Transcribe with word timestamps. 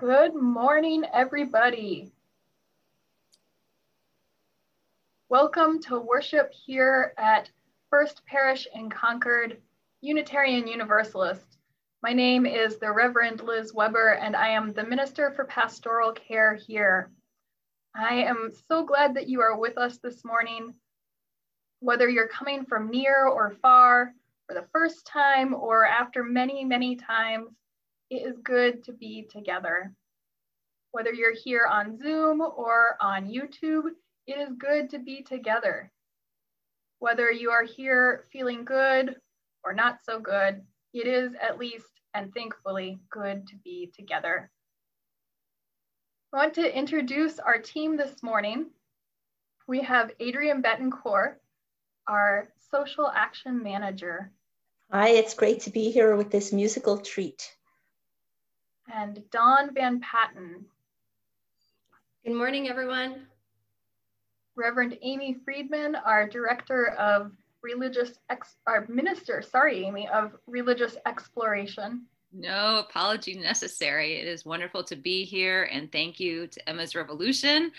Good 0.00 0.34
morning, 0.34 1.04
everybody. 1.12 2.10
Welcome 5.28 5.82
to 5.82 6.00
worship 6.00 6.54
here 6.54 7.12
at 7.18 7.50
First 7.90 8.24
Parish 8.24 8.66
in 8.74 8.88
Concord 8.88 9.58
Unitarian 10.00 10.66
Universalist. 10.66 11.58
My 12.02 12.14
name 12.14 12.46
is 12.46 12.78
the 12.78 12.90
Reverend 12.90 13.42
Liz 13.42 13.74
Weber, 13.74 14.12
and 14.12 14.34
I 14.34 14.48
am 14.48 14.72
the 14.72 14.84
Minister 14.84 15.32
for 15.32 15.44
Pastoral 15.44 16.12
Care 16.12 16.54
here. 16.54 17.10
I 17.94 18.22
am 18.22 18.52
so 18.68 18.82
glad 18.86 19.16
that 19.16 19.28
you 19.28 19.42
are 19.42 19.58
with 19.58 19.76
us 19.76 19.98
this 19.98 20.24
morning. 20.24 20.72
Whether 21.80 22.08
you're 22.08 22.28
coming 22.28 22.64
from 22.64 22.88
near 22.88 23.26
or 23.26 23.50
far, 23.60 24.14
for 24.48 24.54
the 24.54 24.66
first 24.72 25.04
time 25.04 25.52
or 25.54 25.84
after 25.84 26.22
many, 26.22 26.64
many 26.64 26.96
times, 26.96 27.50
it 28.10 28.26
is 28.26 28.36
good 28.42 28.82
to 28.84 28.92
be 28.92 29.22
together. 29.30 29.94
Whether 30.90 31.12
you're 31.12 31.34
here 31.34 31.66
on 31.70 31.96
Zoom 31.96 32.40
or 32.40 32.96
on 33.00 33.28
YouTube, 33.28 33.84
it 34.26 34.38
is 34.38 34.52
good 34.58 34.90
to 34.90 34.98
be 34.98 35.22
together. 35.22 35.92
Whether 36.98 37.30
you 37.30 37.50
are 37.50 37.62
here 37.62 38.24
feeling 38.32 38.64
good 38.64 39.14
or 39.64 39.72
not 39.72 40.00
so 40.04 40.18
good, 40.18 40.62
it 40.92 41.06
is 41.06 41.32
at 41.40 41.58
least 41.58 41.86
and 42.12 42.34
thankfully 42.34 42.98
good 43.10 43.46
to 43.46 43.56
be 43.62 43.92
together. 43.96 44.50
I 46.32 46.36
want 46.36 46.54
to 46.54 46.78
introduce 46.78 47.38
our 47.38 47.58
team 47.58 47.96
this 47.96 48.22
morning. 48.22 48.66
We 49.68 49.82
have 49.82 50.10
Adrian 50.18 50.62
Betancourt, 50.62 51.36
our 52.08 52.48
social 52.72 53.08
action 53.08 53.62
manager. 53.62 54.32
Hi, 54.90 55.10
it's 55.10 55.34
great 55.34 55.60
to 55.60 55.70
be 55.70 55.92
here 55.92 56.16
with 56.16 56.32
this 56.32 56.52
musical 56.52 56.98
treat 56.98 57.48
and 58.92 59.22
Don 59.30 59.72
Van 59.74 60.00
Patten. 60.00 60.64
Good 62.24 62.34
morning, 62.34 62.68
everyone. 62.68 63.26
Reverend 64.56 64.98
Amy 65.02 65.36
Friedman, 65.44 65.94
our 65.94 66.28
Director 66.28 66.88
of 66.98 67.32
Religious, 67.62 68.18
Ex 68.28 68.56
our 68.66 68.86
Minister, 68.88 69.42
sorry, 69.42 69.84
Amy, 69.84 70.08
of 70.08 70.36
Religious 70.46 70.96
Exploration. 71.06 72.06
No 72.32 72.78
apology 72.78 73.34
necessary. 73.34 74.14
It 74.14 74.26
is 74.26 74.44
wonderful 74.44 74.84
to 74.84 74.96
be 74.96 75.24
here, 75.24 75.68
and 75.72 75.90
thank 75.90 76.20
you 76.20 76.46
to 76.46 76.68
Emma's 76.68 76.94
Revolution 76.94 77.72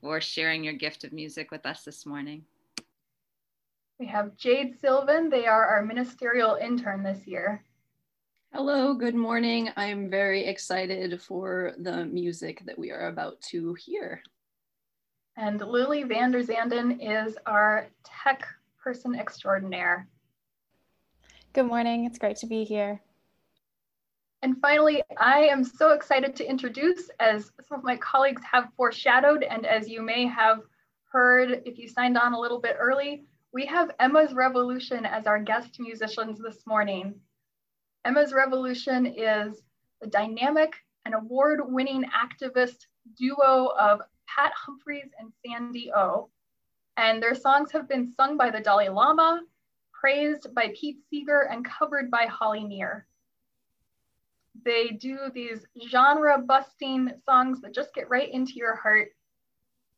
for 0.00 0.20
sharing 0.20 0.64
your 0.64 0.74
gift 0.74 1.04
of 1.04 1.12
music 1.12 1.50
with 1.50 1.66
us 1.66 1.84
this 1.84 2.04
morning. 2.04 2.44
We 3.98 4.06
have 4.06 4.36
Jade 4.36 4.78
Sylvan. 4.80 5.30
They 5.30 5.46
are 5.46 5.64
our 5.64 5.84
ministerial 5.84 6.56
intern 6.56 7.02
this 7.02 7.26
year. 7.26 7.64
Hello, 8.56 8.94
good 8.94 9.16
morning. 9.16 9.68
I'm 9.76 10.08
very 10.08 10.44
excited 10.44 11.20
for 11.20 11.72
the 11.76 12.04
music 12.04 12.62
that 12.66 12.78
we 12.78 12.92
are 12.92 13.08
about 13.08 13.40
to 13.50 13.74
hear. 13.74 14.22
And 15.36 15.60
Lily 15.60 16.04
van 16.04 16.30
der 16.30 16.44
Zanden 16.44 17.00
is 17.00 17.36
our 17.46 17.88
tech 18.04 18.46
person 18.80 19.16
extraordinaire. 19.16 20.06
Good 21.52 21.66
morning, 21.66 22.04
it's 22.04 22.16
great 22.16 22.36
to 22.36 22.46
be 22.46 22.62
here. 22.62 23.00
And 24.42 24.60
finally, 24.60 25.02
I 25.18 25.46
am 25.46 25.64
so 25.64 25.90
excited 25.90 26.36
to 26.36 26.48
introduce, 26.48 27.10
as 27.18 27.50
some 27.68 27.80
of 27.80 27.84
my 27.84 27.96
colleagues 27.96 28.42
have 28.48 28.68
foreshadowed, 28.76 29.42
and 29.42 29.66
as 29.66 29.88
you 29.88 30.00
may 30.00 30.28
have 30.28 30.60
heard 31.10 31.60
if 31.66 31.76
you 31.76 31.88
signed 31.88 32.16
on 32.16 32.34
a 32.34 32.40
little 32.40 32.60
bit 32.60 32.76
early, 32.78 33.24
we 33.52 33.66
have 33.66 33.90
Emma's 33.98 34.32
Revolution 34.32 35.04
as 35.04 35.26
our 35.26 35.40
guest 35.40 35.80
musicians 35.80 36.38
this 36.38 36.64
morning. 36.68 37.16
Emma's 38.04 38.32
Revolution 38.32 39.06
is 39.06 39.62
the 40.00 40.06
dynamic 40.06 40.74
and 41.06 41.14
award-winning 41.14 42.04
activist 42.04 42.86
duo 43.16 43.72
of 43.78 44.00
Pat 44.26 44.52
Humphries 44.54 45.10
and 45.18 45.32
Sandy 45.44 45.90
O. 45.92 46.28
And 46.96 47.22
their 47.22 47.34
songs 47.34 47.72
have 47.72 47.88
been 47.88 48.12
sung 48.12 48.36
by 48.36 48.50
the 48.50 48.60
Dalai 48.60 48.88
Lama, 48.88 49.40
praised 49.92 50.54
by 50.54 50.72
Pete 50.78 50.98
Seeger, 51.08 51.48
and 51.50 51.64
covered 51.64 52.10
by 52.10 52.26
Holly 52.26 52.64
Near. 52.64 53.06
They 54.64 54.88
do 54.90 55.18
these 55.32 55.66
genre 55.88 56.38
busting 56.38 57.10
songs 57.24 57.60
that 57.62 57.74
just 57.74 57.94
get 57.94 58.10
right 58.10 58.30
into 58.30 58.52
your 58.54 58.76
heart. 58.76 59.08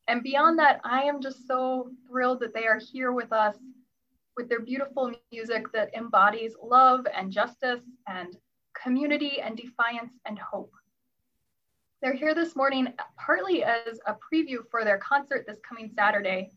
And 0.09 0.23
beyond 0.23 0.59
that, 0.61 0.81
I 0.85 1.03
am 1.03 1.21
just 1.21 1.47
so 1.47 1.91
thrilled 2.07 2.41
that 2.41 2.55
they 2.55 2.67
are 2.67 2.79
here 2.79 3.13
with 3.13 3.33
us 3.33 3.57
with 4.37 4.49
their 4.49 4.61
beautiful 4.61 5.13
music 5.33 5.73
that 5.73 5.95
embodies 5.95 6.55
love 6.63 7.07
and 7.15 7.33
justice 7.33 7.81
and 8.07 8.37
community 8.81 9.41
and 9.41 9.57
defiance 9.57 10.13
and 10.27 10.39
hope. 10.39 10.73
They're 12.03 12.13
here 12.13 12.35
this 12.35 12.55
morning 12.55 12.93
partly 13.19 13.65
as 13.65 13.99
a 14.07 14.15
preview 14.15 14.59
for 14.71 14.85
their 14.85 14.99
concert 14.99 15.45
this 15.47 15.59
coming 15.67 15.91
Saturday, 15.95 16.53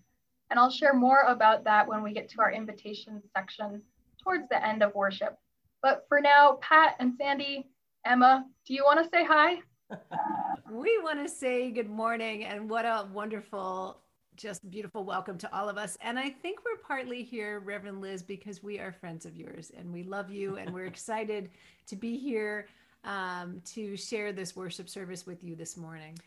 and 0.50 0.60
I'll 0.60 0.70
share 0.70 0.94
more 0.94 1.22
about 1.28 1.64
that 1.64 1.88
when 1.88 2.04
we 2.04 2.14
get 2.14 2.30
to 2.30 2.42
our 2.42 2.52
invitation 2.52 3.22
section 3.36 3.82
towards 4.22 4.50
the 4.50 4.66
end 4.66 4.84
of 4.84 4.94
worship. 4.94 5.38
But 5.82 6.06
for 6.10 6.20
now, 6.20 6.60
Pat 6.62 6.96
and 7.00 7.14
Sandy, 7.18 7.70
Emma, 8.06 8.46
do 8.68 8.74
you 8.74 8.84
want 8.84 9.02
to 9.02 9.10
say 9.10 9.24
hi? 9.24 9.62
we 10.72 11.00
want 11.02 11.26
to 11.26 11.34
say 11.34 11.72
good 11.72 11.90
morning 11.90 12.44
and 12.44 12.70
what 12.70 12.86
a 12.86 13.08
wonderful 13.14 14.02
just 14.40 14.70
beautiful 14.72 15.04
welcome 15.04 15.38
to 15.38 15.54
all 15.54 15.68
of 15.68 15.78
us. 15.78 15.98
And 16.02 16.18
I 16.18 16.30
think 16.30 16.60
we're 16.64 16.82
partly 16.82 17.24
here, 17.24 17.60
Reverend 17.60 18.00
Liz, 18.00 18.24
because 18.24 18.64
we 18.64 18.80
are 18.80 18.94
friends 18.94 19.26
of 19.26 19.36
yours 19.36 19.70
and 19.78 19.92
we 19.92 20.04
love 20.04 20.32
you 20.32 20.56
and 20.56 20.74
we're 20.74 20.86
excited 20.96 21.50
to 21.88 21.98
be 21.98 22.18
here 22.18 22.68
um, 23.04 23.62
to 23.66 23.98
share 23.98 24.32
this 24.32 24.56
worship 24.56 24.88
service 24.88 25.26
with 25.26 25.44
you 25.44 25.58
this 25.58 25.76
morning. 25.76 26.18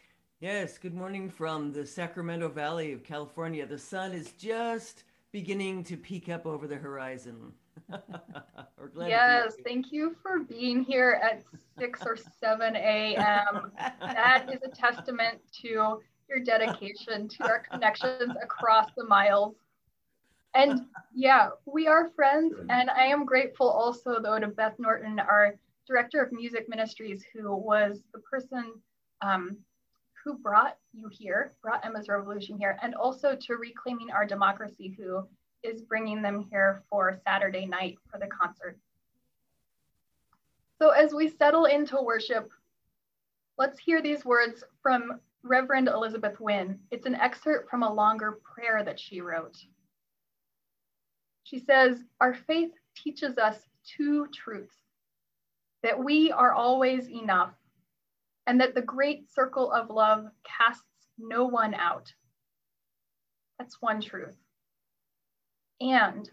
Yes, 0.40 0.76
good 0.76 0.92
morning 0.92 1.30
from 1.30 1.72
the 1.72 1.86
Sacramento 1.86 2.50
Valley 2.50 2.92
of 2.92 3.02
California. 3.02 3.64
The 3.64 3.78
sun 3.78 4.12
is 4.12 4.32
just 4.32 5.04
beginning 5.32 5.82
to 5.84 5.96
peek 5.96 6.28
up 6.28 6.44
over 6.44 6.66
the 6.66 6.76
horizon. 6.76 7.52
yes, 8.98 9.54
thank 9.64 9.90
you 9.90 10.14
for 10.22 10.40
being 10.40 10.84
here 10.84 11.18
at 11.22 11.42
6 11.78 12.00
or 12.04 12.18
7 12.40 12.76
a.m. 12.76 13.72
that 14.00 14.50
is 14.52 14.60
a 14.62 14.68
testament 14.68 15.38
to 15.62 16.00
your 16.28 16.40
dedication 16.40 17.28
to 17.28 17.44
our 17.44 17.60
connections 17.60 18.34
across 18.42 18.90
the 18.96 19.04
miles. 19.04 19.54
And 20.54 20.82
yeah, 21.14 21.50
we 21.66 21.86
are 21.86 22.10
friends. 22.10 22.54
And 22.68 22.90
I 22.90 23.04
am 23.04 23.24
grateful 23.24 23.68
also, 23.68 24.20
though, 24.20 24.38
to 24.38 24.48
Beth 24.48 24.78
Norton, 24.78 25.18
our 25.18 25.54
director 25.86 26.22
of 26.22 26.32
music 26.32 26.68
ministries, 26.68 27.24
who 27.32 27.54
was 27.54 28.02
the 28.12 28.20
person 28.20 28.74
um, 29.22 29.56
who 30.24 30.34
brought 30.38 30.76
you 30.92 31.08
here, 31.10 31.52
brought 31.62 31.84
Emma's 31.84 32.08
Revolution 32.08 32.56
here, 32.56 32.78
and 32.82 32.94
also 32.94 33.34
to 33.34 33.56
Reclaiming 33.56 34.10
Our 34.10 34.24
Democracy, 34.24 34.94
who 34.96 35.26
is 35.62 35.82
bringing 35.82 36.22
them 36.22 36.46
here 36.50 36.82
for 36.90 37.20
Saturday 37.24 37.66
night 37.66 37.98
for 38.10 38.18
the 38.18 38.26
concert. 38.26 38.78
So 40.78 40.90
as 40.90 41.12
we 41.12 41.28
settle 41.28 41.66
into 41.66 42.00
worship, 42.02 42.50
let's 43.58 43.78
hear 43.78 44.02
these 44.02 44.24
words 44.24 44.64
from 44.82 45.20
Reverend 45.44 45.88
Elizabeth 45.88 46.38
Nguyen. 46.38 46.78
It's 46.90 47.06
an 47.06 47.16
excerpt 47.16 47.68
from 47.68 47.82
a 47.82 47.92
longer 47.92 48.40
prayer 48.54 48.82
that 48.84 49.00
she 49.00 49.20
wrote. 49.20 49.56
She 51.44 51.58
says, 51.58 51.98
Our 52.20 52.34
faith 52.34 52.70
teaches 52.96 53.38
us 53.38 53.56
two 53.84 54.28
truths 54.32 54.76
that 55.82 55.98
we 55.98 56.30
are 56.30 56.52
always 56.52 57.08
enough, 57.08 57.54
and 58.46 58.60
that 58.60 58.74
the 58.74 58.82
great 58.82 59.32
circle 59.32 59.72
of 59.72 59.90
love 59.90 60.26
casts 60.44 60.84
no 61.18 61.44
one 61.44 61.74
out. 61.74 62.12
That's 63.58 63.82
one 63.82 64.00
truth. 64.00 64.36
And 65.80 66.30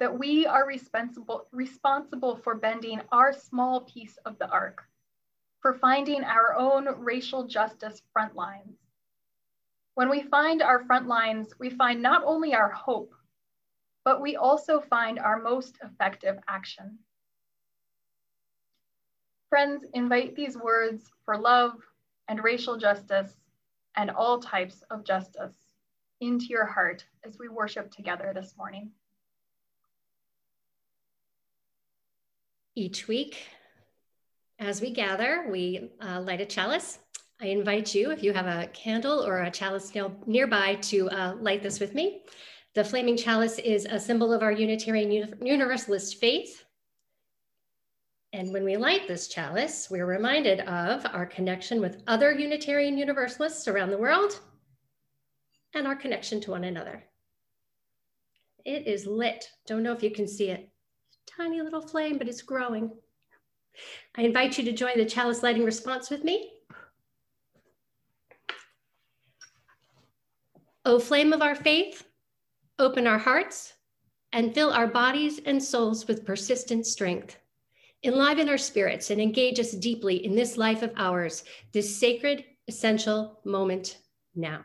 that 0.00 0.18
we 0.18 0.46
are 0.46 0.66
responsible, 0.66 1.46
responsible 1.52 2.36
for 2.36 2.54
bending 2.54 3.00
our 3.12 3.32
small 3.32 3.82
piece 3.82 4.16
of 4.24 4.38
the 4.38 4.48
arc 4.48 4.82
for 5.60 5.74
finding 5.74 6.22
our 6.24 6.54
own 6.54 6.86
racial 6.98 7.46
justice 7.46 8.02
front 8.12 8.36
lines. 8.36 8.78
When 9.94 10.08
we 10.08 10.22
find 10.22 10.62
our 10.62 10.84
front 10.84 11.08
lines, 11.08 11.52
we 11.58 11.70
find 11.70 12.00
not 12.00 12.22
only 12.24 12.54
our 12.54 12.70
hope, 12.70 13.12
but 14.04 14.20
we 14.22 14.36
also 14.36 14.80
find 14.80 15.18
our 15.18 15.42
most 15.42 15.76
effective 15.82 16.36
action. 16.48 16.98
Friends, 19.48 19.84
invite 19.94 20.36
these 20.36 20.56
words 20.56 21.10
for 21.24 21.36
love 21.36 21.72
and 22.28 22.44
racial 22.44 22.76
justice 22.76 23.34
and 23.96 24.10
all 24.10 24.38
types 24.38 24.82
of 24.90 25.04
justice 25.04 25.56
into 26.20 26.46
your 26.46 26.66
heart 26.66 27.04
as 27.24 27.38
we 27.38 27.48
worship 27.48 27.90
together 27.90 28.32
this 28.34 28.54
morning. 28.56 28.90
Each 32.76 33.08
week, 33.08 33.48
as 34.58 34.80
we 34.80 34.90
gather, 34.90 35.46
we 35.50 35.90
uh, 36.00 36.20
light 36.20 36.40
a 36.40 36.46
chalice. 36.46 36.98
I 37.40 37.46
invite 37.46 37.94
you, 37.94 38.10
if 38.10 38.22
you 38.22 38.32
have 38.32 38.46
a 38.46 38.66
candle 38.68 39.24
or 39.24 39.42
a 39.42 39.50
chalice 39.50 39.92
nearby, 40.26 40.74
to 40.74 41.08
uh, 41.10 41.34
light 41.40 41.62
this 41.62 41.78
with 41.78 41.94
me. 41.94 42.22
The 42.74 42.84
flaming 42.84 43.16
chalice 43.16 43.58
is 43.58 43.84
a 43.84 44.00
symbol 44.00 44.32
of 44.32 44.42
our 44.42 44.52
Unitarian 44.52 45.10
Universalist 45.40 46.18
faith. 46.18 46.64
And 48.32 48.52
when 48.52 48.64
we 48.64 48.76
light 48.76 49.08
this 49.08 49.28
chalice, 49.28 49.88
we're 49.90 50.06
reminded 50.06 50.60
of 50.60 51.06
our 51.06 51.24
connection 51.24 51.80
with 51.80 52.02
other 52.06 52.32
Unitarian 52.32 52.98
Universalists 52.98 53.68
around 53.68 53.90
the 53.90 53.98
world 53.98 54.40
and 55.74 55.86
our 55.86 55.96
connection 55.96 56.40
to 56.42 56.50
one 56.50 56.64
another. 56.64 57.04
It 58.64 58.86
is 58.86 59.06
lit. 59.06 59.48
Don't 59.66 59.82
know 59.82 59.92
if 59.92 60.02
you 60.02 60.10
can 60.10 60.26
see 60.26 60.50
it. 60.50 60.68
Tiny 61.26 61.62
little 61.62 61.80
flame, 61.80 62.18
but 62.18 62.28
it's 62.28 62.42
growing. 62.42 62.90
I 64.16 64.22
invite 64.22 64.58
you 64.58 64.64
to 64.64 64.72
join 64.72 64.96
the 64.96 65.04
chalice 65.04 65.42
lighting 65.42 65.64
response 65.64 66.10
with 66.10 66.24
me. 66.24 66.50
O 70.84 70.98
flame 70.98 71.32
of 71.32 71.42
our 71.42 71.54
faith, 71.54 72.06
open 72.78 73.06
our 73.06 73.18
hearts 73.18 73.74
and 74.32 74.54
fill 74.54 74.72
our 74.72 74.86
bodies 74.86 75.40
and 75.44 75.62
souls 75.62 76.06
with 76.06 76.24
persistent 76.24 76.86
strength. 76.86 77.36
Enliven 78.04 78.48
our 78.48 78.58
spirits 78.58 79.10
and 79.10 79.20
engage 79.20 79.58
us 79.58 79.72
deeply 79.72 80.24
in 80.24 80.34
this 80.34 80.56
life 80.56 80.82
of 80.82 80.92
ours, 80.96 81.44
this 81.72 81.98
sacred, 81.98 82.44
essential 82.68 83.40
moment 83.44 83.98
now. 84.34 84.64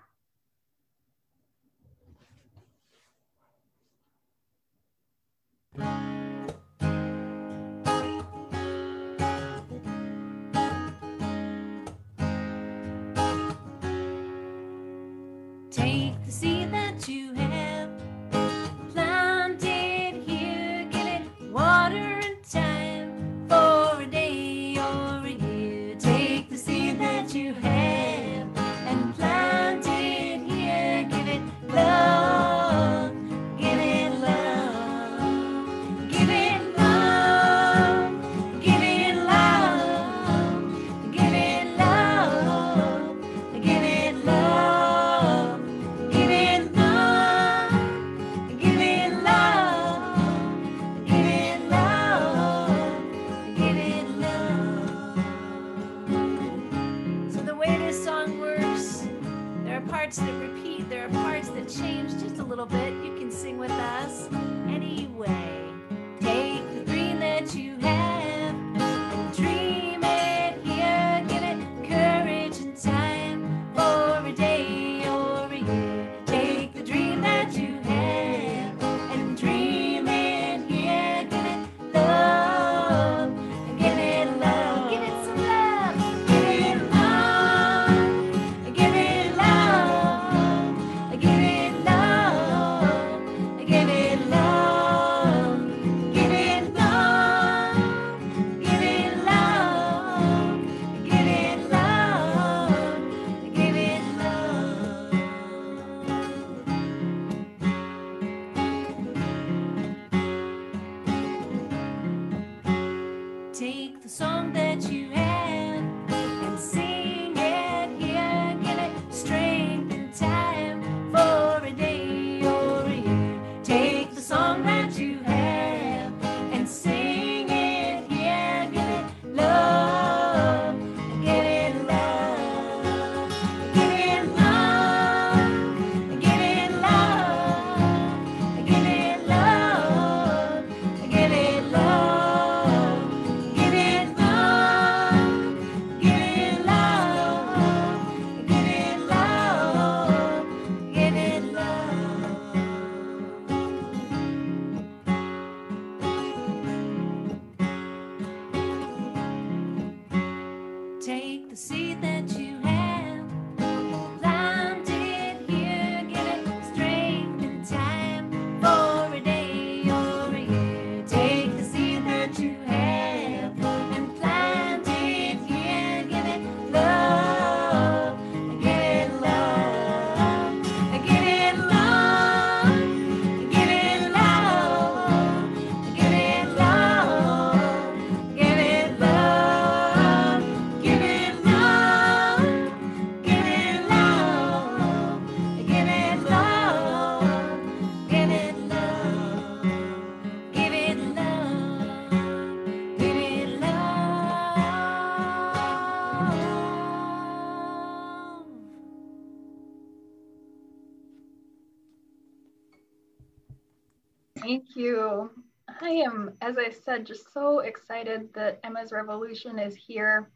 As 216.53 216.65
I 216.65 216.69
said, 216.71 217.05
just 217.05 217.33
so 217.33 217.59
excited 217.59 218.29
that 218.33 218.59
Emma's 218.63 218.91
Revolution 218.91 219.59
is 219.59 219.75
here. 219.75 220.29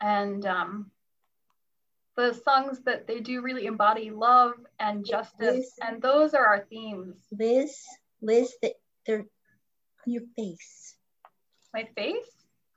And 0.00 0.46
um, 0.46 0.90
the 2.16 2.32
songs 2.32 2.80
that 2.86 3.06
they 3.06 3.20
do 3.20 3.42
really 3.42 3.66
embody 3.66 4.10
love 4.10 4.54
and 4.78 5.04
justice. 5.04 5.72
And 5.86 6.00
those 6.00 6.34
are 6.34 6.44
our 6.46 6.66
themes. 6.70 7.16
Liz, 7.32 7.76
Liz, 8.22 8.54
that 8.62 8.72
they're 9.06 9.20
on 9.20 10.12
your 10.12 10.22
face. 10.36 10.96
My 11.74 11.88
face? 11.94 12.30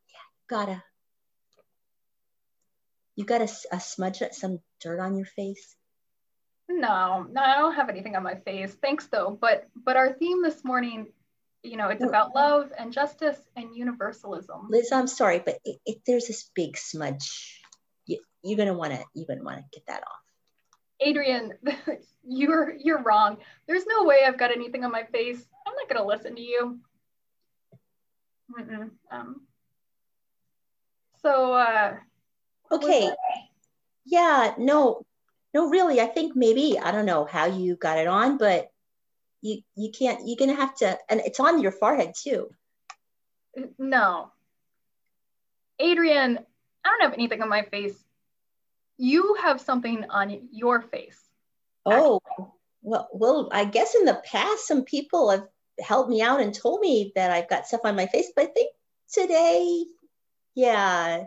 Yeah, 0.10 0.48
Gotta. 0.50 0.84
You 3.16 3.26
got 3.26 3.42
a 3.42 3.80
smudge, 3.80 4.24
some 4.32 4.60
dirt 4.82 5.00
on 5.00 5.16
your 5.16 5.28
face. 5.28 5.76
No, 6.68 7.28
no, 7.30 7.42
I 7.42 7.58
don't 7.58 7.76
have 7.76 7.90
anything 7.90 8.16
on 8.16 8.24
my 8.24 8.36
face. 8.36 8.74
Thanks 8.82 9.08
though. 9.08 9.38
But 9.40 9.68
but 9.76 9.98
our 9.98 10.14
theme 10.14 10.42
this 10.42 10.64
morning, 10.64 11.08
you 11.64 11.78
know, 11.78 11.88
it's 11.88 12.04
about 12.04 12.36
love 12.36 12.72
and 12.78 12.92
justice 12.92 13.40
and 13.56 13.76
universalism. 13.76 14.68
Liz, 14.70 14.92
I'm 14.92 15.08
sorry, 15.08 15.42
but 15.44 15.60
it, 15.64 15.78
it, 15.86 15.98
there's 16.06 16.28
this 16.28 16.50
big 16.54 16.78
smudge. 16.78 17.62
You, 18.06 18.20
you're 18.44 18.58
gonna 18.58 18.74
wanna, 18.74 19.00
you're 19.14 19.28
gonna 19.28 19.44
wanna 19.44 19.64
get 19.72 19.84
that 19.88 20.04
off. 20.04 20.20
Adrian, 21.00 21.54
you're 22.24 22.76
you're 22.78 23.02
wrong. 23.02 23.38
There's 23.68 23.86
no 23.86 24.04
way 24.04 24.20
I've 24.26 24.38
got 24.38 24.52
anything 24.52 24.84
on 24.84 24.92
my 24.92 25.04
face. 25.04 25.44
I'm 25.66 25.74
not 25.76 25.90
gonna 25.90 26.08
listen 26.08 26.36
to 26.36 26.42
you. 26.42 26.80
Mm-mm. 28.52 28.92
Um, 29.12 29.42
So, 31.22 31.54
uh, 31.54 31.96
Okay. 32.72 33.10
Yeah, 34.06 34.54
no, 34.58 35.06
no, 35.54 35.70
really. 35.70 36.02
I 36.02 36.08
think 36.08 36.36
maybe 36.36 36.78
I 36.78 36.92
don't 36.92 37.06
know 37.06 37.26
how 37.26 37.46
you 37.46 37.76
got 37.76 37.98
it 37.98 38.08
on, 38.08 38.38
but 38.38 38.70
you 39.44 39.62
you 39.76 39.92
can't. 39.92 40.22
You're 40.26 40.38
gonna 40.40 40.56
have 40.56 40.74
to, 40.78 40.98
and 41.10 41.20
it's 41.20 41.40
on 41.40 41.62
your 41.62 41.74
forehead 41.74 42.14
too. 42.16 42.50
no. 43.78 44.32
Adrian, 45.80 46.40
I 46.86 46.90
don't 46.90 47.02
have 47.02 47.14
anything 47.14 47.42
on 47.42 47.50
my 47.50 47.64
face. 47.64 48.04
You 48.98 49.36
have 49.42 49.60
something 49.60 50.06
on 50.10 50.48
your 50.52 50.82
face. 50.82 51.20
Oh, 51.86 52.22
well, 52.82 53.10
well, 53.12 53.50
I 53.52 53.66
guess 53.66 53.96
in 53.96 54.06
the 54.06 54.22
past, 54.24 54.66
some 54.66 54.84
people 54.84 55.30
have 55.30 55.48
helped 55.80 56.10
me 56.10 56.22
out 56.22 56.40
and 56.40 56.54
told 56.54 56.80
me 56.80 57.12
that 57.16 57.32
I've 57.32 57.50
got 57.50 57.68
stuff 57.68 57.82
on 57.84 57.98
my 57.98 58.06
face, 58.06 58.32
but 58.36 58.46
I 58.46 58.48
think 58.48 58.72
today, 59.12 59.86
yeah, 60.56 61.26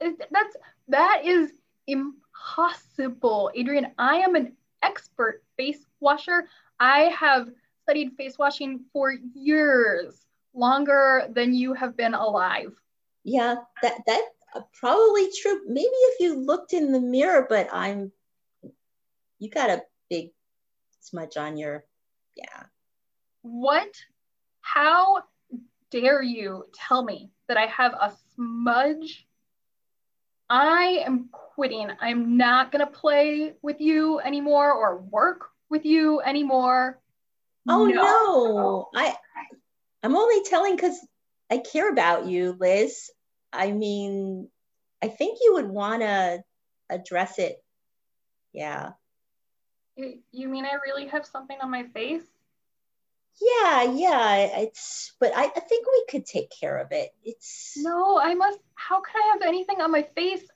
That's 0.00 0.56
that 0.88 1.22
is 1.24 1.52
impossible, 1.86 3.52
Adrian. 3.54 3.92
I 3.98 4.16
am 4.16 4.34
an 4.34 4.56
expert 4.82 5.42
face 5.56 5.84
washer. 6.00 6.48
I 6.80 7.14
have 7.18 7.50
studied 7.82 8.14
face 8.16 8.38
washing 8.38 8.80
for 8.92 9.14
years, 9.34 10.24
longer 10.54 11.28
than 11.30 11.54
you 11.54 11.74
have 11.74 11.96
been 11.96 12.14
alive. 12.14 12.72
yeah, 13.22 13.56
that 13.82 14.00
that 14.06 14.24
uh, 14.54 14.62
probably 14.72 15.28
true. 15.40 15.60
Maybe 15.68 15.86
if 15.86 16.20
you 16.20 16.40
looked 16.40 16.72
in 16.72 16.90
the 16.90 17.00
mirror, 17.00 17.46
but 17.48 17.68
I'm, 17.72 18.10
you 19.38 19.50
got 19.50 19.70
a 19.70 19.82
big 20.08 20.30
smudge 21.00 21.36
on 21.36 21.56
your, 21.56 21.84
yeah. 22.34 22.64
What? 23.42 23.94
How 24.60 25.24
dare 25.90 26.22
you 26.22 26.64
tell 26.72 27.02
me 27.04 27.30
that 27.48 27.56
I 27.56 27.66
have 27.66 27.92
a 27.92 28.12
smudge? 28.34 29.26
I 30.48 31.02
am 31.06 31.28
quitting. 31.30 31.90
I'm 32.00 32.36
not 32.36 32.72
going 32.72 32.84
to 32.84 32.90
play 32.90 33.54
with 33.62 33.80
you 33.80 34.18
anymore 34.20 34.72
or 34.72 34.98
work 34.98 35.49
with 35.70 35.84
you 35.84 36.20
anymore. 36.20 37.00
Oh 37.68 37.86
no, 37.86 38.88
I 38.94 39.14
I'm 40.02 40.16
only 40.16 40.42
telling 40.44 40.76
because 40.76 40.98
I 41.50 41.58
care 41.58 41.90
about 41.90 42.26
you, 42.26 42.56
Liz. 42.58 43.10
I 43.52 43.72
mean, 43.72 44.48
I 45.02 45.08
think 45.08 45.38
you 45.42 45.54
would 45.54 45.68
want 45.68 46.02
to 46.02 46.42
address 46.88 47.38
it. 47.38 47.62
Yeah. 48.52 48.90
You 49.96 50.18
you 50.32 50.48
mean 50.48 50.64
I 50.64 50.74
really 50.84 51.08
have 51.08 51.26
something 51.26 51.58
on 51.60 51.70
my 51.70 51.84
face? 51.94 52.22
Yeah, 53.40 53.82
yeah. 53.84 54.36
It's 54.60 55.12
but 55.20 55.32
I, 55.34 55.44
I 55.44 55.60
think 55.60 55.86
we 55.86 56.04
could 56.08 56.26
take 56.26 56.50
care 56.50 56.78
of 56.78 56.92
it. 56.92 57.10
It's 57.24 57.74
No, 57.76 58.18
I 58.18 58.34
must. 58.34 58.58
How 58.74 59.00
could 59.00 59.16
I 59.16 59.32
have 59.32 59.42
anything 59.42 59.80
on 59.80 59.90
my 59.90 60.02
face? 60.14 60.46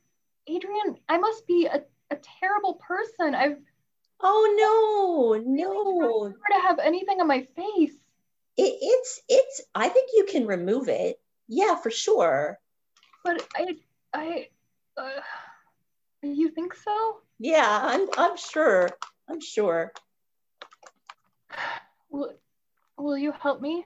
Adrian, 0.46 0.98
I 1.08 1.18
must 1.18 1.46
be 1.46 1.66
a, 1.66 1.82
a 2.10 2.16
terrible 2.40 2.74
person. 2.74 3.34
I've 3.34 3.58
oh 4.24 5.36
no, 5.36 5.42
no. 5.44 6.28
to 6.32 6.60
have 6.60 6.78
anything 6.78 7.20
on 7.20 7.28
my 7.28 7.46
face. 7.54 7.92
It, 8.56 8.78
it's 8.80 9.20
it's 9.28 9.60
I 9.74 9.88
think 9.88 10.10
you 10.14 10.24
can 10.24 10.46
remove 10.46 10.88
it. 10.88 11.20
Yeah, 11.48 11.76
for 11.76 11.90
sure. 11.90 12.58
But 13.22 13.46
I, 13.54 13.76
I, 14.12 14.48
uh, 14.96 15.20
you 16.22 16.50
think 16.50 16.74
so? 16.74 17.18
Yeah, 17.38 17.66
I'm 17.82 18.08
I'm 18.16 18.36
sure. 18.36 18.90
I'm 19.28 19.40
sure. 19.40 19.92
Will, 22.10 22.32
will 22.96 23.18
you 23.18 23.32
help 23.32 23.60
me? 23.60 23.84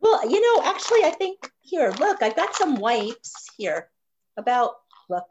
Well, 0.00 0.28
you 0.28 0.40
know, 0.40 0.62
actually, 0.64 1.04
I 1.04 1.10
think 1.10 1.50
here, 1.60 1.92
look, 1.98 2.22
I've 2.22 2.36
got 2.36 2.54
some 2.54 2.76
wipes 2.76 3.48
here. 3.56 3.88
About 4.36 4.72
look. 5.08 5.24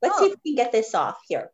Let's 0.00 0.18
see 0.18 0.26
if 0.26 0.38
we 0.44 0.54
can 0.54 0.64
get 0.64 0.72
this 0.72 0.94
off 0.94 1.18
here. 1.28 1.50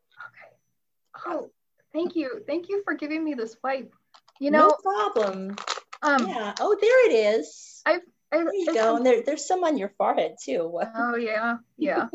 Okay. 1.27 1.35
Oh, 1.35 1.51
thank 1.95 2.15
you. 2.17 2.43
Thank 2.47 2.69
you 2.69 2.83
for 2.85 2.95
giving 2.95 3.25
me 3.25 3.33
this 3.35 3.57
wipe. 3.65 3.95
You 4.41 4.51
know, 4.51 4.69
no 4.69 4.77
problem. 4.83 5.57
um, 6.03 6.29
yeah. 6.29 6.53
Oh, 6.61 6.77
there 6.81 7.11
it 7.11 7.39
is. 7.39 7.81
I've, 7.87 8.03
I've, 8.33 8.45
There 8.47 8.55
you 8.55 8.75
go. 8.75 8.97
And 8.97 9.07
there, 9.07 9.23
there's 9.23 9.47
some 9.47 9.65
on 9.65 9.79
your 9.79 9.91
forehead 9.97 10.37
too. 10.43 10.81
Oh 10.97 11.15
yeah, 11.17 11.59
yeah. 11.79 12.09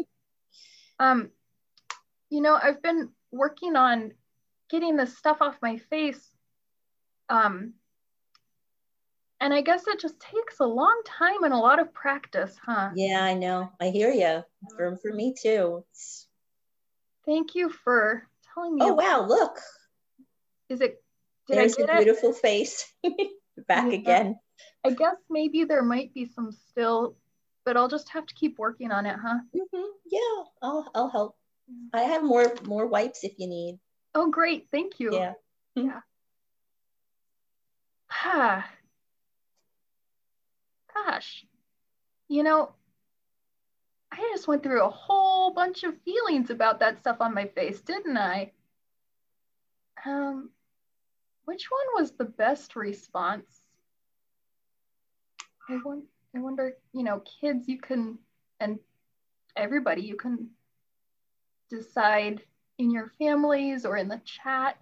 um, 1.00 1.32
you 2.30 2.42
know, 2.42 2.60
I've 2.62 2.84
been 2.84 3.10
working 3.32 3.76
on 3.76 4.12
getting 4.70 4.96
this 4.98 5.18
stuff 5.18 5.38
off 5.42 5.58
my 5.62 5.78
face. 5.78 6.30
Um, 7.30 7.74
and 9.42 9.54
I 9.54 9.62
guess 9.62 9.88
it 9.88 10.00
just 10.00 10.20
takes 10.20 10.60
a 10.60 10.66
long 10.66 11.02
time 11.06 11.44
and 11.44 11.54
a 11.54 11.58
lot 11.58 11.80
of 11.80 11.94
practice, 11.94 12.56
huh? 12.64 12.90
Yeah, 12.96 13.24
I 13.24 13.34
know. 13.36 13.72
I 13.80 13.88
hear 13.90 14.12
you. 14.12 14.44
For 14.76 14.98
for 14.98 15.14
me 15.14 15.34
too. 15.34 15.86
It's- 15.92 16.28
Thank 17.26 17.56
you 17.56 17.70
for 17.70 18.28
telling 18.60 18.76
me. 18.76 18.82
oh 18.84 18.94
wow, 18.94 19.26
look. 19.28 19.60
Is 20.70 20.82
it? 20.82 21.02
Did 21.48 21.58
There's 21.58 21.74
I 21.78 21.84
a 21.84 21.88
get 21.88 21.96
it? 21.96 22.04
beautiful 22.04 22.34
face. 22.34 22.92
Back 23.68 23.88
Yeah. 23.88 23.94
again. 23.94 24.40
I 24.86 24.92
guess 24.92 25.16
maybe 25.30 25.64
there 25.64 25.84
might 25.84 26.14
be 26.14 26.26
some 26.26 26.52
still, 26.52 27.16
but 27.66 27.76
I'll 27.78 27.88
just 27.88 28.10
have 28.10 28.26
to 28.26 28.34
keep 28.34 28.58
working 28.60 28.92
on 28.92 29.06
it, 29.06 29.16
huh? 29.22 29.40
hmm 29.54 29.86
Yeah, 30.06 30.44
I'll 30.62 30.90
I'll 30.94 31.10
help. 31.10 31.36
I 31.94 32.02
have 32.02 32.24
more 32.24 32.54
more 32.66 32.86
wipes 32.88 33.24
if 33.24 33.34
you 33.38 33.48
need. 33.48 33.80
Oh, 34.16 34.30
great. 34.30 34.68
Thank 34.72 35.00
you. 35.00 35.14
Yeah. 35.14 35.34
Yeah. 35.76 36.00
Ah. 38.12 38.70
Gosh, 40.94 41.46
you 42.28 42.44
know, 42.44 42.74
I 44.12 44.18
just 44.34 44.48
went 44.48 44.64
through 44.64 44.84
a 44.84 44.90
whole 44.90 45.54
bunch 45.54 45.84
of 45.84 46.00
feelings 46.02 46.50
about 46.50 46.80
that 46.80 47.00
stuff 47.00 47.18
on 47.20 47.34
my 47.34 47.46
face, 47.46 47.82
didn't 47.82 48.18
I? 48.18 48.52
Um, 50.06 50.50
which 51.46 51.70
one 51.70 52.02
was 52.02 52.12
the 52.12 52.26
best 52.26 52.76
response? 52.76 53.62
I 55.70 55.78
wonder, 55.84 56.06
I 56.36 56.40
wonder, 56.40 56.74
you 56.94 57.04
know, 57.04 57.22
kids, 57.42 57.68
you 57.68 57.80
can, 57.80 58.18
and 58.60 58.80
everybody, 59.56 60.02
you 60.02 60.16
can 60.16 60.50
decide 61.70 62.42
in 62.78 62.92
your 62.92 63.12
families 63.20 63.86
or 63.86 63.98
in 63.98 64.08
the 64.08 64.22
chat 64.26 64.78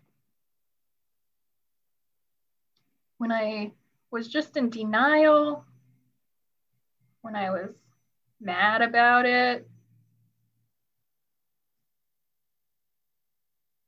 when 3.17 3.31
I 3.31 3.71
was 4.11 4.27
just 4.27 4.55
in 4.55 4.69
denial, 4.69 5.65
when 7.21 7.35
I 7.35 7.49
was 7.49 7.71
mad 8.39 8.81
about 8.81 9.25
it. 9.25 9.67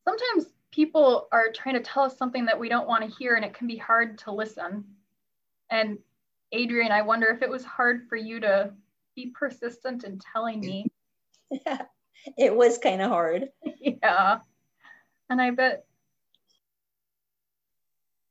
Sometimes 0.07 0.51
people 0.71 1.27
are 1.31 1.51
trying 1.53 1.75
to 1.75 1.81
tell 1.81 2.03
us 2.03 2.17
something 2.17 2.45
that 2.45 2.59
we 2.59 2.69
don't 2.69 2.87
want 2.87 3.03
to 3.03 3.15
hear, 3.17 3.35
and 3.35 3.45
it 3.45 3.53
can 3.53 3.67
be 3.67 3.77
hard 3.77 4.17
to 4.19 4.31
listen. 4.31 4.83
And 5.69 5.99
Adrian, 6.51 6.91
I 6.91 7.01
wonder 7.03 7.27
if 7.27 7.41
it 7.41 7.49
was 7.49 7.63
hard 7.63 8.07
for 8.07 8.15
you 8.15 8.39
to 8.39 8.73
be 9.15 9.27
persistent 9.27 10.03
in 10.03 10.19
telling 10.19 10.59
me. 10.59 10.85
Yeah, 11.51 11.83
It 12.37 12.55
was 12.55 12.77
kind 12.77 13.01
of 13.01 13.09
hard. 13.09 13.49
yeah. 13.79 14.39
And 15.29 15.41
I 15.41 15.51
bet, 15.51 15.85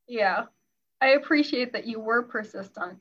yeah, 0.08 0.46
I 1.00 1.10
appreciate 1.10 1.72
that 1.72 1.86
you 1.86 2.00
were 2.00 2.22
persistent 2.22 2.98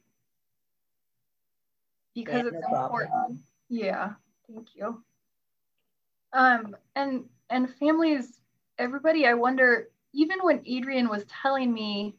because 2.17 2.45
Yeah, 2.45 2.57
it's 2.57 2.67
no 2.67 2.73
problem. 2.75 3.01
important. 3.01 3.39
Yeah, 3.69 4.13
thank 4.47 4.75
you. 4.75 5.03
Um, 6.33 6.75
and 6.95 7.25
and 7.49 7.69
families, 7.75 8.41
everybody, 8.79 9.27
I 9.27 9.35
wonder, 9.35 9.89
even 10.13 10.39
when 10.41 10.61
Adrian 10.65 11.09
was 11.09 11.25
telling 11.25 11.71
me, 11.71 12.15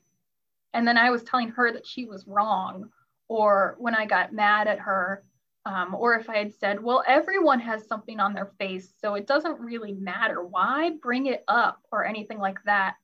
and 0.72 0.86
then 0.86 0.96
I 0.96 1.10
was 1.10 1.24
telling 1.24 1.48
her 1.50 1.72
that 1.72 1.86
she 1.86 2.04
was 2.04 2.28
wrong, 2.28 2.90
or 3.26 3.74
when 3.78 3.94
I 3.94 4.06
got 4.06 4.32
mad 4.32 4.68
at 4.68 4.78
her, 4.78 5.24
um, 5.66 5.94
or 5.94 6.14
if 6.14 6.30
I 6.30 6.38
had 6.38 6.54
said, 6.54 6.80
well, 6.82 7.02
everyone 7.06 7.58
has 7.60 7.86
something 7.86 8.20
on 8.20 8.34
their 8.34 8.52
face, 8.58 8.94
so 9.00 9.14
it 9.14 9.26
doesn't 9.26 9.58
really 9.60 9.92
matter. 9.92 10.44
Why 10.44 10.90
bring 11.02 11.26
it 11.26 11.42
up 11.48 11.82
or 11.90 12.04
anything 12.06 12.38
like 12.38 12.62
that? 12.64 12.94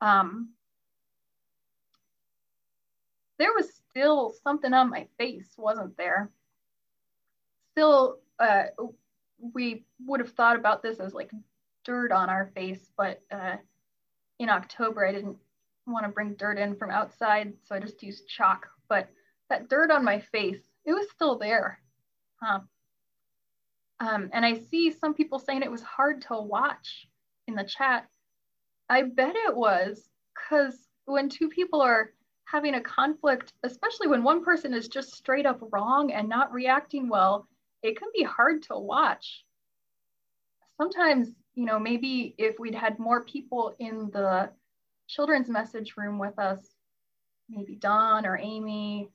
Um, 0.00 0.54
there 3.38 3.52
was 3.52 3.83
still 3.94 4.34
something 4.42 4.72
on 4.72 4.90
my 4.90 5.06
face, 5.18 5.52
wasn't 5.56 5.96
there? 5.96 6.30
Still, 7.72 8.18
uh, 8.40 8.64
we 9.54 9.84
would 10.04 10.20
have 10.20 10.32
thought 10.32 10.56
about 10.56 10.82
this 10.82 10.98
as 10.98 11.14
like 11.14 11.30
dirt 11.84 12.10
on 12.10 12.28
our 12.28 12.50
face, 12.54 12.90
but 12.96 13.22
uh, 13.30 13.56
in 14.38 14.48
October, 14.48 15.06
I 15.06 15.12
didn't 15.12 15.36
want 15.86 16.04
to 16.06 16.12
bring 16.12 16.34
dirt 16.34 16.58
in 16.58 16.74
from 16.74 16.90
outside, 16.90 17.52
so 17.62 17.74
I 17.74 17.80
just 17.80 18.02
used 18.02 18.28
chalk. 18.28 18.66
But 18.88 19.08
that 19.48 19.68
dirt 19.68 19.90
on 19.90 20.04
my 20.04 20.20
face, 20.20 20.62
it 20.84 20.92
was 20.92 21.06
still 21.10 21.38
there. 21.38 21.78
Huh. 22.42 22.60
Um, 24.00 24.30
and 24.32 24.44
I 24.44 24.54
see 24.54 24.90
some 24.90 25.14
people 25.14 25.38
saying 25.38 25.62
it 25.62 25.70
was 25.70 25.82
hard 25.82 26.22
to 26.22 26.40
watch 26.40 27.06
in 27.46 27.54
the 27.54 27.64
chat. 27.64 28.08
I 28.88 29.02
bet 29.02 29.36
it 29.36 29.54
was 29.54 30.08
because 30.34 30.76
when 31.04 31.28
two 31.28 31.48
people 31.48 31.80
are 31.80 32.13
having 32.44 32.74
a 32.74 32.80
conflict, 32.80 33.52
especially 33.62 34.06
when 34.06 34.22
one 34.22 34.44
person 34.44 34.74
is 34.74 34.88
just 34.88 35.14
straight 35.14 35.46
up 35.46 35.60
wrong 35.72 36.12
and 36.12 36.28
not 36.28 36.52
reacting 36.52 37.08
well, 37.08 37.48
it 37.82 37.98
can 37.98 38.08
be 38.14 38.22
hard 38.22 38.62
to 38.62 38.76
watch. 38.76 39.44
Sometimes, 40.76 41.30
you 41.54 41.64
know, 41.64 41.78
maybe 41.78 42.34
if 42.38 42.58
we'd 42.58 42.74
had 42.74 42.98
more 42.98 43.24
people 43.24 43.74
in 43.78 44.10
the 44.12 44.50
children's 45.08 45.48
message 45.48 45.94
room 45.96 46.18
with 46.18 46.38
us, 46.38 46.74
maybe 47.48 47.76
Don 47.76 48.26
or 48.26 48.38
Amy 48.38 49.08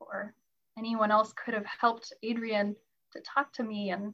or 0.00 0.34
anyone 0.78 1.10
else 1.10 1.32
could 1.32 1.54
have 1.54 1.66
helped 1.66 2.12
Adrian 2.22 2.74
to 3.12 3.20
talk 3.20 3.52
to 3.54 3.62
me 3.62 3.90
and 3.90 4.12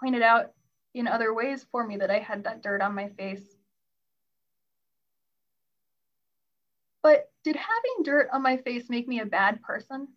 pointed 0.00 0.22
out 0.22 0.52
in 0.94 1.06
other 1.06 1.34
ways 1.34 1.66
for 1.70 1.86
me 1.86 1.98
that 1.98 2.10
I 2.10 2.18
had 2.18 2.44
that 2.44 2.62
dirt 2.62 2.80
on 2.80 2.94
my 2.94 3.08
face. 3.10 3.56
But 7.02 7.30
did 7.46 7.54
having 7.54 8.02
dirt 8.02 8.28
on 8.32 8.42
my 8.42 8.56
face 8.56 8.90
make 8.90 9.06
me 9.06 9.20
a 9.20 9.24
bad 9.24 9.62
person? 9.62 10.08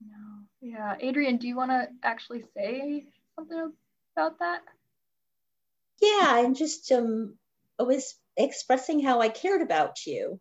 No. 0.00 0.42
Yeah. 0.60 0.96
Adrian, 0.98 1.36
do 1.36 1.46
you 1.46 1.54
want 1.54 1.70
to 1.70 1.86
actually 2.02 2.42
say 2.56 3.06
something 3.36 3.72
about 4.16 4.40
that? 4.40 4.62
Yeah, 6.02 6.26
I'm 6.26 6.54
just 6.54 6.90
um 6.90 7.38
I 7.78 7.84
was 7.84 8.16
expressing 8.36 8.98
how 8.98 9.20
I 9.20 9.28
cared 9.28 9.62
about 9.62 10.06
you. 10.06 10.40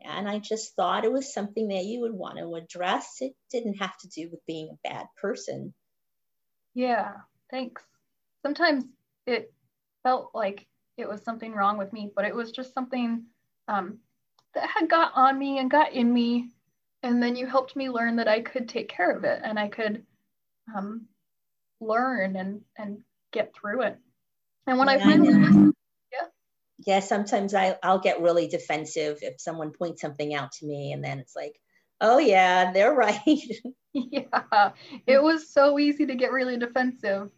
And 0.00 0.28
I 0.28 0.40
just 0.40 0.74
thought 0.74 1.04
it 1.04 1.12
was 1.12 1.32
something 1.32 1.68
that 1.68 1.84
you 1.84 2.00
would 2.00 2.12
want 2.12 2.38
to 2.38 2.56
address. 2.56 3.18
It 3.20 3.34
didn't 3.52 3.74
have 3.74 3.96
to 3.98 4.08
do 4.08 4.28
with 4.28 4.44
being 4.46 4.70
a 4.70 4.88
bad 4.88 5.06
person. 5.22 5.72
Yeah, 6.74 7.12
thanks. 7.52 7.84
Sometimes 8.44 8.86
it 9.24 9.54
felt 10.02 10.32
like 10.34 10.66
it 10.96 11.08
was 11.08 11.22
something 11.22 11.52
wrong 11.52 11.78
with 11.78 11.92
me, 11.92 12.10
but 12.14 12.24
it 12.24 12.34
was 12.34 12.50
just 12.50 12.74
something 12.74 13.24
um, 13.68 13.98
that 14.54 14.68
had 14.68 14.88
got 14.88 15.12
on 15.14 15.38
me 15.38 15.58
and 15.58 15.70
got 15.70 15.92
in 15.92 16.12
me. 16.12 16.50
And 17.02 17.22
then 17.22 17.36
you 17.36 17.46
helped 17.46 17.76
me 17.76 17.90
learn 17.90 18.16
that 18.16 18.28
I 18.28 18.40
could 18.40 18.68
take 18.68 18.88
care 18.88 19.16
of 19.16 19.24
it 19.24 19.40
and 19.44 19.58
I 19.58 19.68
could 19.68 20.04
um, 20.74 21.06
learn 21.80 22.36
and, 22.36 22.62
and 22.76 22.98
get 23.32 23.54
through 23.54 23.82
it. 23.82 23.98
And 24.66 24.78
when 24.78 24.88
yeah, 24.88 24.94
I 24.94 24.98
finally, 24.98 25.34
I 25.34 25.70
yeah. 26.12 26.28
Yeah, 26.86 27.00
sometimes 27.00 27.54
I, 27.54 27.76
I'll 27.82 28.00
get 28.00 28.20
really 28.20 28.48
defensive 28.48 29.18
if 29.22 29.40
someone 29.40 29.72
points 29.72 30.00
something 30.00 30.34
out 30.34 30.52
to 30.52 30.66
me 30.66 30.92
and 30.92 31.04
then 31.04 31.18
it's 31.18 31.36
like, 31.36 31.54
oh 32.00 32.18
yeah, 32.18 32.72
they're 32.72 32.94
right. 32.94 33.20
yeah, 33.92 34.70
it 35.06 35.22
was 35.22 35.52
so 35.52 35.78
easy 35.78 36.06
to 36.06 36.14
get 36.14 36.32
really 36.32 36.56
defensive. 36.56 37.30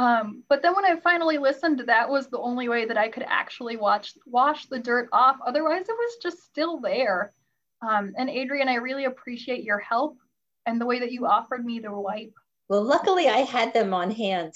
Um, 0.00 0.44
but 0.48 0.62
then 0.62 0.74
when 0.74 0.86
I 0.86 0.98
finally 0.98 1.36
listened, 1.36 1.82
that 1.86 2.08
was 2.08 2.28
the 2.28 2.38
only 2.38 2.70
way 2.70 2.86
that 2.86 2.96
I 2.96 3.10
could 3.10 3.26
actually 3.28 3.76
watch 3.76 4.14
wash 4.24 4.64
the 4.64 4.78
dirt 4.78 5.10
off. 5.12 5.36
Otherwise, 5.46 5.90
it 5.90 5.92
was 5.92 6.16
just 6.22 6.42
still 6.42 6.80
there. 6.80 7.34
Um, 7.86 8.14
and 8.16 8.30
Adrian, 8.30 8.66
I 8.66 8.76
really 8.76 9.04
appreciate 9.04 9.62
your 9.62 9.78
help 9.78 10.16
and 10.64 10.80
the 10.80 10.86
way 10.86 11.00
that 11.00 11.12
you 11.12 11.26
offered 11.26 11.62
me 11.66 11.80
the 11.80 11.92
wipe. 11.92 12.32
Well, 12.66 12.82
luckily 12.82 13.28
I 13.28 13.40
had 13.40 13.74
them 13.74 13.92
on 13.92 14.10
hand. 14.10 14.54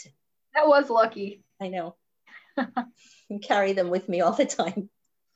That 0.55 0.67
was 0.67 0.89
lucky. 0.89 1.43
I 1.61 1.69
know. 1.69 1.97
and 2.57 3.43
carry 3.43 3.75
them 3.75 3.91
with 3.91 4.09
me 4.09 4.23
all 4.23 4.33
the 4.33 4.47
time. 4.47 4.89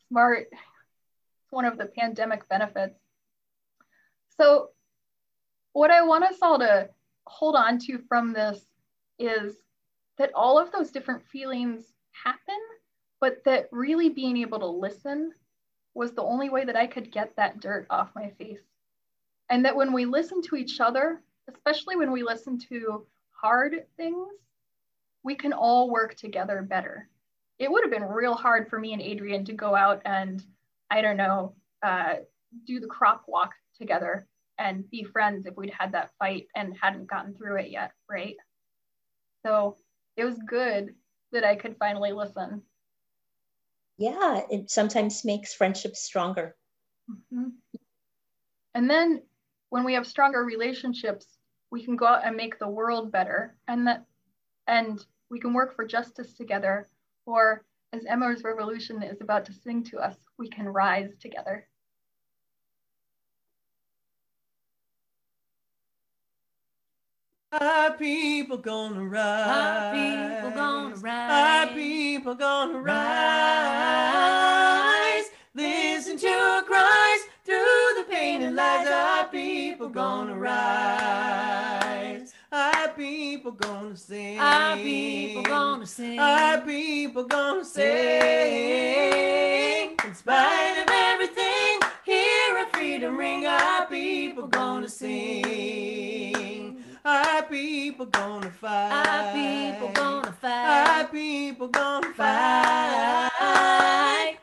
Smart. 0.08 0.46
It's 0.50 1.52
one 1.52 1.66
of 1.66 1.76
the 1.76 1.84
pandemic 1.84 2.48
benefits. 2.48 2.98
So, 4.40 4.70
what 5.74 5.90
I 5.90 6.00
want 6.04 6.24
us 6.24 6.38
all 6.40 6.60
to 6.60 6.88
hold 7.26 7.56
on 7.56 7.78
to 7.80 7.98
from 8.08 8.32
this 8.32 8.58
is 9.18 9.54
that 10.18 10.32
all 10.34 10.58
of 10.58 10.72
those 10.72 10.90
different 10.90 11.24
feelings 11.26 11.84
happen, 12.12 12.58
but 13.20 13.42
that 13.44 13.68
really 13.72 14.08
being 14.08 14.36
able 14.36 14.58
to 14.58 14.66
listen 14.66 15.32
was 15.94 16.12
the 16.12 16.22
only 16.22 16.50
way 16.50 16.64
that 16.64 16.76
I 16.76 16.86
could 16.86 17.12
get 17.12 17.34
that 17.36 17.60
dirt 17.60 17.86
off 17.90 18.10
my 18.14 18.30
face. 18.38 18.60
And 19.50 19.64
that 19.64 19.76
when 19.76 19.92
we 19.92 20.04
listen 20.04 20.42
to 20.42 20.56
each 20.56 20.80
other, 20.80 21.22
especially 21.48 21.96
when 21.96 22.12
we 22.12 22.22
listen 22.22 22.58
to 22.68 23.06
hard 23.30 23.86
things, 23.96 24.28
we 25.22 25.34
can 25.34 25.52
all 25.52 25.90
work 25.90 26.14
together 26.14 26.62
better. 26.62 27.08
It 27.58 27.70
would 27.70 27.82
have 27.82 27.90
been 27.90 28.04
real 28.04 28.34
hard 28.34 28.68
for 28.68 28.78
me 28.78 28.92
and 28.92 29.02
Adrian 29.02 29.44
to 29.46 29.52
go 29.52 29.74
out 29.74 30.02
and, 30.04 30.44
I 30.90 31.00
don't 31.00 31.16
know, 31.16 31.54
uh, 31.82 32.16
do 32.66 32.80
the 32.80 32.86
crop 32.86 33.24
walk 33.26 33.52
together 33.76 34.26
and 34.58 34.88
be 34.90 35.04
friends 35.04 35.46
if 35.46 35.56
we'd 35.56 35.72
had 35.76 35.92
that 35.92 36.10
fight 36.18 36.46
and 36.54 36.76
hadn't 36.80 37.08
gotten 37.08 37.34
through 37.34 37.56
it 37.56 37.70
yet, 37.70 37.92
right? 38.08 38.36
So 39.44 39.76
it 40.18 40.24
was 40.24 40.38
good 40.46 40.94
that 41.32 41.44
I 41.44 41.54
could 41.54 41.76
finally 41.78 42.12
listen. 42.12 42.62
Yeah, 43.96 44.42
it 44.50 44.70
sometimes 44.70 45.24
makes 45.24 45.54
friendships 45.54 46.02
stronger. 46.02 46.56
Mm-hmm. 47.10 47.50
And 48.74 48.90
then 48.90 49.22
when 49.70 49.84
we 49.84 49.94
have 49.94 50.06
stronger 50.06 50.44
relationships, 50.44 51.38
we 51.70 51.84
can 51.84 51.96
go 51.96 52.06
out 52.06 52.26
and 52.26 52.36
make 52.36 52.58
the 52.58 52.68
world 52.68 53.12
better 53.12 53.56
and 53.68 53.86
that 53.86 54.04
and 54.66 55.04
we 55.30 55.38
can 55.38 55.52
work 55.52 55.76
for 55.76 55.86
justice 55.86 56.34
together 56.34 56.88
or 57.24 57.64
as 57.92 58.04
Emma's 58.04 58.42
revolution 58.42 59.02
is 59.02 59.20
about 59.20 59.44
to 59.46 59.52
sing 59.52 59.84
to 59.84 59.98
us, 59.98 60.16
we 60.38 60.48
can 60.48 60.66
rise 60.68 61.16
together. 61.20 61.67
Our 67.50 67.92
people 67.92 68.58
gonna 68.58 69.04
rise. 69.04 69.48
Our 69.48 69.94
people 69.94 70.50
gonna 70.50 70.96
rise. 70.96 71.30
Our 71.30 71.74
people 71.74 72.34
gonna 72.34 72.78
rise. 72.78 72.94
Listen 75.54 76.18
to 76.18 76.28
our 76.28 76.62
cries 76.62 77.20
through 77.46 77.94
the 77.96 78.04
pain 78.10 78.42
and 78.42 78.54
lies. 78.54 78.86
Our 78.86 79.28
people 79.28 79.88
gonna 79.88 80.36
rise. 80.36 82.34
Our 82.52 82.88
people 82.88 83.52
gonna 83.52 83.96
sing. 83.96 84.38
Our 84.38 84.76
people 84.76 85.42
gonna 85.42 85.86
sing. 85.86 86.18
Our 86.18 86.60
people 86.60 87.24
gonna 87.24 87.64
sing. 87.64 87.86
In 90.04 90.14
spite 90.14 90.82
of 90.82 90.90
everything, 90.90 91.80
hear 92.04 92.58
a 92.58 92.66
freedom 92.74 93.16
ring. 93.16 93.46
Our 93.46 93.86
people 93.86 94.48
gonna 94.48 94.90
sing. 94.90 96.37
Our 97.04 97.42
people 97.44 98.06
gonna 98.06 98.50
fight. 98.50 98.90
Our 98.92 99.32
people 99.32 99.88
gonna 99.94 100.32
fight. 100.32 100.98
Our 100.98 101.06
people 101.08 101.68
gonna 101.68 102.12
fight. 102.14 103.30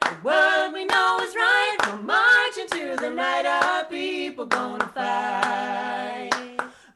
The 0.01 0.15
world 0.23 0.73
we 0.73 0.85
know 0.85 1.19
is 1.21 1.35
right. 1.35 1.77
We'll 1.85 1.97
march 2.03 2.57
into 2.59 2.95
the 3.01 3.09
night. 3.09 3.45
Our 3.45 3.83
people 3.85 4.45
gonna 4.45 4.87
fight. 4.87 6.31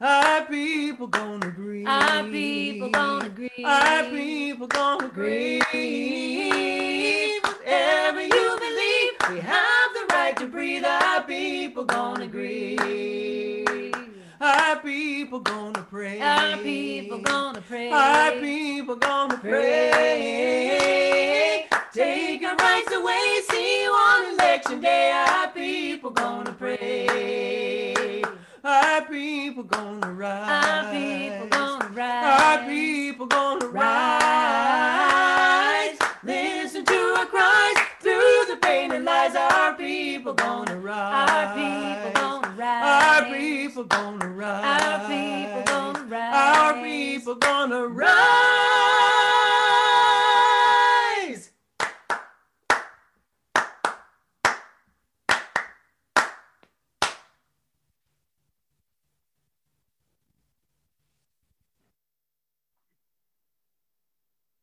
Our 0.02 0.46
people 0.46 1.08
gonna 1.08 1.52
grieve. 1.52 1.88
Our 1.88 2.24
people 2.24 2.90
gonna 2.90 3.30
grieve. 3.30 3.52
Our 3.66 4.04
people 4.06 4.68
gonna 4.68 5.10
grieve. 5.10 5.66
Whatever 7.44 8.22
you 8.22 8.58
believe, 8.60 9.12
we 9.30 9.40
have 9.42 9.94
the 9.94 10.06
right 10.14 10.38
to 10.38 10.48
breathe. 10.48 10.86
Our 10.86 11.24
people 11.24 11.84
gonna 11.84 12.28
grieve. 12.28 13.69
Our 14.42 14.78
people 14.80 15.42
gonna 15.42 15.86
pray. 15.90 16.22
Our 16.22 16.56
people 16.60 17.18
gonna 17.18 17.60
pray. 17.60 17.92
Our 17.92 18.32
people 18.40 18.96
gonna 18.96 19.38
pray. 19.38 19.92
Take 21.92 22.42
our 22.44 22.56
rights 22.56 22.94
away. 22.94 23.42
See 23.50 23.84
you 23.84 23.92
on 23.92 24.34
election 24.36 24.80
day. 24.80 25.12
Our 25.12 25.50
people 25.50 26.12
gonna 26.12 26.54
pray. 26.54 28.24
Our 28.64 29.02
people 29.08 29.64
gonna 29.64 30.10
rise. 30.14 30.50
Our 30.50 30.90
people 30.94 31.48
gonna 31.50 31.90
rise. 31.90 32.42
Our 32.42 32.64
people 32.66 33.26
gonna 33.28 33.68
rise. 33.68 33.90
Listen 36.24 36.86
to 36.86 37.16
our 37.18 37.26
cries 37.26 37.76
through 38.00 38.46
the 38.48 38.56
pain 38.62 38.94
and 38.94 39.04
lies. 39.04 39.36
Our 39.36 39.74
people 39.76 40.34
gonna 40.34 40.78
rise. 40.78 41.30
Our 41.30 41.56
people 41.56 42.12
gonna 42.22 42.49
rise. 42.70 43.24
Our 43.24 43.38
people 43.38 43.84
gonna 43.86 44.28
rise. 44.30 44.82
Our 44.82 45.08
people 45.08 45.64
gonna 45.66 46.06
rise. 46.06 46.34
Our 46.36 46.84
people 46.84 47.36
gonna 47.36 47.88
rise. 47.88 48.20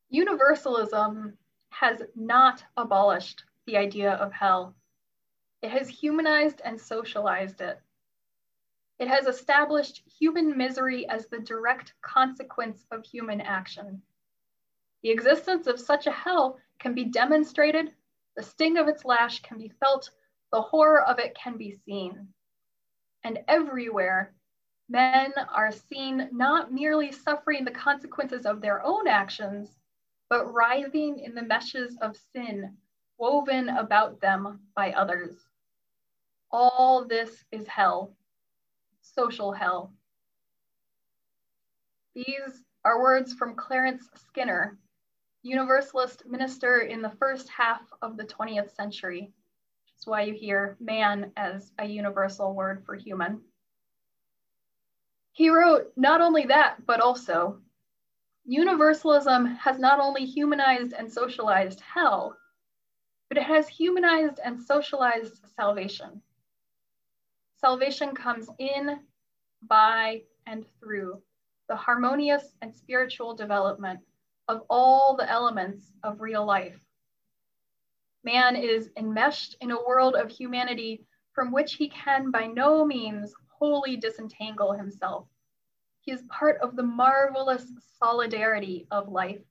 Universalism 0.08 1.36
has 1.70 2.00
not 2.14 2.64
abolished 2.76 3.44
the 3.66 3.76
idea 3.76 4.12
of 4.12 4.32
hell. 4.32 4.74
It 5.60 5.70
has 5.70 5.88
humanized 5.88 6.62
and 6.64 6.80
socialized 6.80 7.60
it. 7.60 7.80
It 8.98 9.08
has 9.08 9.26
established 9.26 10.02
human 10.18 10.56
misery 10.56 11.06
as 11.08 11.26
the 11.26 11.40
direct 11.40 11.92
consequence 12.00 12.86
of 12.90 13.04
human 13.04 13.40
action. 13.40 14.02
The 15.02 15.10
existence 15.10 15.66
of 15.66 15.78
such 15.78 16.06
a 16.06 16.12
hell 16.12 16.58
can 16.78 16.94
be 16.94 17.04
demonstrated 17.04 17.94
The 18.36 18.42
sting 18.42 18.76
of 18.76 18.86
its 18.86 19.04
lash 19.04 19.40
can 19.40 19.58
be 19.58 19.70
felt, 19.70 20.10
the 20.52 20.60
horror 20.60 21.02
of 21.02 21.18
it 21.18 21.34
can 21.34 21.56
be 21.56 21.72
seen. 21.72 22.34
And 23.24 23.42
everywhere, 23.48 24.34
men 24.88 25.32
are 25.48 25.72
seen 25.72 26.28
not 26.32 26.70
merely 26.70 27.12
suffering 27.12 27.64
the 27.64 27.70
consequences 27.70 28.44
of 28.44 28.60
their 28.60 28.82
own 28.82 29.08
actions, 29.08 29.74
but 30.28 30.52
writhing 30.52 31.18
in 31.18 31.34
the 31.34 31.42
meshes 31.42 31.96
of 31.98 32.16
sin 32.16 32.76
woven 33.18 33.70
about 33.70 34.20
them 34.20 34.68
by 34.74 34.92
others. 34.92 35.48
All 36.50 37.06
this 37.06 37.44
is 37.50 37.66
hell, 37.66 38.14
social 39.14 39.52
hell. 39.52 39.92
These 42.14 42.64
are 42.84 43.00
words 43.00 43.34
from 43.34 43.56
Clarence 43.56 44.08
Skinner, 44.14 44.78
Universalist 45.42 46.24
minister 46.26 46.80
in 46.80 47.02
the 47.02 47.12
first 47.18 47.48
half 47.48 47.82
of 48.02 48.16
the 48.16 48.24
20th 48.24 48.74
century. 48.74 49.32
That's 49.86 50.06
why 50.06 50.22
you 50.22 50.34
hear 50.34 50.76
man 50.80 51.32
as 51.36 51.72
a 51.78 51.86
universal 51.86 52.54
word 52.54 52.84
for 52.84 52.94
human. 52.94 53.40
He 55.32 55.50
wrote 55.50 55.92
not 55.96 56.20
only 56.20 56.46
that, 56.46 56.86
but 56.86 57.00
also 57.00 57.60
Universalism 58.48 59.44
has 59.56 59.80
not 59.80 59.98
only 59.98 60.24
humanized 60.24 60.92
and 60.92 61.12
socialized 61.12 61.80
hell, 61.80 62.36
but 63.28 63.36
it 63.36 63.42
has 63.42 63.66
humanized 63.66 64.38
and 64.44 64.60
socialized 64.60 65.44
salvation. 65.56 66.22
Salvation 67.56 68.14
comes 68.14 68.48
in, 68.58 69.00
by, 69.62 70.22
and 70.46 70.64
through 70.78 71.22
the 71.68 71.76
harmonious 71.76 72.54
and 72.62 72.74
spiritual 72.74 73.34
development 73.34 74.00
of 74.48 74.62
all 74.70 75.16
the 75.16 75.28
elements 75.28 75.92
of 76.02 76.20
real 76.20 76.44
life. 76.44 76.78
Man 78.24 78.56
is 78.56 78.90
enmeshed 78.96 79.56
in 79.60 79.70
a 79.70 79.84
world 79.86 80.14
of 80.14 80.30
humanity 80.30 81.04
from 81.32 81.50
which 81.50 81.74
he 81.74 81.88
can 81.88 82.30
by 82.30 82.46
no 82.46 82.84
means 82.84 83.34
wholly 83.48 83.96
disentangle 83.96 84.72
himself. 84.72 85.26
He 86.00 86.12
is 86.12 86.22
part 86.28 86.60
of 86.60 86.76
the 86.76 86.82
marvelous 86.82 87.66
solidarity 87.98 88.86
of 88.90 89.08
life. 89.08 89.42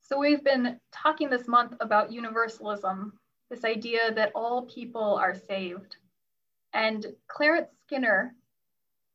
So 0.00 0.18
we've 0.18 0.44
been 0.44 0.80
talking 0.92 1.28
this 1.28 1.48
month 1.48 1.74
about 1.80 2.12
universalism, 2.12 3.12
this 3.50 3.64
idea 3.64 4.12
that 4.12 4.32
all 4.34 4.66
people 4.66 5.16
are 5.16 5.34
saved. 5.34 5.96
And 6.72 7.06
Clarence 7.28 7.70
Skinner, 7.84 8.34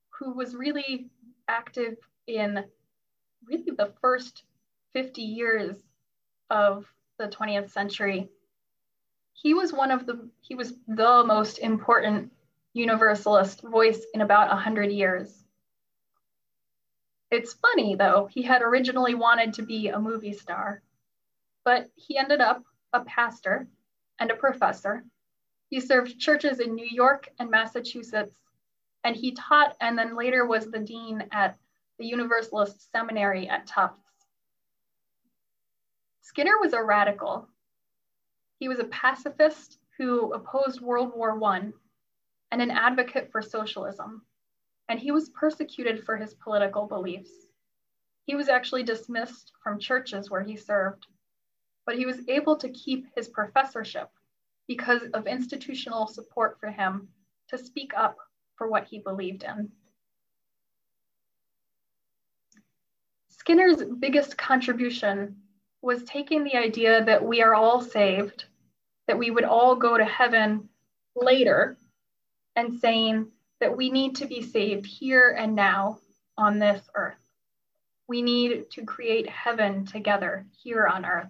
who 0.10 0.34
was 0.34 0.56
really 0.56 1.10
active 1.48 1.98
in 2.28 2.64
really 3.46 3.72
the 3.78 3.94
first 4.02 4.44
50 4.94 5.22
years 5.22 5.78
of 6.50 6.86
the 7.18 7.28
20th 7.28 7.72
century, 7.72 8.30
he 9.34 9.54
was 9.54 9.74
one 9.74 9.92
of 9.92 10.06
the, 10.06 10.30
he 10.42 10.56
was 10.56 10.74
the 10.88 11.24
most 11.26 11.60
important 11.60 12.32
universalist 12.74 13.62
voice 13.62 14.02
in 14.14 14.22
about 14.22 14.50
100 14.50 14.92
years. 14.92 15.44
It's 17.32 17.54
funny 17.54 17.96
though, 17.96 18.30
he 18.32 18.42
had 18.42 18.62
originally 18.62 19.16
wanted 19.16 19.54
to 19.54 19.64
be 19.64 19.88
a 19.88 20.00
movie 20.00 20.34
star, 20.34 20.82
but 21.64 21.90
he 21.96 22.18
ended 22.18 22.42
up 22.42 22.64
a 22.94 23.02
pastor 23.02 23.68
and 24.22 24.30
a 24.30 24.36
professor. 24.36 25.04
He 25.70 25.80
served 25.80 26.20
churches 26.20 26.60
in 26.60 26.76
New 26.76 26.88
York 26.90 27.28
and 27.40 27.50
Massachusetts, 27.50 28.36
and 29.04 29.16
he 29.16 29.32
taught 29.32 29.76
and 29.82 29.98
then 29.98 30.16
later 30.16 30.46
was 30.46 30.68
the 30.68 30.80
dean 30.80 31.28
at 31.32 31.58
the 31.98 32.06
Universalist 32.06 32.92
Seminary 32.92 33.50
at 33.50 33.66
Tufts. 33.66 33.98
Skinner 36.22 36.60
was 36.62 36.74
a 36.74 36.84
radical. 36.84 37.50
He 38.60 38.70
was 38.70 38.80
a 38.80 38.86
pacifist 38.86 39.80
who 39.98 40.34
opposed 40.34 40.82
World 40.82 41.14
War 41.16 41.44
I 41.44 41.72
and 42.52 42.62
an 42.62 42.70
advocate 42.70 43.32
for 43.32 43.42
socialism, 43.42 44.22
and 44.88 45.00
he 45.00 45.12
was 45.12 45.30
persecuted 45.30 46.06
for 46.06 46.16
his 46.16 46.36
political 46.36 46.86
beliefs. 46.86 47.32
He 48.26 48.36
was 48.36 48.50
actually 48.50 48.84
dismissed 48.84 49.52
from 49.64 49.80
churches 49.80 50.30
where 50.30 50.44
he 50.44 50.58
served, 50.58 51.08
but 51.86 51.96
he 51.96 52.06
was 52.06 52.28
able 52.28 52.56
to 52.58 52.70
keep 52.70 53.08
his 53.16 53.28
professorship 53.28 54.10
because 54.68 55.04
of 55.14 55.28
institutional 55.28 56.08
support 56.08 56.58
for 56.60 56.70
him 56.70 57.08
to 57.50 57.58
speak 57.58 57.92
up 57.96 58.18
for 58.56 58.70
what 58.70 58.86
he 58.86 59.00
believed 59.00 59.44
in. 59.44 59.70
Skinner's 63.30 63.84
biggest 64.00 64.38
contribution 64.38 65.36
was 65.82 66.04
taking 66.04 66.44
the 66.44 66.56
idea 66.56 67.04
that 67.04 67.24
we 67.24 67.42
are 67.42 67.56
all 67.56 67.82
saved, 67.82 68.46
that 69.08 69.18
we 69.18 69.32
would 69.32 69.44
all 69.44 69.76
go 69.76 69.98
to 69.98 70.06
heaven 70.06 70.70
later 71.16 71.78
and 72.56 72.80
saying 72.80 73.28
that 73.60 73.76
we 73.76 73.90
need 73.90 74.16
to 74.16 74.26
be 74.26 74.42
saved 74.42 74.86
here 74.86 75.36
and 75.38 75.56
now 75.56 76.00
on 76.38 76.60
this 76.60 76.88
earth. 76.96 77.16
We 78.08 78.22
need 78.22 78.70
to 78.72 78.86
create 78.86 79.28
heaven 79.28 79.86
together 79.86 80.46
here 80.64 80.86
on 80.86 81.06
earth. 81.06 81.30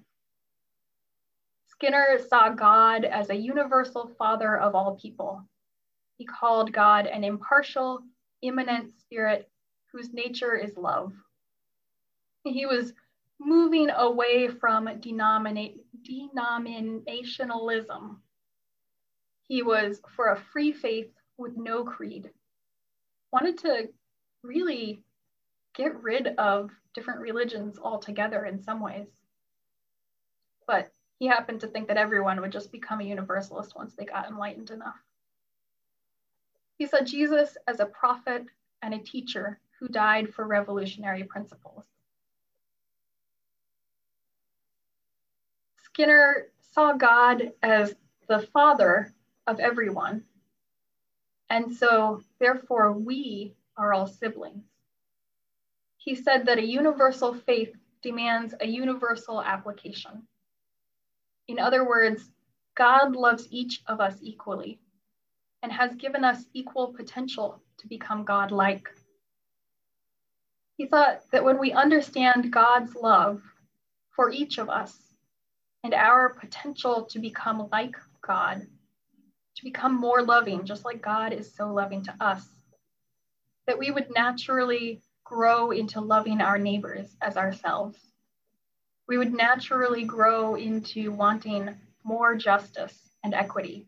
Skinner 1.81 2.19
saw 2.29 2.49
God 2.49 3.05
as 3.05 3.31
a 3.31 3.35
universal 3.35 4.11
father 4.19 4.55
of 4.55 4.75
all 4.75 4.99
people. 5.01 5.43
He 6.19 6.25
called 6.25 6.71
God 6.71 7.07
an 7.07 7.23
impartial, 7.23 8.03
immanent 8.43 8.99
spirit 8.99 9.49
whose 9.91 10.13
nature 10.13 10.55
is 10.55 10.77
love. 10.77 11.11
He 12.43 12.67
was 12.67 12.93
moving 13.39 13.89
away 13.89 14.47
from 14.47 14.85
denomina- 14.85 15.79
denominationalism 16.07 18.17
he 19.47 19.63
was 19.63 19.99
for 20.15 20.27
a 20.27 20.39
free 20.53 20.71
faith 20.71 21.09
with 21.37 21.57
no 21.57 21.83
creed. 21.83 22.29
Wanted 23.33 23.57
to 23.57 23.89
really 24.43 25.01
get 25.73 26.03
rid 26.03 26.27
of 26.37 26.69
different 26.93 27.21
religions 27.21 27.79
altogether 27.79 28.45
in 28.45 28.61
some 28.61 28.81
ways. 28.81 29.07
But 30.67 30.91
he 31.21 31.27
happened 31.27 31.61
to 31.61 31.67
think 31.67 31.87
that 31.87 31.97
everyone 31.97 32.41
would 32.41 32.51
just 32.51 32.71
become 32.71 32.99
a 32.99 33.03
universalist 33.03 33.75
once 33.75 33.93
they 33.93 34.05
got 34.05 34.27
enlightened 34.27 34.71
enough. 34.71 34.95
He 36.79 36.87
saw 36.87 37.01
Jesus 37.01 37.57
as 37.67 37.79
a 37.79 37.85
prophet 37.85 38.47
and 38.81 38.95
a 38.95 38.97
teacher 38.97 39.59
who 39.79 39.87
died 39.87 40.33
for 40.33 40.47
revolutionary 40.47 41.23
principles. 41.23 41.85
Skinner 45.83 46.47
saw 46.73 46.93
God 46.93 47.51
as 47.61 47.93
the 48.27 48.39
father 48.51 49.13
of 49.45 49.59
everyone. 49.59 50.23
And 51.51 51.71
so, 51.71 52.23
therefore, 52.39 52.93
we 52.93 53.53
are 53.77 53.93
all 53.93 54.07
siblings. 54.07 54.65
He 55.97 56.15
said 56.15 56.47
that 56.47 56.57
a 56.57 56.65
universal 56.65 57.35
faith 57.35 57.75
demands 58.01 58.55
a 58.59 58.65
universal 58.65 59.39
application. 59.39 60.23
In 61.47 61.59
other 61.59 61.87
words, 61.87 62.31
God 62.75 63.15
loves 63.15 63.47
each 63.51 63.81
of 63.87 63.99
us 63.99 64.17
equally 64.21 64.79
and 65.63 65.71
has 65.71 65.95
given 65.95 66.23
us 66.23 66.45
equal 66.53 66.93
potential 66.93 67.61
to 67.77 67.87
become 67.87 68.23
God 68.23 68.51
like. 68.51 68.89
He 70.77 70.87
thought 70.87 71.21
that 71.31 71.43
when 71.43 71.59
we 71.59 71.73
understand 71.73 72.51
God's 72.51 72.95
love 72.95 73.41
for 74.15 74.31
each 74.31 74.57
of 74.57 74.69
us 74.69 74.97
and 75.83 75.93
our 75.93 76.29
potential 76.29 77.03
to 77.05 77.19
become 77.19 77.67
like 77.71 77.95
God, 78.25 78.65
to 79.55 79.63
become 79.63 79.99
more 79.99 80.23
loving, 80.23 80.65
just 80.65 80.85
like 80.85 81.01
God 81.01 81.33
is 81.33 81.53
so 81.53 81.71
loving 81.71 82.03
to 82.03 82.15
us. 82.19 82.47
That 83.67 83.77
we 83.77 83.91
would 83.91 84.07
naturally 84.13 85.01
grow 85.23 85.71
into 85.71 86.01
loving 86.01 86.41
our 86.41 86.57
neighbors 86.57 87.15
as 87.21 87.37
ourselves. 87.37 88.10
We 89.11 89.17
would 89.17 89.33
naturally 89.33 90.05
grow 90.05 90.55
into 90.55 91.11
wanting 91.11 91.75
more 92.05 92.33
justice 92.33 92.97
and 93.25 93.33
equity 93.33 93.85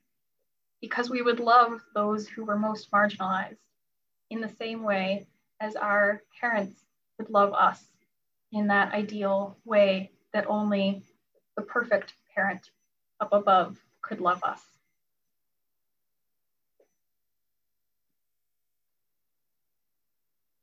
because 0.82 1.10
we 1.10 1.22
would 1.22 1.40
love 1.40 1.80
those 1.96 2.28
who 2.28 2.44
were 2.44 2.58
most 2.58 2.92
marginalized 2.92 3.56
in 4.32 4.42
the 4.42 4.50
same 4.50 4.84
way 4.84 5.26
as 5.62 5.78
our 5.78 6.24
parents 6.42 6.84
would 7.18 7.30
love 7.30 7.54
us 7.54 7.82
in 8.52 8.68
that 8.68 8.92
ideal 8.94 9.56
way 9.64 10.12
that 10.34 10.46
only 10.48 11.02
the 11.56 11.64
perfect 11.64 12.16
parent 12.36 12.72
up 13.22 13.32
above 13.32 13.78
could 14.02 14.20
love 14.20 14.44
us. 14.44 14.62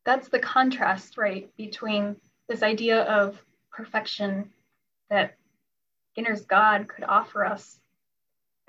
that's 0.04 0.28
the 0.28 0.38
contrast, 0.38 1.16
right, 1.16 1.48
between 1.56 2.16
this 2.48 2.62
idea 2.62 3.04
of 3.04 3.40
perfection 3.72 4.50
that 5.08 5.36
Skinner's 6.12 6.42
God 6.42 6.88
could 6.88 7.04
offer 7.04 7.44
us 7.44 7.78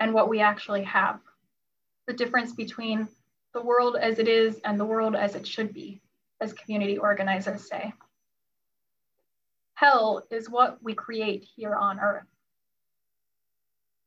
and 0.00 0.14
what 0.14 0.28
we 0.28 0.40
actually 0.40 0.84
have. 0.84 1.20
The 2.06 2.12
difference 2.12 2.52
between 2.52 3.08
the 3.54 3.62
world 3.62 3.96
as 3.96 4.18
it 4.18 4.28
is 4.28 4.60
and 4.64 4.78
the 4.78 4.84
world 4.84 5.14
as 5.14 5.34
it 5.34 5.46
should 5.46 5.72
be, 5.72 6.00
as 6.40 6.52
community 6.52 6.98
organizers 6.98 7.68
say. 7.68 7.92
Hell 9.74 10.26
is 10.30 10.48
what 10.48 10.82
we 10.82 10.94
create 10.94 11.44
here 11.56 11.74
on 11.74 12.00
earth. 12.00 12.26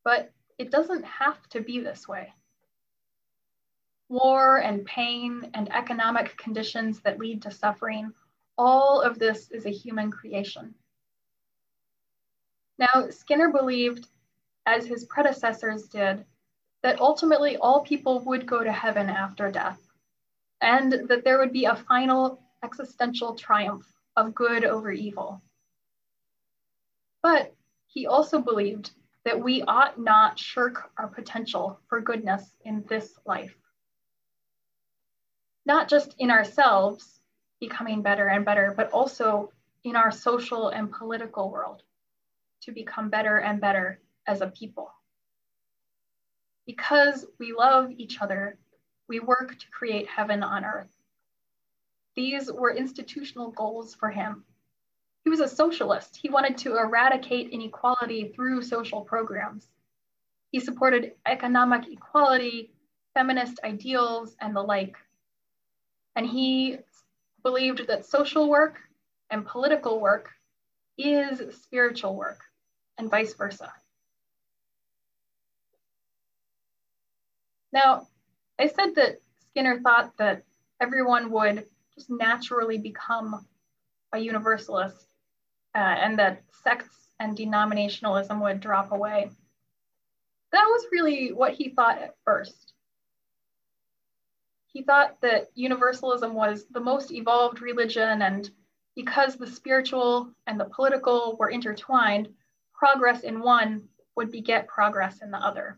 But 0.04 0.32
it 0.58 0.72
doesn't 0.72 1.04
have 1.04 1.48
to 1.50 1.62
be 1.62 1.80
this 1.80 2.08
way. 2.08 2.34
War 4.08 4.58
and 4.58 4.86
pain 4.86 5.50
and 5.54 5.74
economic 5.74 6.38
conditions 6.38 7.02
that 7.02 7.20
lead 7.20 7.42
to 7.42 7.52
suffering, 7.52 8.14
all 8.58 9.02
of 9.02 9.20
this 9.20 9.50
is 9.52 9.66
a 9.66 9.72
human 9.72 10.12
creation. 10.12 10.74
Now, 12.78 13.10
Skinner 13.10 13.50
believed, 13.50 14.08
as 14.66 14.86
his 14.86 15.06
predecessors 15.06 15.88
did, 15.88 16.26
that 16.84 17.00
ultimately 17.00 17.58
all 17.58 17.82
people 17.82 18.20
would 18.22 18.46
go 18.46 18.64
to 18.64 18.72
heaven 18.72 19.10
after 19.10 19.50
death, 19.50 19.80
and 20.62 20.92
that 21.08 21.24
there 21.24 21.40
would 21.40 21.54
be 21.54 21.66
a 21.66 21.76
final 21.76 22.42
existential 22.64 23.36
triumph 23.36 23.86
of 24.18 24.36
good 24.36 24.66
over 24.66 24.92
evil. 24.92 25.42
But 27.22 27.54
he 27.88 28.08
also 28.08 28.40
believed 28.40 28.92
that 29.24 29.40
we 29.40 29.64
ought 29.64 30.00
not 30.00 30.38
shirk 30.38 30.92
our 30.98 31.08
potential 31.08 31.80
for 31.88 32.02
goodness 32.02 32.56
in 32.66 32.84
this 32.88 33.18
life. 33.26 33.56
Not 35.66 35.88
just 35.88 36.14
in 36.20 36.30
ourselves, 36.30 37.22
becoming 37.60 38.02
better 38.02 38.28
and 38.28 38.46
better, 38.46 38.74
but 38.76 38.92
also 38.92 39.52
in 39.84 39.96
our 39.96 40.12
social 40.12 40.70
and 40.70 40.92
political 40.92 41.50
world 41.50 41.82
to 42.62 42.72
become 42.72 43.10
better 43.10 43.38
and 43.38 43.62
better 43.62 44.00
as 44.28 44.42
a 44.42 44.48
people. 44.48 44.92
Because 46.66 47.26
we 47.40 47.54
love 47.54 47.92
each 47.92 48.22
other, 48.22 48.58
we 49.08 49.20
work 49.20 49.58
to 49.60 49.70
create 49.72 50.08
heaven 50.08 50.42
on 50.42 50.66
earth. 50.66 50.90
These 52.16 52.52
were 52.52 52.74
institutional 52.74 53.52
goals 53.52 53.94
for 53.94 54.10
him. 54.10 54.46
He 55.24 55.30
was 55.30 55.42
a 55.42 55.48
socialist. 55.48 56.16
He 56.16 56.30
wanted 56.30 56.58
to 56.60 56.78
eradicate 56.78 57.50
inequality 57.50 58.32
through 58.36 58.62
social 58.62 59.02
programs. 59.02 59.68
He 60.52 60.60
supported 60.60 61.14
economic 61.26 61.88
equality, 61.92 62.72
feminist 63.14 63.60
ideals, 63.64 64.36
and 64.40 64.56
the 64.56 64.62
like. 64.62 64.96
And 66.16 66.26
he 66.26 66.78
believed 67.44 67.88
that 67.88 68.06
social 68.06 68.50
work 68.50 68.80
and 69.30 69.46
political 69.46 70.00
work 70.00 70.30
is 70.98 71.56
spiritual 71.62 72.16
work 72.16 72.40
and 72.98 73.10
vice 73.10 73.34
versa. 73.34 73.72
Now, 77.72 78.08
I 78.58 78.68
said 78.68 78.96
that 78.96 79.22
Skinner 79.50 79.82
thought 79.82 80.18
that 80.18 80.44
everyone 80.80 81.32
would 81.32 81.66
just 81.94 82.10
naturally 82.10 82.78
become 82.78 83.46
a 84.14 84.20
universalist 84.20 85.08
uh, 85.76 85.78
and 85.78 86.18
that 86.20 86.44
sects 86.64 87.12
and 87.20 87.38
denominationalism 87.38 88.42
would 88.42 88.62
drop 88.62 88.92
away. 88.92 89.30
That 90.52 90.66
was 90.66 90.86
really 90.92 91.34
what 91.34 91.54
he 91.54 91.70
thought 91.70 92.02
at 92.02 92.16
first. 92.24 92.74
He 94.68 94.84
thought 94.84 95.20
that 95.22 95.48
universalism 95.56 96.34
was 96.34 96.66
the 96.70 96.80
most 96.80 97.12
evolved 97.12 97.62
religion, 97.62 98.22
and 98.22 98.50
because 98.96 99.36
the 99.36 99.48
spiritual 99.48 100.32
and 100.48 100.60
the 100.60 100.66
political 100.66 101.36
were 101.38 101.50
intertwined, 101.50 102.30
progress 102.74 103.22
in 103.22 103.42
one 103.42 103.84
would 104.16 104.32
beget 104.32 104.68
progress 104.68 105.22
in 105.22 105.32
the 105.32 105.38
other. 105.38 105.78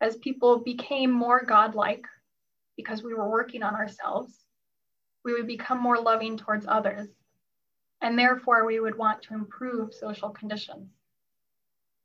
As 0.00 0.16
people 0.16 0.58
became 0.58 1.10
more 1.10 1.42
godlike, 1.42 2.04
because 2.76 3.02
we 3.02 3.14
were 3.14 3.28
working 3.28 3.62
on 3.62 3.74
ourselves, 3.74 4.44
we 5.24 5.32
would 5.32 5.46
become 5.46 5.80
more 5.80 5.98
loving 5.98 6.36
towards 6.36 6.66
others, 6.68 7.08
and 8.00 8.16
therefore 8.16 8.64
we 8.64 8.78
would 8.78 8.96
want 8.96 9.22
to 9.22 9.34
improve 9.34 9.92
social 9.92 10.30
conditions. 10.30 10.88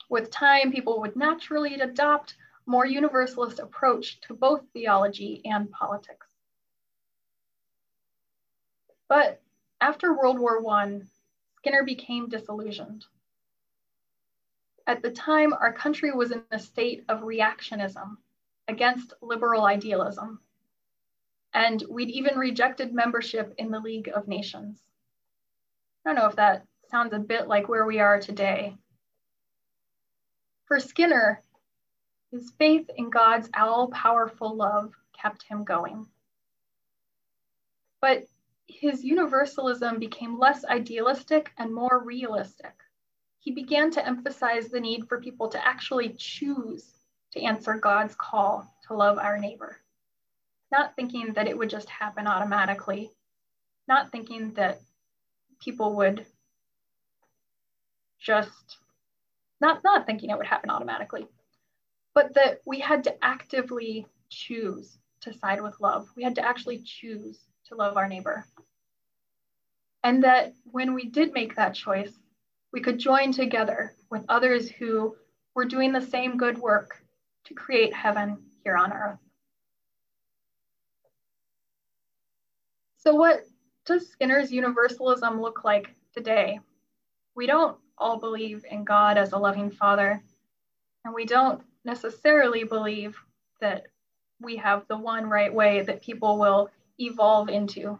With 0.09 0.31
time, 0.31 0.71
people 0.71 0.99
would 1.01 1.15
naturally 1.15 1.75
adopt 1.75 2.35
more 2.65 2.85
universalist 2.85 3.59
approach 3.59 4.19
to 4.21 4.33
both 4.33 4.61
theology 4.73 5.41
and 5.45 5.69
politics. 5.69 6.27
But 9.07 9.42
after 9.83 10.13
World 10.13 10.39
War 10.39 10.65
I, 10.65 11.01
Skinner 11.57 11.83
became 11.83 12.29
disillusioned. 12.29 13.05
At 14.87 15.01
the 15.01 15.11
time, 15.11 15.51
our 15.51 15.73
country 15.73 16.13
was 16.13 16.31
in 16.31 16.41
a 16.51 16.59
state 16.59 17.03
of 17.09 17.19
reactionism 17.19 18.15
against 18.69 19.11
liberal 19.21 19.65
idealism. 19.65 20.39
And 21.53 21.83
we'd 21.89 22.09
even 22.09 22.39
rejected 22.39 22.93
membership 22.93 23.53
in 23.57 23.71
the 23.71 23.79
League 23.81 24.09
of 24.15 24.29
Nations. 24.29 24.79
I 26.05 26.09
don't 26.09 26.15
know 26.15 26.29
if 26.29 26.37
that 26.37 26.65
sounds 26.89 27.11
a 27.11 27.19
bit 27.19 27.49
like 27.49 27.67
where 27.67 27.85
we 27.85 27.99
are 27.99 28.21
today. 28.21 28.77
For 30.63 30.79
Skinner, 30.79 31.43
his 32.31 32.53
faith 32.57 32.89
in 32.95 33.09
God's 33.09 33.49
all 33.53 33.89
powerful 33.89 34.55
love 34.55 34.93
kept 35.11 35.43
him 35.43 35.65
going. 35.65 36.07
But 37.99 38.27
his 38.67 39.03
universalism 39.03 39.99
became 39.99 40.39
less 40.39 40.65
idealistic 40.65 41.51
and 41.57 41.73
more 41.73 42.01
realistic 42.03 42.73
he 43.43 43.51
began 43.51 43.91
to 43.91 44.07
emphasize 44.07 44.69
the 44.69 44.79
need 44.79 45.05
for 45.09 45.19
people 45.19 45.49
to 45.49 45.67
actually 45.67 46.15
choose 46.17 46.93
to 47.33 47.41
answer 47.41 47.73
God's 47.73 48.15
call 48.15 48.73
to 48.87 48.93
love 48.93 49.17
our 49.17 49.37
neighbor. 49.37 49.81
Not 50.71 50.95
thinking 50.95 51.33
that 51.33 51.47
it 51.47 51.57
would 51.57 51.69
just 51.69 51.89
happen 51.89 52.25
automatically, 52.25 53.11
not 53.85 54.11
thinking 54.11 54.53
that 54.53 54.79
people 55.59 55.97
would 55.97 56.25
just, 58.17 58.77
not, 59.59 59.83
not 59.83 60.05
thinking 60.05 60.29
it 60.29 60.37
would 60.37 60.47
happen 60.47 60.69
automatically, 60.69 61.27
but 62.13 62.33
that 62.35 62.61
we 62.63 62.79
had 62.79 63.03
to 63.03 63.25
actively 63.25 64.07
choose 64.29 64.97
to 65.19 65.33
side 65.33 65.61
with 65.61 65.81
love. 65.81 66.07
We 66.15 66.23
had 66.23 66.35
to 66.35 66.47
actually 66.47 66.79
choose 66.79 67.41
to 67.73 67.77
love 67.79 67.97
our 67.97 68.07
neighbor. 68.07 68.45
And 70.03 70.23
that 70.23 70.53
when 70.63 70.93
we 70.93 71.05
did 71.05 71.33
make 71.33 71.55
that 71.55 71.73
choice, 71.73 72.11
we 72.71 72.81
could 72.81 72.99
join 72.99 73.31
together 73.31 73.95
with 74.09 74.25
others 74.29 74.69
who 74.69 75.15
were 75.55 75.65
doing 75.65 75.91
the 75.91 76.01
same 76.01 76.37
good 76.37 76.57
work 76.57 77.03
to 77.45 77.53
create 77.53 77.93
heaven 77.93 78.37
here 78.63 78.75
on 78.75 78.91
earth. 78.91 79.19
So, 82.97 83.15
what 83.15 83.43
does 83.85 84.09
Skinner's 84.09 84.51
universalism 84.51 85.41
look 85.41 85.63
like 85.63 85.93
today? 86.13 86.59
We 87.35 87.47
don't 87.47 87.77
all 87.97 88.17
believe 88.17 88.65
in 88.69 88.83
God 88.83 89.17
as 89.17 89.33
a 89.33 89.37
loving 89.37 89.69
father, 89.69 90.23
and 91.03 91.13
we 91.13 91.25
don't 91.25 91.61
necessarily 91.83 92.63
believe 92.63 93.17
that 93.59 93.87
we 94.41 94.55
have 94.57 94.87
the 94.87 94.97
one 94.97 95.29
right 95.29 95.53
way 95.53 95.81
that 95.81 96.01
people 96.01 96.39
will 96.39 96.69
evolve 96.99 97.49
into. 97.49 97.99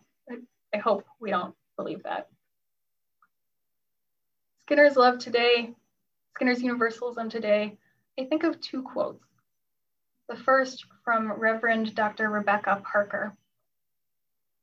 I 0.73 0.77
hope 0.77 1.05
we 1.19 1.31
don't 1.31 1.55
believe 1.77 2.03
that. 2.03 2.27
Skinner's 4.61 4.95
love 4.95 5.19
today, 5.19 5.73
Skinner's 6.35 6.61
universalism 6.61 7.29
today, 7.29 7.77
I 8.19 8.25
think 8.25 8.43
of 8.43 8.61
two 8.61 8.81
quotes. 8.81 9.25
The 10.29 10.35
first 10.35 10.85
from 11.03 11.31
Reverend 11.33 11.95
Dr. 11.95 12.29
Rebecca 12.29 12.81
Parker. 12.83 13.35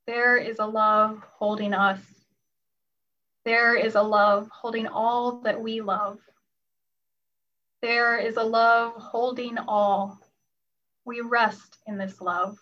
There 0.06 0.36
is 0.36 0.58
a 0.58 0.66
love 0.66 1.22
holding 1.38 1.74
us. 1.74 2.00
There 3.44 3.76
is 3.76 3.94
a 3.94 4.02
love 4.02 4.48
holding 4.50 4.86
all 4.86 5.40
that 5.42 5.60
we 5.60 5.80
love. 5.80 6.18
There 7.82 8.18
is 8.18 8.36
a 8.36 8.42
love 8.42 8.94
holding 8.96 9.58
all. 9.58 10.18
We 11.04 11.20
rest 11.20 11.78
in 11.86 11.98
this 11.98 12.20
love. 12.20 12.58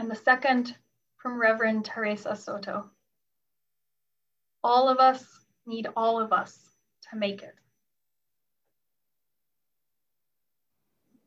And 0.00 0.10
the 0.10 0.16
second 0.16 0.74
from 1.18 1.38
Reverend 1.38 1.84
Theresa 1.84 2.34
Soto. 2.34 2.88
All 4.64 4.88
of 4.88 4.96
us 4.96 5.22
need 5.66 5.88
all 5.94 6.18
of 6.18 6.32
us 6.32 6.58
to 7.10 7.18
make 7.18 7.42
it. 7.42 7.54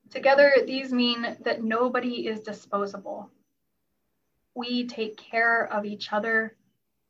Together, 0.10 0.56
these 0.66 0.92
mean 0.92 1.38
that 1.42 1.64
nobody 1.64 2.26
is 2.26 2.40
disposable. 2.40 3.30
We 4.56 4.88
take 4.88 5.18
care 5.18 5.72
of 5.72 5.86
each 5.86 6.12
other 6.12 6.56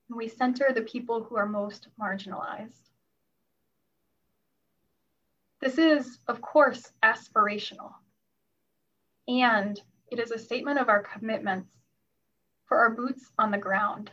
and 0.09 0.17
we 0.17 0.27
center 0.27 0.73
the 0.73 0.81
people 0.81 1.23
who 1.23 1.37
are 1.37 1.45
most 1.45 1.87
marginalized. 1.97 2.89
This 5.61 5.77
is, 5.77 6.19
of 6.27 6.41
course, 6.41 6.91
aspirational. 7.01 7.93
And 9.29 9.81
it 10.13 10.19
is 10.19 10.31
a 10.31 10.39
statement 10.39 10.79
of 10.79 10.87
our 10.87 11.03
commitments 11.03 11.69
for 12.65 12.77
our 12.77 12.91
boots 12.91 13.31
on 13.37 13.51
the 13.51 13.57
ground 13.57 14.11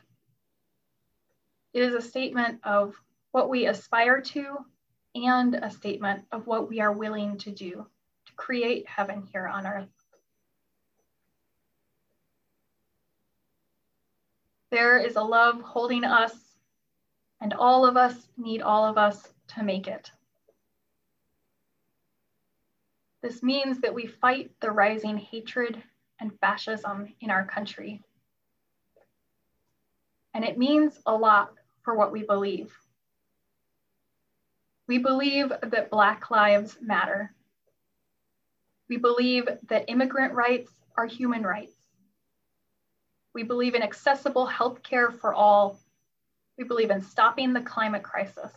it 1.73 1.83
is 1.83 1.95
a 1.95 2.01
statement 2.01 2.61
of 2.65 2.95
what 3.33 3.49
we 3.49 3.67
aspire 3.67 4.21
to 4.21 4.59
and 5.15 5.55
a 5.55 5.71
statement 5.71 6.25
of 6.33 6.47
what 6.47 6.69
we 6.69 6.81
are 6.81 6.93
willing 6.93 7.39
to 7.39 7.51
do 7.51 7.87
to 8.27 8.33
create 8.37 8.89
heaven 8.89 9.27
here 9.33 9.47
on 9.47 9.67
earth. 9.67 9.89
There 14.71 14.99
is 14.99 15.17
a 15.17 15.23
love 15.23 15.61
holding 15.61 16.05
us, 16.05 16.33
and 17.41 17.55
all 17.55 17.85
of 17.85 17.97
us 17.97 18.15
need 18.37 18.63
all 18.63 18.85
of 18.85 18.99
us 18.99 19.33
to 19.55 19.65
make 19.65 19.89
it. 19.89 20.11
This 23.23 23.43
means 23.43 23.81
that 23.81 23.95
we 23.95 24.07
fight 24.07 24.53
the 24.61 24.71
rising 24.71 25.19
hatred 25.19 25.83
and 26.21 26.39
fascism 26.41 27.09
in 27.21 27.31
our 27.31 27.45
country. 27.45 28.03
And 30.35 30.45
it 30.45 30.59
means 30.59 31.01
a 31.07 31.15
lot 31.15 31.53
for 31.83 31.97
what 31.97 32.13
we 32.13 32.23
believe. 32.23 32.73
We 34.87 34.99
believe 34.99 35.53
that 35.63 35.91
Black 35.91 36.31
lives 36.31 36.77
matter. 36.81 37.33
We 38.89 38.97
believe 38.97 39.49
that 39.69 39.85
immigrant 39.89 40.35
rights 40.35 40.73
are 40.97 41.07
human 41.07 41.43
rights. 41.43 41.77
We 43.33 43.45
believe 43.45 43.75
in 43.75 43.83
accessible 43.83 44.49
healthcare 44.49 45.13
for 45.13 45.33
all. 45.33 45.79
We 46.59 46.65
believe 46.65 46.91
in 46.91 47.01
stopping 47.01 47.53
the 47.53 47.61
climate 47.61 48.03
crisis. 48.03 48.53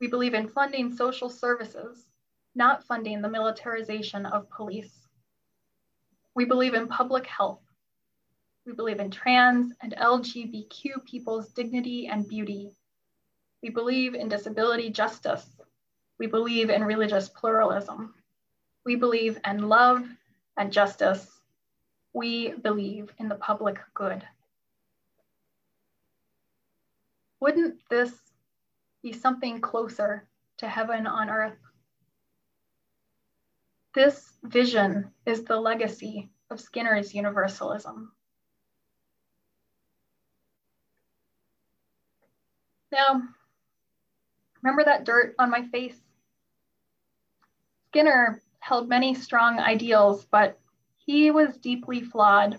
We 0.00 0.08
believe 0.08 0.34
in 0.34 0.48
funding 0.48 0.94
social 0.94 1.30
services, 1.30 2.04
not 2.54 2.84
funding 2.84 3.22
the 3.22 3.28
militarization 3.28 4.26
of 4.26 4.50
police. 4.50 5.05
We 6.36 6.44
believe 6.44 6.74
in 6.74 6.86
public 6.86 7.26
health. 7.26 7.62
We 8.66 8.74
believe 8.74 9.00
in 9.00 9.10
trans 9.10 9.72
and 9.80 9.94
LGBTQ 9.96 11.02
people's 11.06 11.48
dignity 11.48 12.08
and 12.08 12.28
beauty. 12.28 12.76
We 13.62 13.70
believe 13.70 14.14
in 14.14 14.28
disability 14.28 14.90
justice. 14.90 15.46
We 16.18 16.26
believe 16.26 16.68
in 16.68 16.84
religious 16.84 17.30
pluralism. 17.30 18.14
We 18.84 18.96
believe 18.96 19.40
in 19.46 19.66
love 19.70 20.06
and 20.58 20.70
justice. 20.70 21.26
We 22.12 22.50
believe 22.52 23.10
in 23.18 23.30
the 23.30 23.36
public 23.36 23.78
good. 23.94 24.22
Wouldn't 27.40 27.76
this 27.88 28.12
be 29.02 29.14
something 29.14 29.62
closer 29.62 30.28
to 30.58 30.68
heaven 30.68 31.06
on 31.06 31.30
earth? 31.30 31.65
This 33.96 34.36
vision 34.42 35.10
is 35.24 35.44
the 35.44 35.58
legacy 35.58 36.28
of 36.50 36.60
Skinner's 36.60 37.14
universalism. 37.14 38.12
Now, 42.92 43.22
remember 44.60 44.84
that 44.84 45.04
dirt 45.04 45.34
on 45.38 45.50
my 45.50 45.66
face? 45.68 45.98
Skinner 47.88 48.42
held 48.60 48.90
many 48.90 49.14
strong 49.14 49.58
ideals, 49.58 50.26
but 50.26 50.60
he 50.98 51.30
was 51.30 51.56
deeply 51.56 52.02
flawed. 52.02 52.58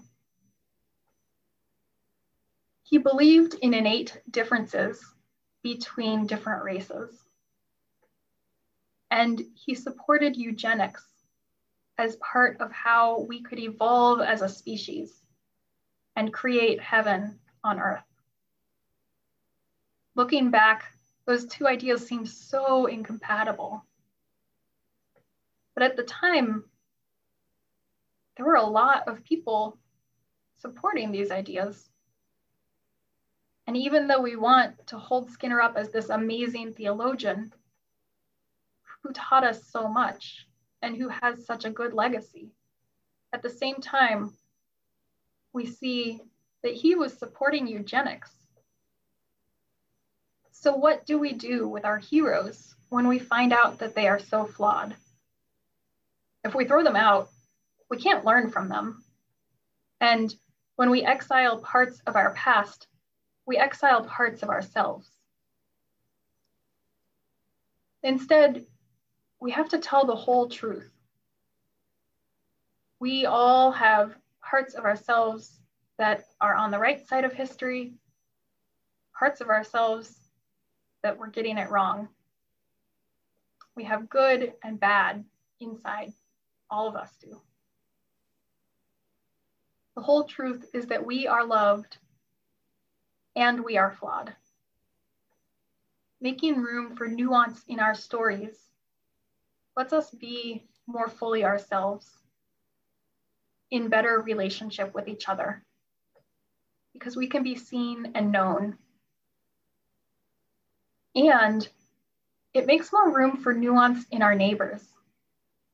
He 2.82 2.98
believed 2.98 3.54
in 3.62 3.76
innate 3.76 4.20
differences 4.32 5.06
between 5.62 6.26
different 6.26 6.64
races. 6.64 7.16
And 9.12 9.40
he 9.54 9.76
supported 9.76 10.36
eugenics 10.36 11.06
as 11.98 12.16
part 12.18 12.60
of 12.60 12.72
how 12.72 13.22
we 13.22 13.42
could 13.42 13.60
evolve 13.60 14.22
as 14.22 14.42
a 14.42 14.50
species 14.50 15.22
and 16.16 16.34
create 16.34 16.80
heaven 16.80 17.40
on 17.64 17.80
earth. 17.80 18.04
Looking 20.16 20.52
back, 20.52 20.84
those 21.26 21.46
two 21.46 21.68
ideas 21.68 22.08
seem 22.08 22.26
so 22.26 22.86
incompatible. 22.86 23.86
But 25.76 25.84
at 25.84 25.96
the 25.96 26.04
time, 26.04 26.64
there 28.36 28.46
were 28.46 28.56
a 28.56 28.66
lot 28.66 29.08
of 29.08 29.24
people 29.24 29.78
supporting 30.58 31.12
these 31.12 31.30
ideas. 31.30 31.90
And 33.68 33.78
even 33.78 34.08
though 34.08 34.22
we 34.22 34.36
want 34.36 34.88
to 34.88 34.98
hold 34.98 35.30
Skinner 35.30 35.62
up 35.62 35.76
as 35.76 35.92
this 35.92 36.10
amazing 36.10 36.74
theologian 36.74 37.52
who 39.04 39.12
taught 39.12 39.44
us 39.44 39.70
so 39.70 39.88
much 39.88 40.47
and 40.82 40.96
who 40.96 41.10
has 41.10 41.46
such 41.46 41.66
a 41.66 41.70
good 41.70 41.94
legacy, 41.94 42.52
at 43.34 43.42
the 43.42 43.50
same 43.50 43.76
time, 43.76 44.34
we 45.54 45.66
see 45.66 46.22
that 46.64 46.74
he 46.74 46.96
was 46.96 47.18
supporting 47.18 47.68
eugenics. 47.68 48.32
So, 50.52 50.74
what 50.74 51.06
do 51.06 51.20
we 51.20 51.34
do 51.34 51.68
with 51.68 51.86
our 51.86 51.98
heroes 51.98 52.76
when 52.90 53.08
we 53.08 53.20
find 53.20 53.54
out 53.54 53.80
that 53.80 53.96
they 53.96 54.08
are 54.08 54.20
so 54.20 54.46
flawed? 54.46 54.96
If 56.44 56.56
we 56.56 56.66
throw 56.66 56.84
them 56.84 56.96
out, 56.96 57.30
we 57.90 57.98
can't 57.98 58.26
learn 58.26 58.50
from 58.50 58.70
them. 58.70 59.04
And 60.00 60.34
when 60.76 60.90
we 60.90 61.04
exile 61.04 61.60
parts 61.60 62.02
of 62.06 62.16
our 62.16 62.34
past, 62.34 62.88
we 63.46 63.58
exile 63.58 64.04
parts 64.04 64.44
of 64.44 64.50
ourselves. 64.50 65.10
Instead, 68.04 68.66
we 69.40 69.52
have 69.52 69.70
to 69.70 69.78
tell 69.78 70.06
the 70.06 70.16
whole 70.16 70.48
truth. 70.48 70.92
We 73.00 73.26
all 73.26 73.72
have 73.72 74.16
parts 74.42 74.74
of 74.74 74.86
ourselves 74.86 75.60
that 75.98 76.26
are 76.42 76.56
on 76.56 76.72
the 76.72 76.80
right 76.80 77.06
side 77.08 77.26
of 77.26 77.34
history, 77.34 77.94
parts 79.18 79.42
of 79.42 79.50
ourselves 79.50 80.14
that 81.04 81.18
we're 81.18 81.30
getting 81.30 81.58
it 81.58 81.70
wrong. 81.70 82.08
We 83.76 83.84
have 83.84 84.10
good 84.10 84.54
and 84.64 84.80
bad 84.80 85.24
inside, 85.60 86.12
all 86.70 86.88
of 86.88 86.96
us 86.96 87.12
do. 87.22 87.40
The 89.96 90.02
whole 90.02 90.24
truth 90.24 90.66
is 90.74 90.88
that 90.88 91.06
we 91.06 91.28
are 91.28 91.46
loved 91.46 91.98
and 93.36 93.64
we 93.64 93.78
are 93.78 93.92
flawed. 93.92 94.34
Making 96.20 96.62
room 96.62 96.96
for 96.96 97.08
nuance 97.08 97.64
in 97.68 97.80
our 97.80 97.94
stories 97.94 98.67
lets 99.78 99.94
us 99.94 100.10
be 100.10 100.64
more 100.88 101.08
fully 101.08 101.46
ourselves 101.46 102.10
in 103.70 103.90
better 103.90 104.20
relationship 104.26 104.94
with 104.96 105.08
each 105.08 105.30
other 105.30 105.64
because 106.94 107.16
we 107.16 107.28
can 107.28 107.44
be 107.44 107.56
seen 107.56 108.12
and 108.16 108.32
known. 108.32 108.76
And 111.16 111.68
it 112.56 112.66
makes 112.66 112.92
more 112.92 113.16
room 113.16 113.38
for 113.38 113.54
nuance 113.54 114.04
in 114.10 114.24
our 114.24 114.34
neighbors. 114.34 114.82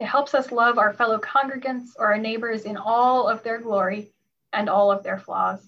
It 0.01 0.05
helps 0.05 0.33
us 0.33 0.51
love 0.51 0.77
our 0.77 0.93
fellow 0.93 1.19
congregants 1.19 1.91
or 1.97 2.07
our 2.07 2.17
neighbors 2.17 2.63
in 2.63 2.75
all 2.75 3.29
of 3.29 3.41
their 3.43 3.59
glory 3.59 4.11
and 4.51 4.69
all 4.69 4.91
of 4.91 5.03
their 5.03 5.17
flaws. 5.17 5.61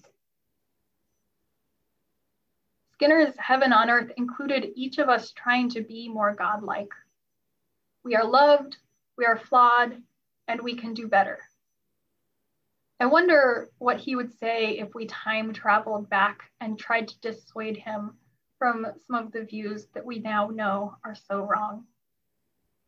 Skinner's 2.92 3.34
Heaven 3.38 3.72
on 3.72 3.88
Earth 3.88 4.10
included 4.18 4.72
each 4.74 4.98
of 4.98 5.08
us 5.08 5.32
trying 5.32 5.70
to 5.70 5.80
be 5.80 6.08
more 6.08 6.34
godlike. 6.34 6.92
We 8.06 8.14
are 8.14 8.24
loved, 8.24 8.76
we 9.18 9.24
are 9.24 9.36
flawed, 9.36 10.00
and 10.46 10.60
we 10.60 10.76
can 10.76 10.94
do 10.94 11.08
better. 11.08 11.40
I 13.00 13.06
wonder 13.06 13.68
what 13.78 13.98
he 13.98 14.14
would 14.14 14.32
say 14.38 14.78
if 14.78 14.94
we 14.94 15.06
time 15.06 15.52
traveled 15.52 16.08
back 16.08 16.44
and 16.60 16.78
tried 16.78 17.08
to 17.08 17.18
dissuade 17.18 17.76
him 17.76 18.16
from 18.60 18.86
some 19.08 19.16
of 19.16 19.32
the 19.32 19.42
views 19.42 19.88
that 19.92 20.06
we 20.06 20.20
now 20.20 20.50
know 20.50 20.94
are 21.04 21.16
so 21.16 21.40
wrong. 21.40 21.84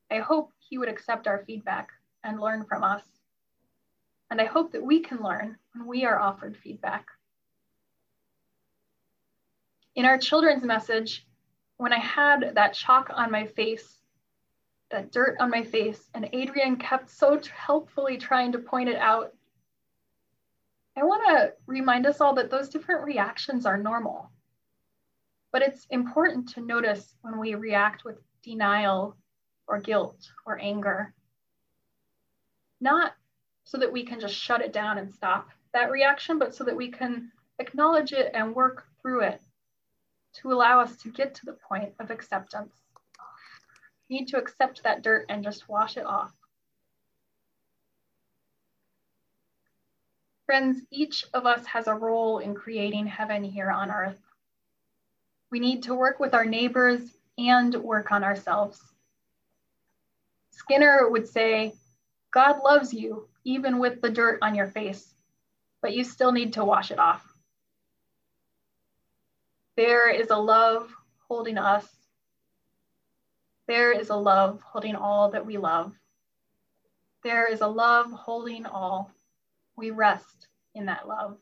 I 0.08 0.18
hope 0.18 0.52
he 0.60 0.78
would 0.78 0.88
accept 0.88 1.26
our 1.26 1.42
feedback 1.44 1.88
and 2.22 2.38
learn 2.38 2.64
from 2.64 2.84
us. 2.84 3.02
And 4.30 4.40
I 4.40 4.44
hope 4.44 4.70
that 4.70 4.84
we 4.84 5.00
can 5.00 5.20
learn 5.20 5.58
when 5.74 5.88
we 5.88 6.04
are 6.04 6.20
offered 6.20 6.56
feedback. 6.56 7.06
In 9.96 10.04
our 10.04 10.16
children's 10.16 10.62
message, 10.62 11.26
when 11.76 11.92
I 11.92 11.98
had 11.98 12.52
that 12.54 12.74
chalk 12.74 13.10
on 13.12 13.32
my 13.32 13.46
face, 13.46 13.97
that 14.90 15.12
dirt 15.12 15.36
on 15.40 15.50
my 15.50 15.62
face, 15.62 16.08
and 16.14 16.28
Adrian 16.32 16.76
kept 16.76 17.10
so 17.10 17.40
helpfully 17.54 18.16
trying 18.16 18.52
to 18.52 18.58
point 18.58 18.88
it 18.88 18.96
out, 18.96 19.34
I 20.96 21.04
want 21.04 21.22
to 21.28 21.52
remind 21.66 22.06
us 22.06 22.20
all 22.20 22.34
that 22.34 22.50
those 22.50 22.68
different 22.68 23.04
reactions 23.04 23.66
are 23.66 23.76
normal. 23.76 24.30
But 25.52 25.62
it's 25.62 25.86
important 25.90 26.48
to 26.50 26.60
notice 26.60 27.14
when 27.22 27.38
we 27.38 27.54
react 27.54 28.04
with 28.04 28.16
denial 28.42 29.16
or 29.66 29.80
guilt 29.80 30.18
or 30.46 30.58
anger. 30.58 31.14
Not 32.80 33.12
so 33.64 33.78
that 33.78 33.92
we 33.92 34.04
can 34.04 34.20
just 34.20 34.34
shut 34.34 34.60
it 34.60 34.72
down 34.72 34.98
and 34.98 35.12
stop 35.12 35.48
that 35.72 35.90
reaction, 35.90 36.38
but 36.38 36.54
so 36.54 36.64
that 36.64 36.76
we 36.76 36.90
can 36.90 37.30
acknowledge 37.58 38.12
it 38.12 38.30
and 38.34 38.54
work 38.54 38.86
through 39.00 39.20
it 39.20 39.40
to 40.34 40.52
allow 40.52 40.80
us 40.80 40.96
to 40.96 41.10
get 41.10 41.34
to 41.34 41.46
the 41.46 41.56
point 41.68 41.92
of 42.00 42.10
acceptance. 42.10 42.74
Need 44.10 44.28
to 44.28 44.38
accept 44.38 44.82
that 44.82 45.02
dirt 45.02 45.26
and 45.28 45.44
just 45.44 45.68
wash 45.68 45.96
it 45.96 46.06
off. 46.06 46.32
Friends, 50.46 50.80
each 50.90 51.24
of 51.34 51.44
us 51.44 51.66
has 51.66 51.88
a 51.88 51.94
role 51.94 52.38
in 52.38 52.54
creating 52.54 53.06
heaven 53.06 53.44
here 53.44 53.70
on 53.70 53.90
earth. 53.90 54.20
We 55.50 55.60
need 55.60 55.82
to 55.84 55.94
work 55.94 56.20
with 56.20 56.34
our 56.34 56.46
neighbors 56.46 57.00
and 57.36 57.74
work 57.74 58.10
on 58.12 58.24
ourselves. 58.24 58.80
Skinner 60.50 61.08
would 61.10 61.28
say, 61.28 61.74
God 62.30 62.62
loves 62.64 62.92
you 62.92 63.28
even 63.44 63.78
with 63.78 64.00
the 64.00 64.10
dirt 64.10 64.38
on 64.42 64.54
your 64.54 64.66
face, 64.66 65.14
but 65.80 65.94
you 65.94 66.04
still 66.04 66.32
need 66.32 66.54
to 66.54 66.64
wash 66.64 66.90
it 66.90 66.98
off. 66.98 67.34
There 69.76 70.10
is 70.10 70.30
a 70.30 70.36
love 70.36 70.92
holding 71.28 71.56
us. 71.56 71.86
There 73.68 73.92
is 73.92 74.08
a 74.08 74.16
love 74.16 74.62
holding 74.62 74.96
all 74.96 75.30
that 75.30 75.44
we 75.44 75.58
love. 75.58 75.92
There 77.22 77.46
is 77.46 77.60
a 77.60 77.66
love 77.66 78.10
holding 78.10 78.64
all. 78.64 79.10
We 79.76 79.90
rest 79.90 80.48
in 80.74 80.86
that 80.86 81.06
love. 81.06 81.36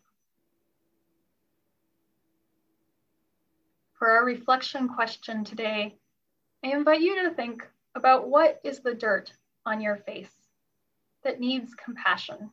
For 3.95 4.11
our 4.11 4.25
reflection 4.25 4.89
question 4.89 5.45
today, 5.45 5.95
I 6.65 6.69
invite 6.69 7.01
you 7.01 7.23
to 7.23 7.35
think 7.35 7.65
about 7.95 8.29
what 8.29 8.61
is 8.65 8.81
the 8.81 8.95
dirt 8.95 9.33
on 9.65 9.81
your 9.81 9.97
face 9.97 10.35
that 11.23 11.39
needs 11.39 11.75
compassion. 11.75 12.51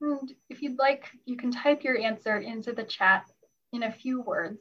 And 0.00 0.34
if 0.48 0.60
you'd 0.60 0.78
like, 0.78 1.08
you 1.24 1.36
can 1.36 1.52
type 1.52 1.84
your 1.84 1.98
answer 1.98 2.36
into 2.36 2.72
the 2.72 2.84
chat 2.84 3.30
in 3.72 3.84
a 3.84 3.92
few 3.92 4.22
words. 4.22 4.60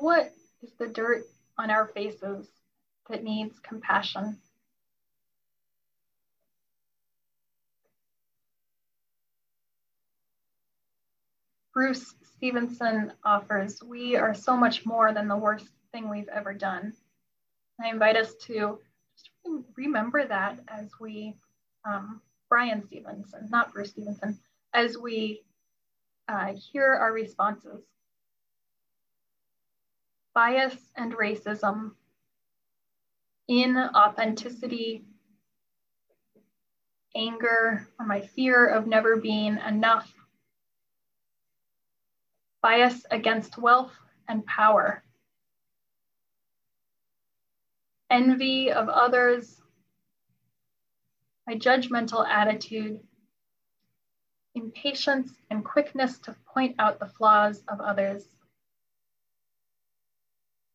What 0.00 0.32
is 0.62 0.72
the 0.78 0.88
dirt 0.88 1.24
on 1.58 1.70
our 1.70 1.86
faces 1.88 2.48
that 3.08 3.22
needs 3.22 3.58
compassion? 3.60 4.38
Bruce 11.72 12.14
Stevenson 12.36 13.12
offers, 13.24 13.82
We 13.82 14.16
are 14.16 14.34
so 14.34 14.56
much 14.56 14.86
more 14.86 15.12
than 15.12 15.28
the 15.28 15.36
worst 15.36 15.66
thing 15.92 16.08
we've 16.08 16.28
ever 16.28 16.54
done. 16.54 16.92
I 17.82 17.88
invite 17.88 18.16
us 18.16 18.34
to 18.46 18.78
just 19.16 19.30
remember 19.76 20.26
that 20.26 20.60
as 20.68 20.90
we, 21.00 21.34
um, 21.84 22.20
Bryan 22.48 22.84
Stevenson, 22.86 23.48
not 23.50 23.72
Bruce 23.72 23.90
Stevenson, 23.90 24.38
as 24.72 24.96
we 24.96 25.42
uh, 26.28 26.54
hear 26.54 26.94
our 26.94 27.12
responses 27.12 27.82
bias 30.34 30.76
and 30.96 31.12
racism, 31.14 31.92
inauthenticity, 33.48 35.04
anger, 37.14 37.86
or 37.98 38.06
my 38.06 38.20
fear 38.20 38.66
of 38.66 38.86
never 38.86 39.16
being 39.16 39.58
enough, 39.58 40.12
bias 42.62 43.06
against 43.10 43.58
wealth 43.58 43.92
and 44.28 44.44
power, 44.46 45.04
envy 48.10 48.72
of 48.72 48.88
others, 48.88 49.60
my 51.46 51.54
judgmental 51.54 52.26
attitude, 52.26 52.98
impatience 54.54 55.32
and 55.50 55.64
quickness 55.64 56.18
to 56.20 56.34
point 56.52 56.74
out 56.78 56.98
the 56.98 57.06
flaws 57.06 57.62
of 57.68 57.80
others, 57.80 58.24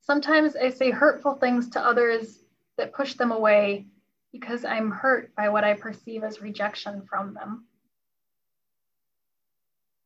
Sometimes 0.09 0.55
I 0.55 0.71
say 0.71 0.89
hurtful 0.89 1.35
things 1.35 1.69
to 1.69 1.79
others 1.79 2.43
that 2.77 2.93
push 2.93 3.13
them 3.13 3.31
away 3.31 3.85
because 4.31 4.65
I'm 4.65 4.89
hurt 4.89 5.35
by 5.35 5.49
what 5.49 5.63
I 5.63 5.75
perceive 5.75 6.23
as 6.23 6.41
rejection 6.41 7.05
from 7.07 7.35
them. 7.35 7.65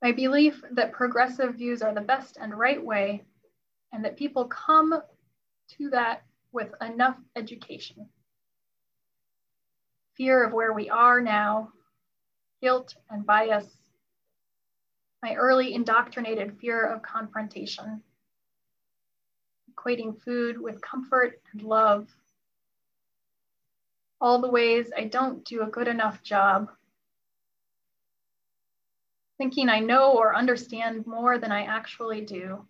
My 0.01 0.11
belief 0.11 0.61
that 0.71 0.91
progressive 0.91 1.55
views 1.55 1.81
are 1.81 1.93
the 1.93 2.01
best 2.01 2.35
and 2.35 2.53
right 2.53 2.83
way, 2.83 3.23
and 3.93 4.03
that 4.03 4.17
people 4.17 4.43
come 4.43 5.01
to 5.77 5.89
that 5.91 6.23
with 6.51 6.73
enough 6.81 7.15
education. 7.37 8.09
Fear 10.17 10.43
of 10.43 10.51
where 10.51 10.73
we 10.73 10.89
are 10.89 11.21
now, 11.21 11.71
guilt 12.61 12.93
and 13.09 13.25
bias, 13.25 13.69
my 15.21 15.35
early 15.35 15.73
indoctrinated 15.73 16.57
fear 16.59 16.85
of 16.85 17.01
confrontation, 17.01 18.03
equating 19.73 20.21
food 20.21 20.59
with 20.59 20.81
comfort 20.81 21.41
and 21.51 21.61
love, 21.61 22.07
all 24.21 24.39
the 24.39 24.49
ways 24.49 24.91
I 24.95 25.05
don't 25.05 25.43
do 25.45 25.61
a 25.63 25.67
good 25.67 25.87
enough 25.87 26.21
job 26.23 26.69
thinking 29.37 29.67
I 29.69 29.79
know 29.79 30.13
or 30.13 30.35
understand 30.35 31.05
more 31.07 31.37
than 31.37 31.51
I 31.51 31.63
actually 31.63 32.21
do, 32.21 32.65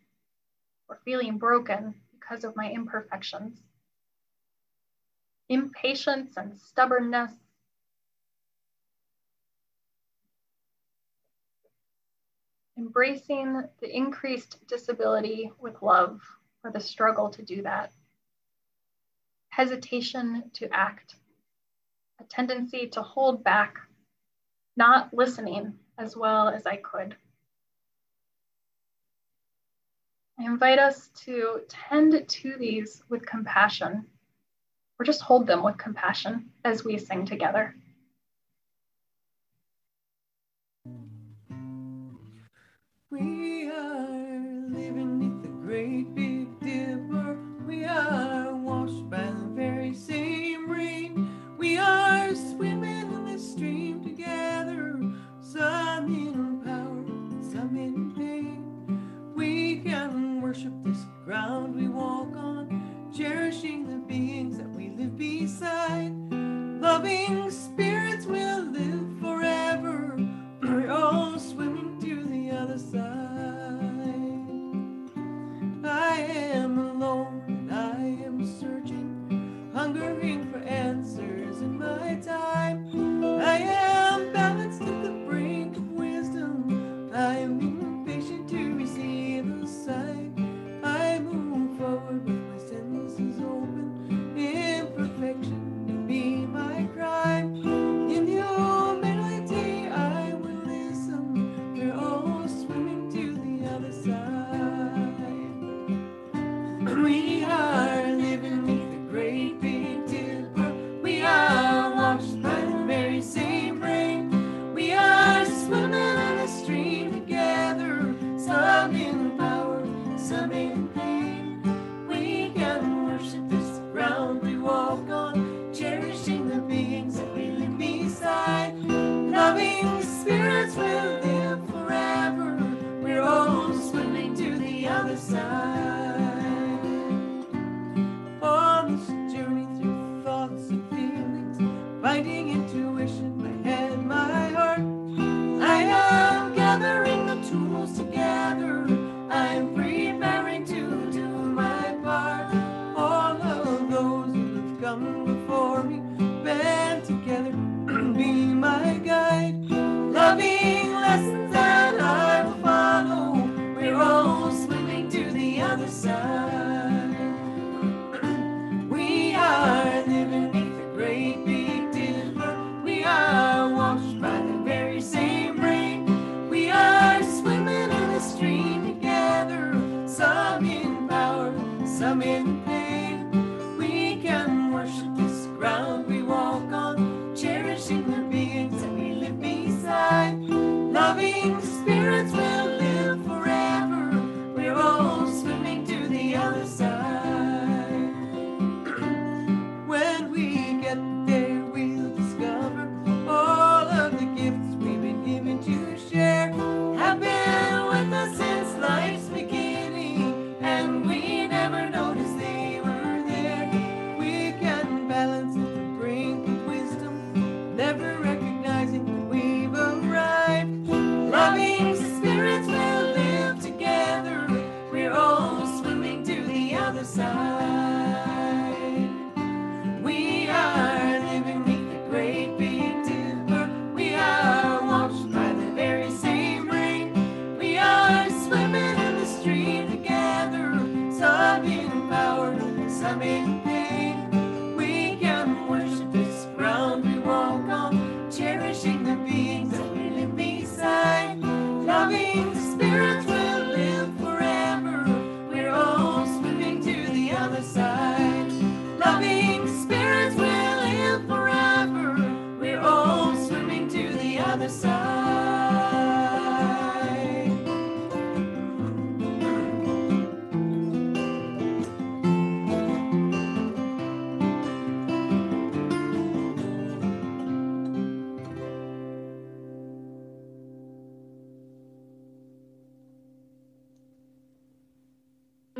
or 0.89 0.99
feeling 1.05 1.37
broken 1.37 1.93
because 2.11 2.43
of 2.43 2.55
my 2.55 2.71
imperfections. 2.71 3.61
Impatience 5.49 6.33
and 6.37 6.57
stubbornness. 6.57 7.31
Embracing 12.75 13.63
the 13.79 13.95
increased 13.95 14.65
disability 14.67 15.51
with 15.59 15.79
love 15.83 16.21
or 16.63 16.71
the 16.71 16.79
struggle 16.79 17.29
to 17.29 17.41
do 17.41 17.61
that. 17.63 17.91
Hesitation 19.49 20.49
to 20.53 20.67
act. 20.73 21.15
A 22.19 22.23
tendency 22.23 22.87
to 22.89 23.01
hold 23.01 23.43
back, 23.43 23.77
not 24.77 25.13
listening 25.13 25.73
as 25.97 26.15
well 26.15 26.47
as 26.47 26.65
I 26.65 26.77
could. 26.77 27.15
I 30.39 30.45
invite 30.45 30.79
us 30.79 31.09
to 31.25 31.61
tend 31.69 32.27
to 32.27 32.55
these 32.57 33.03
with 33.09 33.25
compassion, 33.25 34.05
or 34.99 35.05
just 35.05 35.21
hold 35.21 35.45
them 35.45 35.63
with 35.63 35.77
compassion 35.77 36.49
as 36.63 36.83
we 36.83 36.97
sing 36.97 37.25
together. 37.25 37.75
We 43.11 43.69
are 43.69 44.07
living 44.69 45.19
beneath 45.19 45.41
the 45.43 45.49
great 45.49 46.15
washed 48.63 49.09
by 49.09 49.23
the 49.23 49.49
very 49.53 49.93
same 49.93 50.69
rain. 50.69 51.29
We 51.57 51.77
are 51.77 52.33
swimming 52.35 53.11
in 53.13 53.25
the 53.25 53.39
stream 53.39 54.03
together 54.03 54.99
some 55.39 56.05
in 56.07 56.61
power, 56.63 57.03
some 57.51 57.77
in 57.77 58.11
pain. 58.15 59.33
We 59.35 59.77
can 59.79 60.41
worship 60.41 60.73
this 60.83 61.05
ground 61.25 61.75
we 61.75 61.87
walk 61.87 62.35
on, 62.35 63.11
cherishing 63.15 63.87
the 63.87 63.99
beings 63.99 64.57
that 64.57 64.69
we 64.69 64.89
live 64.89 65.17
beside. 65.17 66.13
Loving 66.81 67.42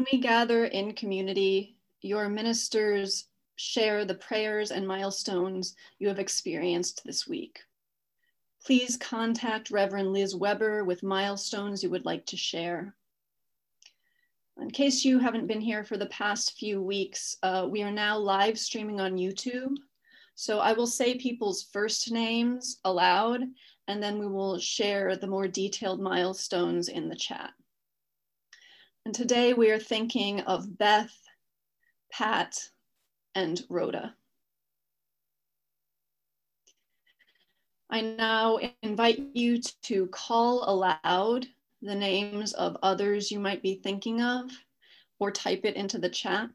When 0.04 0.20
we 0.20 0.28
gather 0.28 0.66
in 0.66 0.96
community, 0.96 1.78
your 2.02 2.28
ministers 2.28 3.30
share 3.56 4.04
the 4.04 4.16
prayers 4.16 4.70
and 4.70 4.86
milestones 4.86 5.78
you 5.98 6.10
have 6.10 6.20
experienced 6.20 7.06
this 7.06 7.26
week. 7.26 7.62
Please 8.66 8.98
contact 8.98 9.72
Reverend 9.72 10.12
Liz 10.12 10.36
Weber 10.36 10.84
with 10.84 11.04
milestones 11.04 11.82
you 11.82 11.90
would 11.90 12.04
like 12.04 12.26
to 12.26 12.36
share. 12.36 12.94
In 14.60 14.70
case 14.72 15.06
you 15.06 15.20
haven't 15.20 15.48
been 15.48 15.62
here 15.62 15.86
for 15.86 15.96
the 15.96 16.08
past 16.08 16.58
few 16.58 16.82
weeks, 16.82 17.38
uh, 17.42 17.66
we 17.72 17.82
are 17.82 17.90
now 17.90 18.18
live 18.18 18.60
streaming 18.60 19.00
on 19.00 19.14
YouTube. 19.14 19.78
So 20.36 20.60
I 20.60 20.74
will 20.74 20.86
say 20.86 21.16
people's 21.16 21.64
first 21.72 22.12
names 22.12 22.82
aloud, 22.84 23.40
and 23.88 24.04
then 24.04 24.20
we 24.20 24.28
will 24.28 24.60
share 24.60 25.16
the 25.16 25.28
more 25.28 25.48
detailed 25.48 26.02
milestones 26.02 26.90
in 26.90 27.08
the 27.08 27.16
chat. 27.16 27.52
And 29.06 29.14
today 29.14 29.52
we 29.52 29.70
are 29.70 29.80
thinking 29.80 30.40
of 30.42 30.78
Beth, 30.78 31.14
Pat, 32.10 32.58
and 33.36 33.62
Rhoda. 33.70 34.16
I 37.90 38.00
now 38.00 38.60
invite 38.82 39.22
you 39.34 39.62
to 39.84 40.08
call 40.08 40.64
aloud 40.70 41.48
the 41.82 41.96
names 41.96 42.54
of 42.54 42.78
others 42.82 43.30
you 43.30 43.42
might 43.42 43.62
be 43.62 43.76
thinking 43.76 44.22
of 44.22 44.50
or 45.20 45.32
type 45.32 45.66
it 45.66 45.76
into 45.76 45.98
the 45.98 46.10
chat. 46.10 46.50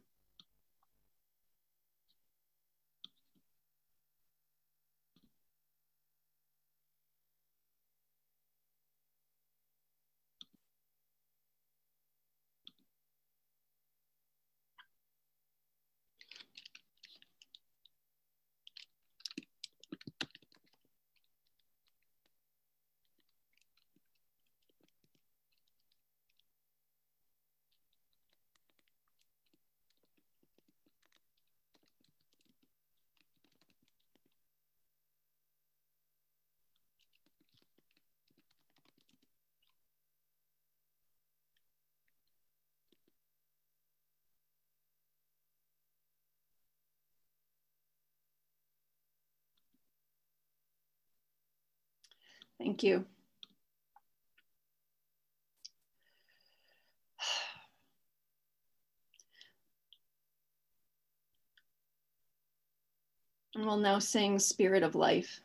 Thank 52.59 52.83
you. 52.83 53.05
And 63.55 63.67
we'll 63.67 63.79
now 63.79 63.99
sing 63.99 64.39
Spirit 64.39 64.83
of 64.85 64.95
Life. 64.95 65.41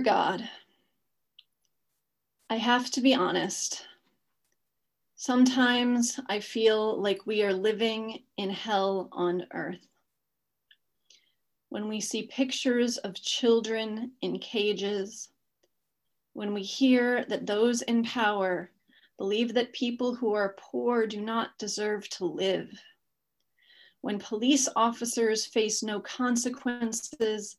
God, 0.00 0.48
I 2.48 2.56
have 2.56 2.90
to 2.92 3.02
be 3.02 3.14
honest. 3.14 3.84
Sometimes 5.14 6.18
I 6.26 6.40
feel 6.40 6.98
like 7.00 7.26
we 7.26 7.42
are 7.42 7.52
living 7.52 8.22
in 8.38 8.48
hell 8.48 9.10
on 9.12 9.46
earth. 9.52 9.86
When 11.68 11.86
we 11.86 12.00
see 12.00 12.22
pictures 12.22 12.96
of 12.96 13.20
children 13.20 14.12
in 14.22 14.38
cages, 14.38 15.28
when 16.32 16.54
we 16.54 16.62
hear 16.62 17.26
that 17.26 17.46
those 17.46 17.82
in 17.82 18.02
power 18.02 18.70
believe 19.18 19.52
that 19.52 19.74
people 19.74 20.14
who 20.14 20.32
are 20.32 20.56
poor 20.58 21.06
do 21.06 21.20
not 21.20 21.58
deserve 21.58 22.08
to 22.08 22.24
live, 22.24 22.70
when 24.00 24.18
police 24.18 24.66
officers 24.76 25.44
face 25.44 25.82
no 25.82 26.00
consequences 26.00 27.56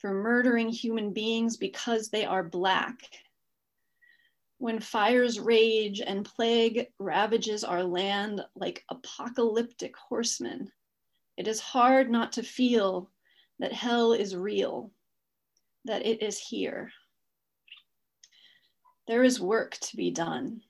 for 0.00 0.14
murdering 0.14 0.70
human 0.70 1.12
beings 1.12 1.56
because 1.56 2.08
they 2.08 2.24
are 2.24 2.42
Black. 2.42 2.98
When 4.58 4.80
fires 4.80 5.38
rage 5.38 6.00
and 6.00 6.24
plague 6.24 6.88
ravages 6.98 7.64
our 7.64 7.82
land 7.82 8.42
like 8.54 8.84
apocalyptic 8.88 9.94
horsemen, 9.96 10.70
it 11.36 11.46
is 11.46 11.60
hard 11.60 12.10
not 12.10 12.32
to 12.32 12.42
feel 12.42 13.10
that 13.58 13.72
hell 13.72 14.12
is 14.12 14.34
real, 14.34 14.90
that 15.84 16.04
it 16.04 16.22
is 16.22 16.38
here. 16.38 16.90
There 19.06 19.22
is 19.22 19.40
work 19.40 19.76
to 19.78 19.96
be 19.96 20.10
done. 20.10 20.62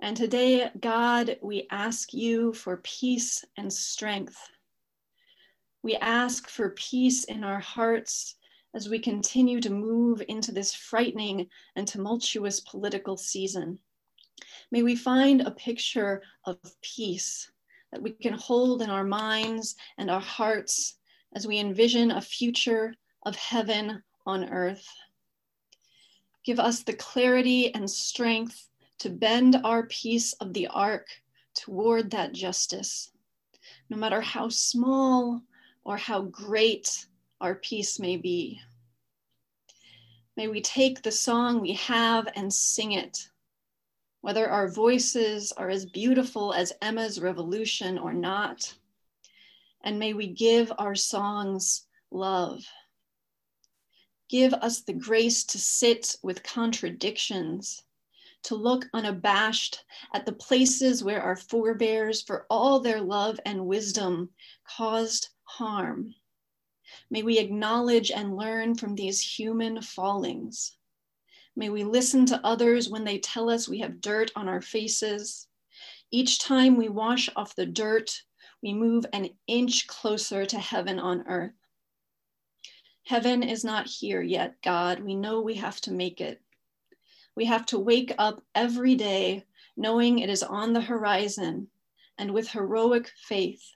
And 0.00 0.16
today, 0.16 0.70
God, 0.78 1.38
we 1.42 1.66
ask 1.70 2.12
you 2.12 2.52
for 2.52 2.78
peace 2.78 3.44
and 3.56 3.72
strength 3.72 4.38
we 5.86 5.94
ask 5.94 6.48
for 6.48 6.70
peace 6.70 7.22
in 7.22 7.44
our 7.44 7.60
hearts 7.60 8.34
as 8.74 8.88
we 8.88 8.98
continue 8.98 9.60
to 9.60 9.70
move 9.70 10.20
into 10.26 10.50
this 10.50 10.74
frightening 10.74 11.46
and 11.76 11.86
tumultuous 11.86 12.58
political 12.58 13.16
season. 13.16 13.78
May 14.72 14.82
we 14.82 14.96
find 14.96 15.42
a 15.42 15.52
picture 15.52 16.24
of 16.44 16.58
peace 16.82 17.52
that 17.92 18.02
we 18.02 18.10
can 18.10 18.32
hold 18.32 18.82
in 18.82 18.90
our 18.90 19.04
minds 19.04 19.76
and 19.96 20.10
our 20.10 20.20
hearts 20.20 20.98
as 21.36 21.46
we 21.46 21.60
envision 21.60 22.10
a 22.10 22.20
future 22.20 22.92
of 23.24 23.36
heaven 23.36 24.02
on 24.26 24.48
earth. 24.48 24.88
Give 26.44 26.58
us 26.58 26.82
the 26.82 26.94
clarity 26.94 27.72
and 27.72 27.88
strength 27.88 28.70
to 28.98 29.08
bend 29.08 29.60
our 29.62 29.86
piece 29.86 30.32
of 30.32 30.52
the 30.52 30.66
arc 30.66 31.06
toward 31.54 32.10
that 32.10 32.32
justice, 32.32 33.12
no 33.88 33.96
matter 33.96 34.20
how 34.20 34.48
small 34.48 35.42
or 35.86 35.96
how 35.96 36.20
great 36.20 37.06
our 37.40 37.54
peace 37.54 38.00
may 38.00 38.16
be. 38.16 38.60
May 40.36 40.48
we 40.48 40.60
take 40.60 41.00
the 41.00 41.12
song 41.12 41.60
we 41.60 41.74
have 41.74 42.26
and 42.34 42.52
sing 42.52 42.90
it, 42.90 43.30
whether 44.20 44.50
our 44.50 44.66
voices 44.66 45.52
are 45.52 45.70
as 45.70 45.86
beautiful 45.86 46.52
as 46.52 46.72
Emma's 46.82 47.20
revolution 47.20 47.98
or 47.98 48.12
not. 48.12 48.74
And 49.84 49.96
may 49.96 50.12
we 50.12 50.26
give 50.26 50.72
our 50.76 50.96
songs 50.96 51.86
love. 52.10 52.64
Give 54.28 54.54
us 54.54 54.80
the 54.80 54.92
grace 54.92 55.44
to 55.44 55.58
sit 55.58 56.16
with 56.20 56.42
contradictions, 56.42 57.84
to 58.42 58.56
look 58.56 58.86
unabashed 58.92 59.84
at 60.12 60.26
the 60.26 60.32
places 60.32 61.04
where 61.04 61.22
our 61.22 61.36
forebears, 61.36 62.22
for 62.22 62.44
all 62.50 62.80
their 62.80 63.00
love 63.00 63.38
and 63.46 63.66
wisdom, 63.66 64.30
caused 64.64 65.28
harm. 65.46 66.14
May 67.10 67.22
we 67.22 67.38
acknowledge 67.38 68.10
and 68.10 68.36
learn 68.36 68.74
from 68.74 68.94
these 68.94 69.20
human 69.20 69.80
fallings. 69.80 70.76
May 71.56 71.70
we 71.70 71.84
listen 71.84 72.26
to 72.26 72.40
others 72.44 72.88
when 72.88 73.04
they 73.04 73.18
tell 73.18 73.48
us 73.48 73.68
we 73.68 73.78
have 73.80 74.00
dirt 74.00 74.30
on 74.36 74.48
our 74.48 74.60
faces. 74.60 75.48
Each 76.10 76.38
time 76.38 76.76
we 76.76 76.88
wash 76.88 77.28
off 77.34 77.56
the 77.56 77.66
dirt, 77.66 78.22
we 78.62 78.74
move 78.74 79.06
an 79.12 79.30
inch 79.46 79.86
closer 79.86 80.44
to 80.46 80.58
heaven 80.58 80.98
on 80.98 81.26
earth. 81.26 81.54
Heaven 83.04 83.42
is 83.42 83.64
not 83.64 83.86
here 83.86 84.20
yet, 84.20 84.60
God. 84.62 85.00
We 85.00 85.14
know 85.14 85.40
we 85.40 85.54
have 85.54 85.80
to 85.82 85.92
make 85.92 86.20
it. 86.20 86.42
We 87.36 87.44
have 87.44 87.66
to 87.66 87.78
wake 87.78 88.12
up 88.18 88.42
every 88.54 88.94
day 88.94 89.44
knowing 89.76 90.18
it 90.18 90.30
is 90.30 90.42
on 90.42 90.72
the 90.72 90.80
horizon 90.80 91.68
and 92.18 92.32
with 92.32 92.48
heroic 92.48 93.12
faith, 93.16 93.75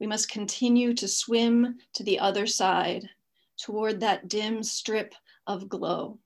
we 0.00 0.06
must 0.06 0.30
continue 0.30 0.94
to 0.94 1.08
swim 1.08 1.78
to 1.94 2.02
the 2.02 2.18
other 2.18 2.46
side 2.46 3.08
toward 3.56 4.00
that 4.00 4.28
dim 4.28 4.62
strip 4.62 5.14
of 5.46 5.68
glow. 5.68 6.18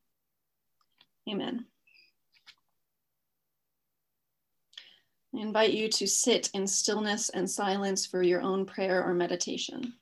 Amen. 1.29 1.66
I 5.35 5.41
invite 5.41 5.73
you 5.73 5.89
to 5.91 6.07
sit 6.07 6.51
in 6.55 6.66
stillness 6.66 7.29
and 7.29 7.49
silence 7.49 8.07
for 8.07 8.23
your 8.23 8.41
own 8.41 8.64
prayer 8.64 9.05
or 9.05 9.12
meditation. 9.12 9.95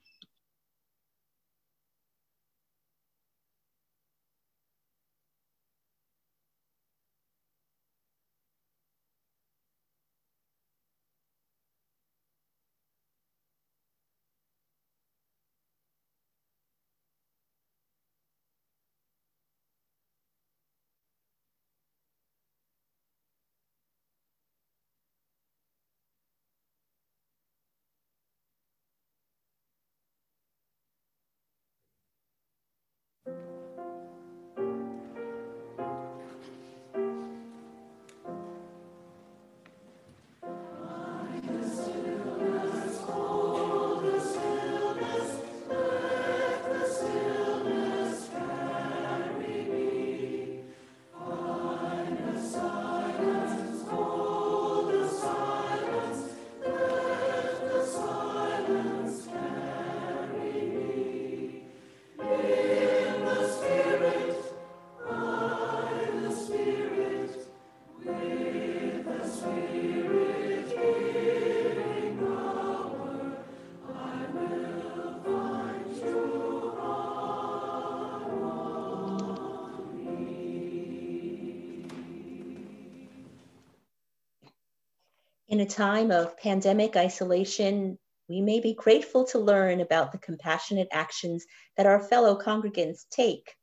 In 85.57 85.63
a 85.63 85.67
time 85.67 86.11
of 86.11 86.37
pandemic 86.37 86.97
isolation, 86.97 87.99
we 88.29 88.43
may 88.43 88.61
be 88.61 88.75
grateful 88.75 89.25
to 89.29 89.39
learn 89.39 89.81
about 89.81 90.13
the 90.13 90.19
compassionate 90.19 90.89
actions 90.93 91.47
that 91.79 91.87
our 91.87 91.99
fellow 91.99 92.39
congregants 92.39 93.09
take. 93.09 93.55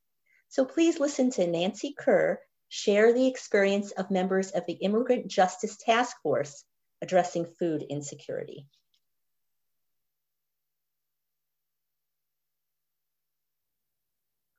So 0.49 0.65
please 0.65 0.99
listen 0.99 1.29
to 1.33 1.45
Nancy 1.45 1.93
Kerr 1.95 2.39
share 2.67 3.13
the 3.13 3.27
experience 3.27 3.91
of 3.91 4.09
members 4.09 4.49
of 4.49 4.65
the 4.65 4.73
Immigrant 4.73 5.27
Justice 5.27 5.77
Task 5.77 6.17
Force 6.23 6.65
addressing 7.03 7.45
food 7.45 7.85
insecurity. 7.87 8.65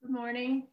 Good 0.03 0.13
morning. 0.13 0.69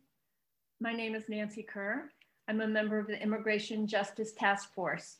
My 0.79 0.93
name 0.93 1.15
is 1.15 1.23
Nancy 1.27 1.63
Kerr. 1.63 2.11
I'm 2.47 2.61
a 2.61 2.67
member 2.67 2.99
of 2.99 3.07
the 3.07 3.19
Immigration 3.19 3.87
Justice 3.87 4.33
Task 4.33 4.71
Force. 4.75 5.17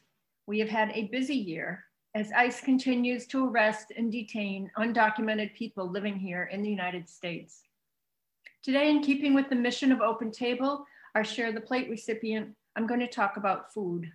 We 0.52 0.60
have 0.60 0.68
had 0.68 0.92
a 0.94 1.08
busy 1.08 1.38
year 1.38 1.86
as 2.14 2.34
ICE 2.34 2.60
continues 2.60 3.26
to 3.28 3.48
arrest 3.48 3.94
and 3.96 4.12
detain 4.12 4.70
undocumented 4.78 5.54
people 5.54 5.90
living 5.90 6.18
here 6.18 6.50
in 6.52 6.62
the 6.62 6.70
United 6.70 7.08
States. 7.08 7.62
Today, 8.62 8.92
in 8.92 9.02
keeping 9.02 9.34
with 9.34 9.48
the 9.48 9.56
mission 9.56 9.94
of 9.94 10.02
Open 10.02 10.30
Table, 10.30 10.86
our 11.16 11.24
Share 11.24 11.54
the 11.54 11.62
Plate 11.62 11.90
recipient, 11.90 12.50
I'm 12.76 12.86
going 12.86 13.00
to 13.00 13.08
talk 13.08 13.38
about 13.38 13.74
food. 13.74 14.12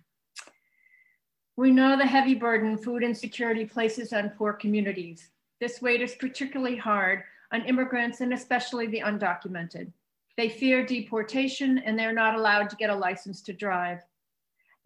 We 1.55 1.71
know 1.71 1.97
the 1.97 2.05
heavy 2.05 2.35
burden 2.35 2.77
food 2.77 3.01
insecurity 3.01 3.65
places 3.65 4.13
on 4.13 4.29
poor 4.29 4.53
communities. 4.53 5.31
This 5.59 5.81
weight 5.81 6.03
is 6.03 6.13
particularly 6.13 6.77
hard 6.77 7.23
on 7.51 7.65
immigrants 7.65 8.21
and 8.21 8.31
especially 8.31 8.85
the 8.85 9.01
undocumented. 9.01 9.91
They 10.37 10.49
fear 10.49 10.85
deportation 10.85 11.79
and 11.79 11.97
they're 11.97 12.13
not 12.13 12.35
allowed 12.35 12.69
to 12.69 12.75
get 12.75 12.91
a 12.91 12.95
license 12.95 13.41
to 13.41 13.53
drive. 13.53 14.03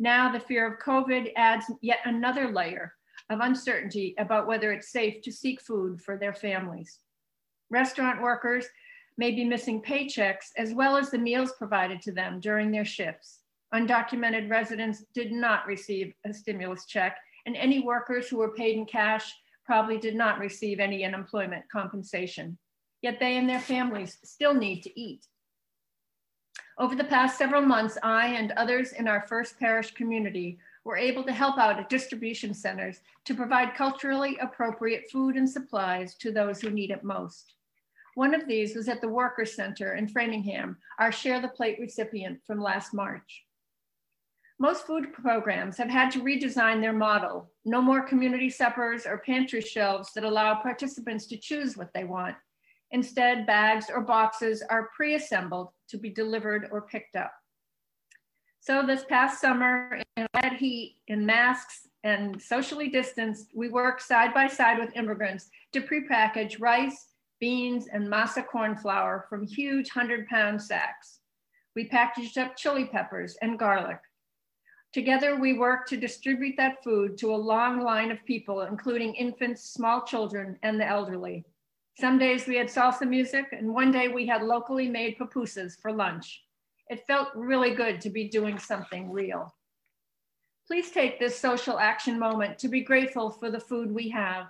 Now 0.02 0.32
the 0.32 0.40
fear 0.40 0.66
of 0.66 0.80
COVID 0.80 1.32
adds 1.36 1.72
yet 1.80 2.00
another 2.06 2.52
layer 2.52 2.96
of 3.30 3.40
uncertainty 3.40 4.16
about 4.18 4.48
whether 4.48 4.72
it's 4.72 4.92
safe 4.92 5.22
to 5.22 5.32
seek 5.32 5.62
food 5.62 6.02
for 6.02 6.18
their 6.18 6.34
families. 6.34 7.02
Restaurant 7.70 8.20
workers 8.20 8.66
may 9.20 9.30
be 9.30 9.46
missing 9.46 9.80
paychecks 9.80 10.54
as 10.58 10.74
well 10.74 10.98
as 10.98 11.12
the 11.12 11.20
meals 11.20 11.52
provided 11.52 12.02
to 12.02 12.12
them 12.12 12.40
during 12.40 12.72
their 12.72 12.84
shifts. 12.84 13.42
Undocumented 13.76 14.50
residents 14.50 15.06
did 15.14 15.32
not 15.32 15.68
receive 15.68 16.16
a 16.26 16.34
stimulus 16.34 16.88
check, 16.88 17.18
and 17.46 17.56
any 17.56 17.82
workers 17.82 18.28
who 18.28 18.38
were 18.38 18.56
paid 18.56 18.78
in 18.78 18.88
cash 18.88 19.32
probably 19.68 20.00
did 20.00 20.16
not 20.16 20.40
receive 20.40 20.80
any 20.80 21.06
unemployment 21.06 21.64
compensation. 21.72 22.58
Yet 23.04 23.20
they 23.20 23.38
and 23.38 23.48
their 23.48 23.60
families 23.60 24.18
still 24.24 24.56
need 24.56 24.82
to 24.82 25.00
eat. 25.00 25.28
Over 26.78 26.96
the 26.96 27.04
past 27.04 27.38
several 27.38 27.62
months, 27.62 27.98
I 28.02 28.28
and 28.28 28.54
others 28.54 28.94
in 28.94 29.08
our 29.08 29.26
First 29.28 29.60
Parish 29.60 29.92
community 29.92 30.58
were 30.84 30.98
able 30.98 31.24
to 31.24 31.34
help 31.34 31.58
out 31.58 31.80
at 31.80 31.90
distribution 31.90 32.54
centers 32.54 33.02
to 33.26 33.36
provide 33.36 33.76
culturally 33.76 34.38
appropriate 34.42 35.10
food 35.12 35.36
and 35.36 35.50
supplies 35.50 36.16
to 36.16 36.32
those 36.32 36.62
who 36.62 36.70
need 36.70 36.92
it 36.92 37.04
most. 37.04 37.56
One 38.16 38.34
of 38.34 38.48
these 38.48 38.76
was 38.76 38.90
at 38.90 39.00
the 39.00 39.08
Worker 39.08 39.46
Center 39.46 39.96
in 39.96 40.08
Framingham, 40.08 40.78
our 41.00 41.12
Share 41.12 41.42
the 41.42 41.48
Plate 41.50 41.78
recipient 41.80 42.40
from 42.46 42.62
last 42.62 42.94
March. 42.94 43.46
Most 44.60 44.86
food 44.86 45.14
programs 45.14 45.78
have 45.78 45.90
had 45.90 46.12
to 46.12 46.22
redesign 46.22 46.82
their 46.82 46.94
model. 46.94 47.50
No 47.66 47.82
more 47.82 48.02
community 48.02 48.50
suppers 48.50 49.06
or 49.06 49.24
pantry 49.26 49.62
shelves 49.62 50.14
that 50.14 50.24
allow 50.24 50.56
participants 50.56 51.26
to 51.28 51.38
choose 51.38 51.78
what 51.78 51.92
they 51.94 52.04
want. 52.04 52.36
Instead, 52.92 53.48
bags 53.48 53.88
or 53.90 54.02
boxes 54.02 54.62
are 54.70 54.92
pre-assembled 54.96 55.70
to 55.92 55.98
be 55.98 56.10
delivered 56.10 56.68
or 56.72 56.82
picked 56.82 57.16
up. 57.16 57.32
So 58.60 58.86
this 58.86 59.04
past 59.06 59.42
summer 59.42 60.02
in 60.18 60.28
bad 60.34 60.54
heat, 60.54 60.98
in 61.08 61.26
masks 61.26 61.88
and 62.04 62.42
socially 62.42 62.90
distanced, 62.90 63.48
we 63.56 63.70
worked 63.70 64.02
side 64.02 64.34
by 64.34 64.48
side 64.48 64.80
with 64.80 64.96
immigrants 64.96 65.50
to 65.74 65.82
prepackage 65.82 66.60
rice, 66.60 67.08
beans, 67.40 67.88
and 67.92 68.08
masa 68.08 68.46
corn 68.46 68.76
flour 68.76 69.26
from 69.30 69.48
huge 69.48 69.90
100 69.96 70.28
pound 70.28 70.62
sacks. 70.62 71.20
We 71.76 71.88
packaged 71.88 72.38
up 72.38 72.56
chili 72.56 72.86
peppers 72.86 73.38
and 73.42 73.58
garlic. 73.58 74.00
Together, 74.94 75.38
we 75.38 75.54
worked 75.54 75.90
to 75.90 75.98
distribute 75.98 76.56
that 76.58 76.84
food 76.84 77.18
to 77.18 77.34
a 77.34 77.36
long 77.36 77.82
line 77.82 78.12
of 78.12 78.24
people, 78.26 78.62
including 78.62 79.16
infants, 79.16 79.64
small 79.64 80.04
children, 80.04 80.60
and 80.64 80.80
the 80.80 80.86
elderly. 80.86 81.46
Some 82.00 82.18
days 82.18 82.48
we 82.48 82.56
had 82.56 82.68
salsa 82.68 83.08
music, 83.08 83.48
and 83.52 83.74
one 83.74 83.92
day 83.92 84.08
we 84.08 84.26
had 84.26 84.44
locally 84.44 84.88
made 84.88 85.18
pupusas 85.18 85.80
for 85.80 85.92
lunch. 85.92 86.44
It 86.90 87.06
felt 87.06 87.30
really 87.36 87.76
good 87.76 88.02
to 88.02 88.10
be 88.10 88.28
doing 88.28 88.58
something 88.58 89.12
real. 89.12 89.54
Please 90.68 90.92
take 90.92 91.20
this 91.20 91.38
social 91.38 91.80
action 91.80 92.18
moment 92.18 92.58
to 92.60 92.68
be 92.68 92.82
grateful 92.82 93.30
for 93.30 93.52
the 93.52 93.60
food 93.60 93.92
we 93.92 94.10
have. 94.10 94.48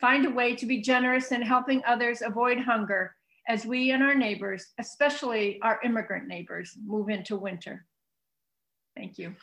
Find 0.00 0.26
a 0.26 0.30
way 0.30 0.56
to 0.56 0.66
be 0.66 0.80
generous 0.80 1.30
in 1.30 1.42
helping 1.42 1.82
others 1.84 2.22
avoid 2.22 2.58
hunger 2.58 3.14
as 3.48 3.66
we 3.66 3.90
and 3.92 4.02
our 4.02 4.14
neighbors, 4.14 4.68
especially 4.78 5.60
our 5.62 5.80
immigrant 5.84 6.26
neighbors, 6.26 6.76
move 6.84 7.08
into 7.08 7.36
winter. 7.36 7.86
Thank 8.96 9.18
you. 9.18 9.34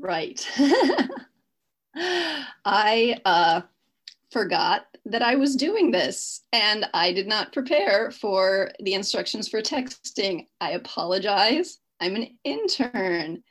Right. 0.00 0.48
I 2.64 3.20
uh, 3.26 3.60
forgot 4.30 4.86
that 5.04 5.20
I 5.22 5.36
was 5.36 5.56
doing 5.56 5.90
this 5.90 6.42
and 6.54 6.86
I 6.94 7.12
did 7.12 7.26
not 7.26 7.52
prepare 7.52 8.10
for 8.10 8.70
the 8.80 8.94
instructions 8.94 9.48
for 9.48 9.60
texting. 9.60 10.46
I 10.60 10.70
apologize. 10.72 11.80
I'm 12.00 12.16
an 12.16 12.38
intern. 12.44 13.42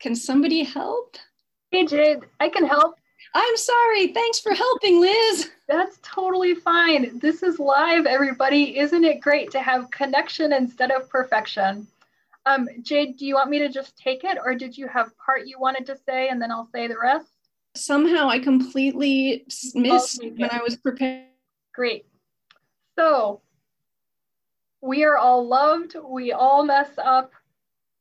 Can 0.00 0.16
somebody 0.16 0.64
help? 0.64 1.16
Hey, 1.70 1.86
Jade, 1.86 2.24
I 2.40 2.48
can 2.48 2.66
help. 2.66 2.96
I'm 3.32 3.56
sorry. 3.56 4.08
Thanks 4.08 4.40
for 4.40 4.54
helping, 4.54 5.00
Liz. 5.00 5.50
That's 5.68 6.00
totally 6.02 6.56
fine. 6.56 7.20
This 7.20 7.44
is 7.44 7.60
live, 7.60 8.06
everybody. 8.06 8.78
Isn't 8.78 9.04
it 9.04 9.20
great 9.20 9.52
to 9.52 9.60
have 9.60 9.90
connection 9.92 10.52
instead 10.52 10.90
of 10.90 11.08
perfection? 11.08 11.86
Um, 12.46 12.68
Jade, 12.82 13.16
do 13.16 13.26
you 13.26 13.34
want 13.34 13.50
me 13.50 13.58
to 13.58 13.68
just 13.68 13.98
take 13.98 14.22
it 14.22 14.38
or 14.42 14.54
did 14.54 14.78
you 14.78 14.86
have 14.86 15.10
part 15.18 15.46
you 15.46 15.58
wanted 15.58 15.84
to 15.86 15.96
say 15.96 16.28
and 16.28 16.40
then 16.40 16.52
I'll 16.52 16.68
say 16.72 16.86
the 16.86 16.96
rest? 16.96 17.32
Somehow 17.74 18.28
I 18.28 18.38
completely 18.38 19.44
missed 19.74 20.22
when 20.22 20.50
I 20.50 20.62
was 20.62 20.76
prepared. 20.76 21.26
Great. 21.74 22.06
So 22.96 23.42
we 24.80 25.04
are 25.04 25.16
all 25.16 25.46
loved. 25.46 25.96
We 26.08 26.30
all 26.32 26.64
mess 26.64 26.90
up. 26.96 27.32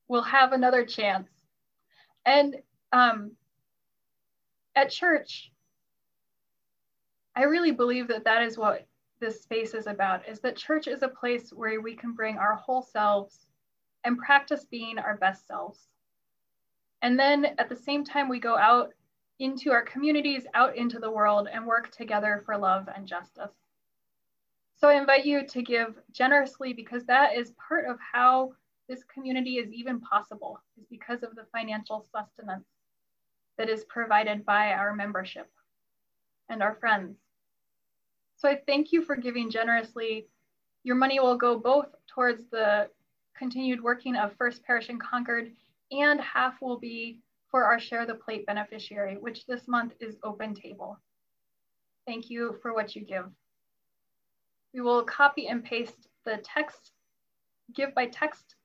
We'll 0.08 0.22
have 0.22 0.54
another 0.54 0.86
chance. 0.86 1.28
And 2.26 2.56
um, 2.94 3.32
at 4.76 4.92
church, 4.92 5.52
I 7.36 7.44
really 7.44 7.72
believe 7.72 8.08
that 8.10 8.26
that 8.26 8.44
is 8.44 8.58
what 8.58 8.86
this 9.20 9.42
space 9.42 9.74
is 9.74 9.88
about, 9.88 10.30
is 10.30 10.40
that 10.42 10.56
church 10.56 10.88
is 10.88 11.02
a 11.02 11.08
place 11.08 11.50
where 11.50 11.82
we 11.82 11.96
can 11.96 12.14
bring 12.14 12.38
our 12.38 12.56
whole 12.56 12.84
selves 12.84 13.48
and 14.06 14.18
practice 14.18 14.66
being 14.70 14.98
our 15.00 15.18
best 15.18 15.48
selves. 15.48 15.88
And 17.02 17.20
then 17.20 17.48
at 17.58 17.68
the 17.68 17.76
same 17.76 18.06
time, 18.06 18.30
we 18.30 18.40
go 18.40 18.58
out 18.58 18.92
into 19.40 19.72
our 19.72 19.84
communities, 19.84 20.48
out 20.54 20.78
into 20.78 21.00
the 21.00 21.12
world, 21.12 21.50
and 21.52 21.66
work 21.66 21.92
together 21.92 22.42
for 22.46 22.58
love 22.58 22.88
and 22.96 23.06
justice. 23.06 23.52
So 24.78 24.90
I 24.90 24.94
invite 24.94 25.26
you 25.26 25.46
to 25.48 25.62
give 25.62 25.96
generously 26.12 26.74
because 26.74 27.06
that 27.06 27.36
is 27.36 27.52
part 27.68 27.86
of 27.86 27.98
how 28.14 28.54
this 28.88 29.04
community 29.04 29.58
is 29.58 29.72
even 29.74 30.00
possible, 30.00 30.60
is 30.78 30.86
because 30.90 31.24
of 31.24 31.36
the 31.36 31.46
financial 31.52 32.06
sustenance 32.12 32.68
that 33.58 33.70
is 33.70 33.86
provided 33.86 34.46
by 34.46 34.74
our 34.74 34.94
membership 34.94 35.50
and 36.50 36.62
our 36.62 36.76
friends. 36.76 37.18
So 38.38 38.50
I 38.50 38.60
thank 38.68 38.92
you 38.92 39.02
for 39.02 39.16
giving 39.16 39.50
generously. 39.50 40.28
Your 40.84 40.96
money 40.96 41.20
will 41.20 41.38
go 41.38 41.58
both 41.58 41.88
towards 42.08 42.44
the 42.52 42.90
continued 43.38 43.82
working 43.82 44.16
of 44.16 44.36
First 44.38 44.64
Parish 44.64 44.90
in 44.90 45.00
Concord, 45.00 45.52
and 45.92 46.20
half 46.22 46.62
will 46.62 46.80
be 46.80 47.20
for 47.50 47.64
our 47.64 47.80
Share 47.80 48.06
the 48.06 48.16
Plate 48.16 48.46
beneficiary, 48.46 49.18
which 49.18 49.46
this 49.46 49.68
month 49.68 49.94
is 50.00 50.18
Open 50.24 50.54
Table. 50.54 51.00
Thank 52.08 52.30
you 52.30 52.58
for 52.62 52.74
what 52.74 52.96
you 52.96 53.02
give. 53.04 53.26
We 54.74 54.82
will 54.82 55.04
copy 55.04 55.48
and 55.48 55.64
paste 55.64 56.08
the 56.26 56.38
text, 56.44 56.92
give 57.74 57.94
by 57.96 58.08
text 58.08 58.56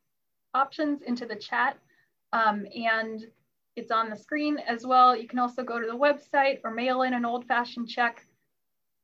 options 0.54 1.02
into 1.02 1.26
the 1.26 1.36
chat, 1.36 1.78
um, 2.32 2.66
and 2.74 3.24
it's 3.76 3.90
on 3.90 4.10
the 4.10 4.16
screen 4.16 4.58
as 4.58 4.86
well. 4.86 5.16
You 5.16 5.28
can 5.28 5.38
also 5.38 5.62
go 5.62 5.78
to 5.78 5.86
the 5.86 5.96
website 5.96 6.58
or 6.64 6.70
mail 6.70 7.02
in 7.02 7.14
an 7.14 7.24
old 7.24 7.46
fashioned 7.46 7.88
check. 7.88 8.26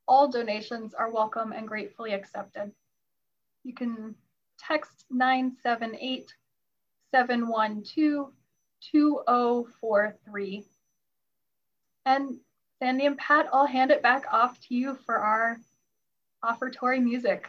All 0.08 0.28
donations 0.28 0.94
are 0.94 1.10
welcome 1.10 1.52
and 1.52 1.66
gratefully 1.66 2.12
accepted. 2.12 2.72
You 3.64 3.74
can 3.74 4.14
text 4.58 5.06
978 5.10 6.34
712 7.12 8.32
2043. 8.80 10.64
And 12.04 12.38
Sandy 12.78 13.06
and 13.06 13.18
Pat, 13.18 13.48
I'll 13.52 13.66
hand 13.66 13.90
it 13.90 14.02
back 14.02 14.26
off 14.32 14.60
to 14.68 14.74
you 14.74 14.94
for 14.94 15.16
our 15.16 15.58
offertory 16.44 17.02
music. 17.02 17.48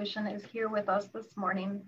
Is 0.00 0.44
here 0.52 0.68
with 0.68 0.88
us 0.88 1.08
this 1.08 1.36
morning. 1.36 1.82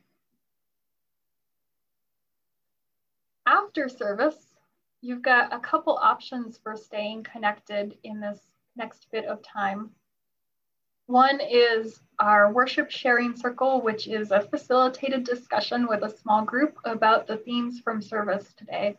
After 3.46 3.88
service, 3.88 4.56
you've 5.00 5.22
got 5.22 5.54
a 5.54 5.61
couple 5.61 5.96
options 5.96 6.58
for 6.61 6.76
staying 6.76 7.22
connected 7.22 7.96
in 8.02 8.18
this 8.18 8.40
next 8.74 9.06
bit 9.12 9.26
of 9.26 9.40
time. 9.42 9.90
One 11.06 11.38
is 11.40 12.00
our 12.18 12.52
worship 12.52 12.90
sharing 12.90 13.36
circle, 13.36 13.80
which 13.80 14.08
is 14.08 14.32
a 14.32 14.40
facilitated 14.40 15.22
discussion 15.22 15.86
with 15.86 16.02
a 16.02 16.18
small 16.18 16.44
group 16.44 16.78
about 16.84 17.28
the 17.28 17.36
themes 17.36 17.78
from 17.78 18.02
service 18.02 18.52
today. 18.54 18.98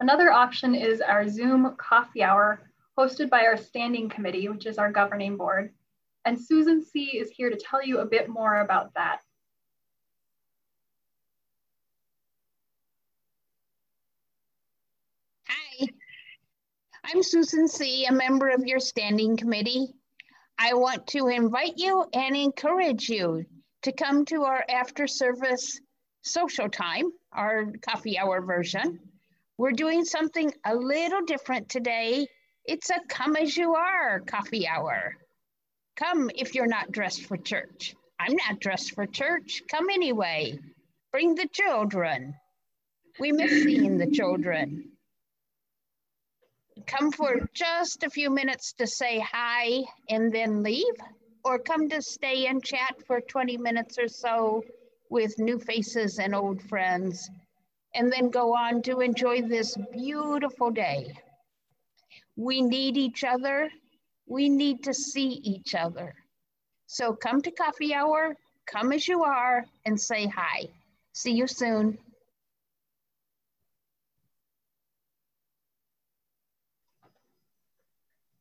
Another 0.00 0.32
option 0.32 0.74
is 0.74 1.02
our 1.02 1.28
Zoom 1.28 1.76
coffee 1.76 2.22
hour 2.22 2.62
hosted 2.98 3.28
by 3.28 3.44
our 3.44 3.58
standing 3.58 4.08
committee, 4.08 4.48
which 4.48 4.64
is 4.64 4.78
our 4.78 4.90
governing 4.90 5.36
board. 5.36 5.74
And 6.28 6.38
Susan 6.38 6.84
C. 6.84 7.16
is 7.16 7.30
here 7.30 7.48
to 7.48 7.56
tell 7.56 7.82
you 7.82 8.00
a 8.00 8.04
bit 8.04 8.28
more 8.28 8.60
about 8.60 8.92
that. 8.92 9.20
Hi, 15.48 15.86
I'm 17.02 17.22
Susan 17.22 17.66
C., 17.66 18.04
a 18.04 18.12
member 18.12 18.50
of 18.50 18.66
your 18.66 18.78
standing 18.78 19.38
committee. 19.38 19.94
I 20.58 20.74
want 20.74 21.06
to 21.06 21.28
invite 21.28 21.78
you 21.78 22.04
and 22.12 22.36
encourage 22.36 23.08
you 23.08 23.46
to 23.84 23.92
come 23.92 24.26
to 24.26 24.42
our 24.42 24.62
after 24.68 25.06
service 25.06 25.80
social 26.20 26.68
time, 26.68 27.10
our 27.32 27.72
coffee 27.80 28.18
hour 28.18 28.42
version. 28.42 29.00
We're 29.56 29.72
doing 29.72 30.04
something 30.04 30.52
a 30.66 30.74
little 30.76 31.24
different 31.24 31.70
today. 31.70 32.26
It's 32.66 32.90
a 32.90 33.00
come 33.08 33.34
as 33.34 33.56
you 33.56 33.76
are 33.76 34.20
coffee 34.20 34.68
hour. 34.68 35.16
Come 35.98 36.30
if 36.36 36.54
you're 36.54 36.68
not 36.68 36.92
dressed 36.92 37.22
for 37.24 37.36
church. 37.36 37.96
I'm 38.20 38.36
not 38.36 38.60
dressed 38.60 38.94
for 38.94 39.04
church. 39.04 39.62
Come 39.68 39.90
anyway. 39.90 40.58
Bring 41.10 41.34
the 41.34 41.48
children. 41.48 42.34
We 43.18 43.32
miss 43.32 43.64
seeing 43.64 43.98
the 43.98 44.10
children. 44.10 44.92
Come 46.86 47.10
for 47.10 47.48
just 47.52 48.04
a 48.04 48.10
few 48.10 48.30
minutes 48.30 48.74
to 48.74 48.86
say 48.86 49.18
hi 49.18 49.82
and 50.08 50.32
then 50.32 50.62
leave, 50.62 50.94
or 51.44 51.58
come 51.58 51.88
to 51.88 52.00
stay 52.00 52.46
and 52.46 52.62
chat 52.62 52.94
for 53.06 53.20
20 53.20 53.56
minutes 53.56 53.98
or 53.98 54.06
so 54.06 54.62
with 55.10 55.38
new 55.38 55.58
faces 55.58 56.20
and 56.20 56.32
old 56.34 56.62
friends, 56.62 57.28
and 57.94 58.12
then 58.12 58.30
go 58.30 58.54
on 58.54 58.82
to 58.82 59.00
enjoy 59.00 59.42
this 59.42 59.76
beautiful 59.92 60.70
day. 60.70 61.12
We 62.36 62.62
need 62.62 62.96
each 62.96 63.24
other. 63.24 63.68
We 64.28 64.48
need 64.48 64.84
to 64.84 64.94
see 64.94 65.40
each 65.42 65.74
other. 65.74 66.14
So 66.86 67.14
come 67.14 67.40
to 67.42 67.50
coffee 67.50 67.94
hour, 67.94 68.36
come 68.66 68.92
as 68.92 69.08
you 69.08 69.24
are, 69.24 69.64
and 69.84 69.98
say 69.98 70.26
hi. 70.26 70.68
See 71.12 71.32
you 71.32 71.46
soon. 71.46 71.98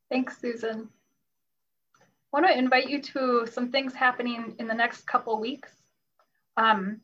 Thanks, 0.09 0.39
Susan. 0.39 0.89
I 1.99 2.03
want 2.31 2.47
to 2.47 2.57
invite 2.57 2.89
you 2.89 3.01
to 3.01 3.47
some 3.51 3.71
things 3.71 3.93
happening 3.93 4.55
in 4.59 4.67
the 4.67 4.73
next 4.73 5.07
couple 5.07 5.39
weeks. 5.39 5.71
Um, 6.55 7.01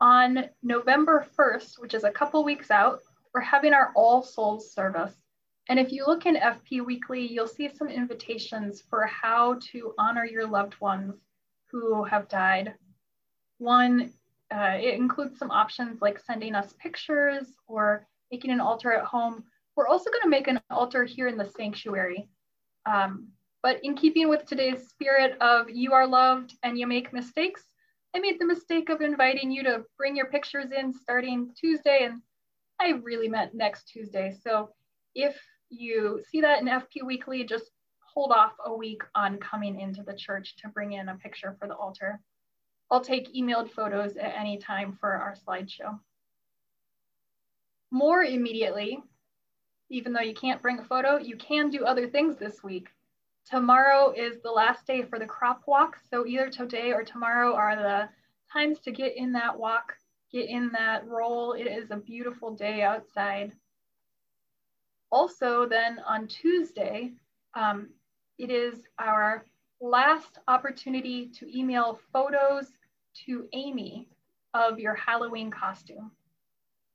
on 0.00 0.44
November 0.62 1.26
1st, 1.38 1.80
which 1.80 1.94
is 1.94 2.04
a 2.04 2.10
couple 2.10 2.42
weeks 2.44 2.70
out, 2.70 3.00
we're 3.34 3.40
having 3.40 3.72
our 3.72 3.92
All 3.94 4.22
Souls 4.22 4.72
service. 4.72 5.19
And 5.70 5.78
if 5.78 5.92
you 5.92 6.04
look 6.04 6.26
in 6.26 6.34
FP 6.34 6.84
Weekly, 6.84 7.24
you'll 7.24 7.46
see 7.46 7.68
some 7.68 7.86
invitations 7.86 8.82
for 8.90 9.06
how 9.06 9.54
to 9.70 9.94
honor 9.98 10.24
your 10.24 10.44
loved 10.44 10.74
ones 10.80 11.14
who 11.70 12.02
have 12.02 12.28
died. 12.28 12.74
One, 13.58 14.12
uh, 14.52 14.78
it 14.80 14.94
includes 14.94 15.38
some 15.38 15.52
options 15.52 16.02
like 16.02 16.18
sending 16.18 16.56
us 16.56 16.74
pictures 16.80 17.54
or 17.68 18.04
making 18.32 18.50
an 18.50 18.60
altar 18.60 18.92
at 18.92 19.04
home. 19.04 19.44
We're 19.76 19.86
also 19.86 20.10
going 20.10 20.24
to 20.24 20.28
make 20.28 20.48
an 20.48 20.60
altar 20.70 21.04
here 21.04 21.28
in 21.28 21.38
the 21.38 21.48
sanctuary. 21.56 22.28
Um, 22.84 23.28
but 23.62 23.78
in 23.84 23.94
keeping 23.94 24.28
with 24.28 24.46
today's 24.46 24.88
spirit 24.88 25.40
of 25.40 25.70
you 25.70 25.92
are 25.92 26.06
loved 26.08 26.52
and 26.64 26.76
you 26.80 26.88
make 26.88 27.12
mistakes, 27.12 27.62
I 28.12 28.18
made 28.18 28.40
the 28.40 28.44
mistake 28.44 28.88
of 28.88 29.02
inviting 29.02 29.52
you 29.52 29.62
to 29.62 29.84
bring 29.96 30.16
your 30.16 30.26
pictures 30.26 30.72
in 30.76 30.92
starting 30.92 31.52
Tuesday, 31.56 32.00
and 32.10 32.22
I 32.80 32.94
really 33.04 33.28
meant 33.28 33.54
next 33.54 33.84
Tuesday. 33.84 34.36
So 34.42 34.70
if 35.14 35.40
you 35.70 36.22
see 36.28 36.40
that 36.40 36.60
in 36.60 36.66
FP 36.66 37.04
Weekly, 37.04 37.44
just 37.44 37.70
hold 38.00 38.32
off 38.32 38.52
a 38.64 38.74
week 38.74 39.02
on 39.14 39.38
coming 39.38 39.80
into 39.80 40.02
the 40.02 40.14
church 40.14 40.56
to 40.56 40.68
bring 40.68 40.92
in 40.92 41.08
a 41.08 41.16
picture 41.16 41.56
for 41.58 41.68
the 41.68 41.76
altar. 41.76 42.20
I'll 42.90 43.00
take 43.00 43.34
emailed 43.34 43.70
photos 43.70 44.16
at 44.16 44.34
any 44.36 44.58
time 44.58 44.98
for 45.00 45.12
our 45.12 45.34
slideshow. 45.34 45.98
More 47.92 48.24
immediately, 48.24 48.98
even 49.90 50.12
though 50.12 50.20
you 50.20 50.34
can't 50.34 50.62
bring 50.62 50.78
a 50.78 50.84
photo, 50.84 51.18
you 51.18 51.36
can 51.36 51.70
do 51.70 51.84
other 51.84 52.08
things 52.08 52.36
this 52.36 52.62
week. 52.62 52.88
Tomorrow 53.46 54.12
is 54.16 54.40
the 54.42 54.50
last 54.50 54.86
day 54.86 55.02
for 55.02 55.18
the 55.18 55.26
crop 55.26 55.62
walk. 55.66 55.98
So 56.10 56.26
either 56.26 56.50
today 56.50 56.92
or 56.92 57.02
tomorrow 57.02 57.54
are 57.54 57.76
the 57.76 58.08
times 58.52 58.80
to 58.80 58.92
get 58.92 59.16
in 59.16 59.32
that 59.32 59.58
walk, 59.58 59.96
get 60.30 60.48
in 60.48 60.70
that 60.72 61.06
roll. 61.06 61.52
It 61.52 61.66
is 61.66 61.90
a 61.90 61.96
beautiful 61.96 62.54
day 62.54 62.82
outside. 62.82 63.52
Also 65.10 65.66
then 65.66 65.98
on 66.06 66.26
Tuesday, 66.26 67.12
um, 67.54 67.88
it 68.38 68.50
is 68.50 68.86
our 68.98 69.44
last 69.80 70.38
opportunity 70.46 71.26
to 71.26 71.58
email 71.58 72.00
photos 72.12 72.66
to 73.26 73.48
Amy 73.52 74.08
of 74.54 74.78
your 74.78 74.94
Halloween 74.94 75.50
costume. 75.50 76.10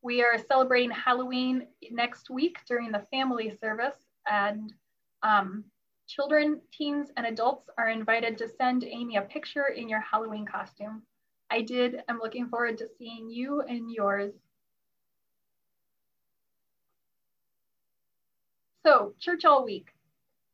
We 0.01 0.23
are 0.23 0.37
celebrating 0.37 0.91
Halloween 0.91 1.67
next 1.91 2.29
week 2.29 2.59
during 2.67 2.91
the 2.91 3.05
family 3.11 3.51
service 3.59 3.97
and 4.29 4.71
um, 5.23 5.63
children, 6.07 6.61
teens, 6.71 7.09
and 7.17 7.25
adults 7.25 7.69
are 7.77 7.89
invited 7.89 8.37
to 8.37 8.47
send 8.47 8.83
Amy 8.83 9.17
a 9.17 9.21
picture 9.21 9.67
in 9.75 9.89
your 9.89 10.01
Halloween 10.01 10.45
costume. 10.45 11.01
I 11.49 11.61
did, 11.61 12.01
I'm 12.07 12.19
looking 12.19 12.47
forward 12.47 12.77
to 12.79 12.87
seeing 12.97 13.29
you 13.29 13.61
and 13.61 13.91
yours. 13.91 14.33
So 18.85 19.15
church 19.19 19.45
all 19.45 19.65
week. 19.65 19.87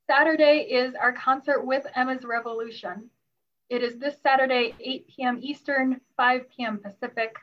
Saturday 0.08 0.60
is 0.60 0.96
our 0.96 1.12
concert 1.12 1.66
with 1.66 1.86
Emma's 1.98 2.24
Revolution. 2.24 3.10
It 3.70 3.84
is 3.84 3.98
this 3.98 4.16
Saturday, 4.24 4.74
8 4.80 5.08
p.m. 5.10 5.40
Eastern, 5.42 6.00
5 6.16 6.46
p.m. 6.50 6.78
Pacific, 6.78 7.36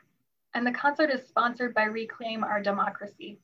and 0.55 0.65
the 0.65 0.71
concert 0.71 1.11
is 1.11 1.27
sponsored 1.27 1.75
by 1.75 1.83
Reclaim 1.83 2.43
Our 2.43 2.59
Democracy. 2.59 3.37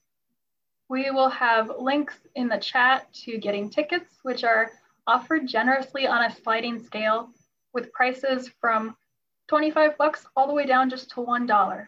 We 0.90 1.12
will 1.12 1.30
have 1.30 1.72
links 1.78 2.16
in 2.34 2.48
the 2.48 2.58
chat 2.58 3.14
to 3.26 3.38
getting 3.38 3.70
tickets, 3.70 4.18
which 4.24 4.44
are 4.44 4.72
offered 5.06 5.48
generously 5.48 6.08
on 6.08 6.24
a 6.24 6.36
sliding 6.36 6.80
scale 6.80 7.30
with 7.74 7.92
prices 7.92 8.50
from 8.60 8.98
25 9.50 10.00
bucks 10.00 10.26
all 10.36 10.48
the 10.48 10.54
way 10.54 10.66
down 10.66 10.90
just 10.90 11.12
to 11.12 11.18
$1. 11.18 11.88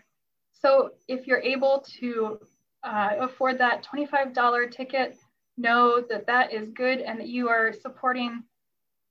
So 0.52 0.92
if 1.08 1.26
you're 1.26 1.42
able 1.42 1.84
to 2.00 2.40
uh, 2.84 3.16
afford 3.22 3.58
that 3.58 3.84
$25 3.84 4.72
ticket, 4.72 5.18
know 5.58 6.02
that 6.10 6.28
that 6.28 6.54
is 6.54 6.70
good 6.70 7.00
and 7.00 7.20
that 7.20 7.28
you 7.28 7.50
are 7.50 7.74
supporting 7.74 8.44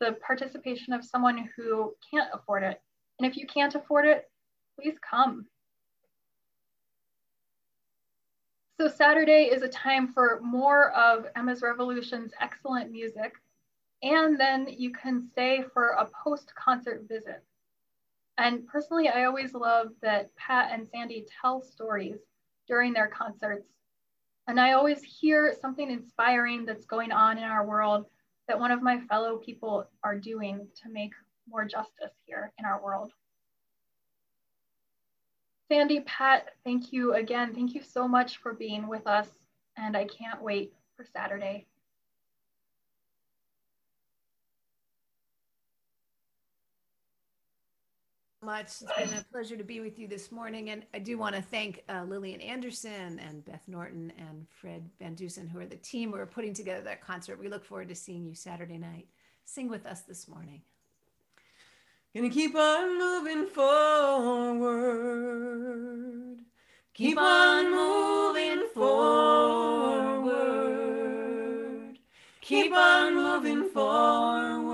the 0.01 0.13
participation 0.25 0.93
of 0.93 1.05
someone 1.05 1.49
who 1.57 1.95
can't 2.11 2.31
afford 2.33 2.63
it. 2.63 2.81
And 3.19 3.31
if 3.31 3.37
you 3.37 3.47
can't 3.47 3.75
afford 3.75 4.07
it, 4.07 4.31
please 4.79 4.97
come. 5.09 5.47
So 8.79 8.89
Saturday 8.89 9.49
is 9.51 9.63
a 9.63 9.69
time 9.69 10.13
for 10.13 10.39
more 10.43 10.91
of 10.93 11.27
Emma's 11.35 11.63
Revolution's 11.63 12.33
excellent 12.41 12.91
music. 12.93 13.33
And 14.03 14.39
then 14.39 14.67
you 14.69 14.93
can 14.93 15.27
stay 15.33 15.65
for 15.73 15.91
a 15.91 16.07
post-concert 16.23 17.07
visit. 17.09 17.43
And 18.37 18.67
personally, 18.67 19.09
I 19.09 19.25
always 19.25 19.55
love 19.55 19.89
that 20.03 20.37
Pat 20.37 20.71
and 20.73 20.87
Sandy 20.87 21.25
tell 21.41 21.63
stories 21.63 22.19
during 22.69 22.93
their 22.93 23.09
concerts. 23.09 23.67
And 24.49 24.61
I 24.61 24.73
always 24.73 25.03
hear 25.03 25.55
something 25.61 25.91
inspiring 25.91 26.65
that's 26.65 26.85
going 26.85 27.13
on 27.13 27.39
in 27.39 27.45
our 27.45 27.67
world 27.67 28.07
that 28.49 28.59
one 28.59 28.71
of 28.71 28.83
my 28.83 29.01
fellow 29.01 29.39
people 29.39 29.89
are 30.05 30.17
doing 30.17 30.69
to 30.83 30.91
make 30.91 31.13
more 31.49 31.65
justice 31.65 32.13
here 32.25 32.53
in 32.59 32.65
our 32.65 32.83
world. 32.83 33.13
Sandy, 35.69 36.01
Pat, 36.01 36.51
thank 36.65 36.93
you 36.93 37.15
again. 37.15 37.53
Thank 37.53 37.75
you 37.75 37.83
so 37.83 38.07
much 38.07 38.37
for 38.37 38.53
being 38.53 38.87
with 38.87 39.07
us. 39.07 39.29
And 39.77 39.97
I 39.97 40.05
can't 40.05 40.41
wait 40.41 40.73
for 40.97 41.05
Saturday. 41.13 41.67
Much. 48.47 48.67
It's 48.67 48.85
been 48.97 49.13
a 49.19 49.25
pleasure 49.33 49.57
to 49.57 49.65
be 49.65 49.81
with 49.81 49.99
you 49.99 50.07
this 50.07 50.31
morning. 50.31 50.71
And 50.71 50.85
I 50.95 51.01
do 51.01 51.19
want 51.19 51.35
to 51.35 51.43
thank 51.43 51.83
uh, 51.89 52.05
Lillian 52.07 52.41
Anderson 52.41 53.19
and 53.19 53.45
Beth 53.45 53.65
Norton 53.67 54.13
and 54.17 54.47
Fred 54.49 54.89
Van 55.01 55.17
Dusen, 55.17 55.49
who 55.49 55.59
are 55.59 55.67
the 55.67 55.75
team 55.77 56.13
who 56.13 56.19
are 56.19 56.27
putting 56.27 56.55
together 56.55 56.81
that 56.83 57.03
concert. 57.05 57.41
We 57.41 57.49
look 57.49 57.65
forward 57.65 57.89
to 57.89 57.97
seeing 57.97 58.25
you 58.25 58.35
Saturday 58.35 58.79
night. 58.79 59.09
Sing 59.45 59.69
with 59.69 59.85
us 59.85 60.03
this 60.03 60.29
morning. 60.29 60.63
Gonna 62.15 62.31
keep 62.31 62.55
on 62.55 62.99
moving 62.99 63.47
forward. 63.47 64.37
Keep 66.95 67.19
on 67.19 67.73
moving 67.73 68.69
forward. 68.73 70.07
Keep 72.41 72.73
on 72.73 73.15
moving 73.17 73.69
forward. 73.71 74.66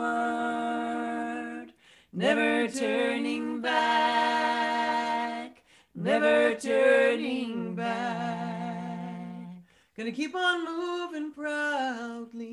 Never 2.15 2.69
turning 2.69 3.63
back. 3.63 5.63
Never 5.95 6.55
turning 6.57 7.75
back. 7.75 9.57
Gonna 9.97 10.13
keep 10.13 10.35
on 10.35 10.67
moving 10.67 11.33
proudly. 11.33 12.51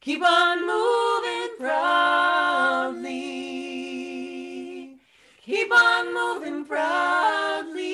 Keep 0.00 0.22
on 0.22 0.66
moving 0.66 1.50
proudly. 1.58 3.04
Keep 5.42 5.70
on 5.70 6.14
moving 6.14 6.64
proudly. 6.64 7.84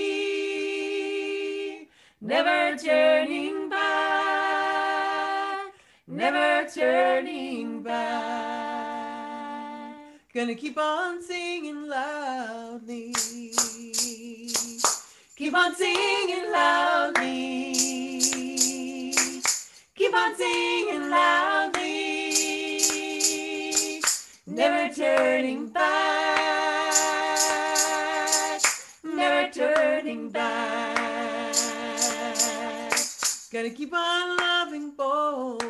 Never 2.21 2.77
turning 2.79 3.69
back. 3.69 5.73
Never 6.07 6.65
turning 6.71 7.83
back. 7.83 8.54
Gonna 10.35 10.57
keep 10.57 10.77
on 10.77 11.23
singing 11.23 11.87
loudly. 11.87 13.15
Keep 15.37 15.55
on 15.55 15.75
singing 15.77 16.51
loudly. 16.51 17.73
Keep 19.95 20.13
on 20.13 20.37
singing 20.37 21.09
loudly. 21.09 22.33
Never 24.49 24.93
turning 24.93 25.69
back. 25.69 26.93
Never 29.05 29.53
turning 29.53 30.31
back. 30.31 31.55
Gotta 33.53 33.71
keep 33.71 33.95
on 33.95 34.37
loving 34.37 34.91
boldly. 34.97 35.64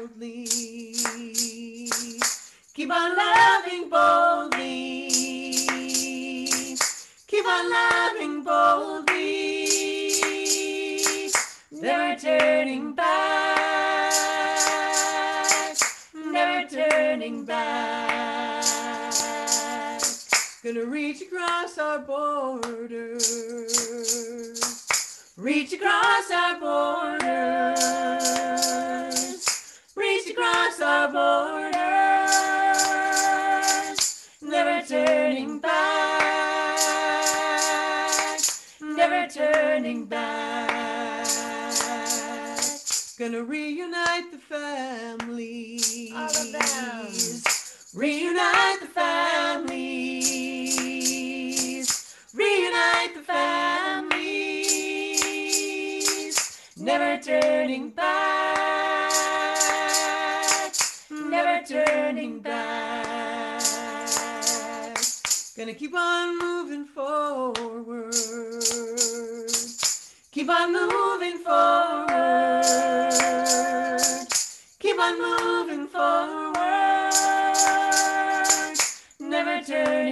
Keep 2.74 2.90
on 2.90 3.16
loving 3.16 3.88
boldly. 3.88 5.08
Keep 7.28 7.46
on 7.46 7.70
loving 7.70 8.42
boldly. 8.42 9.70
Never 11.70 12.20
turning 12.20 12.92
back. 12.94 14.12
Never 16.16 16.68
turning 16.68 17.44
back. 17.44 18.64
Gonna 20.64 20.84
reach 20.84 21.22
across 21.22 21.78
our 21.78 22.00
borders. 22.00 23.22
Reach 25.36 25.72
across 25.74 26.28
our 26.32 26.58
borders. 26.58 27.30
Reach 29.94 30.28
across 30.28 30.80
our 30.80 31.12
borders. 31.12 32.23
Turning 35.14 35.60
back. 35.60 36.80
Never 38.80 39.28
turning 39.28 40.06
back. 40.06 41.28
Gonna 43.16 43.44
reunite 43.44 44.32
the 44.32 44.38
families. 44.38 46.12
All 46.12 46.24
of 46.24 46.50
them. 46.50 47.12
Reunite 47.94 48.80
the 48.80 48.88
families. 48.88 49.84
Reunite 52.34 53.14
the 53.14 53.22
families. 53.22 54.32
Never 56.76 57.22
turning 57.22 57.90
back. 57.90 59.14
Never 61.08 61.62
turning 61.64 62.40
back. 62.40 62.93
Gonna 65.56 65.72
keep 65.72 65.94
on 65.94 66.36
moving 66.36 66.84
forward. 66.84 68.12
Keep 70.32 70.48
on 70.50 70.72
moving 70.72 71.38
forward. 71.38 72.64
Keep 74.80 74.98
on 74.98 75.20
moving 75.20 75.86
forward. 75.86 76.56
Never 79.20 79.62
turning 79.62 80.03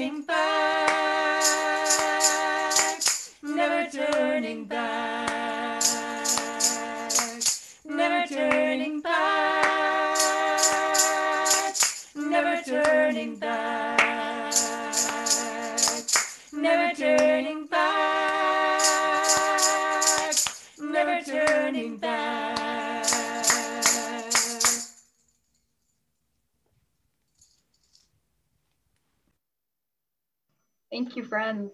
friends. 31.32 31.72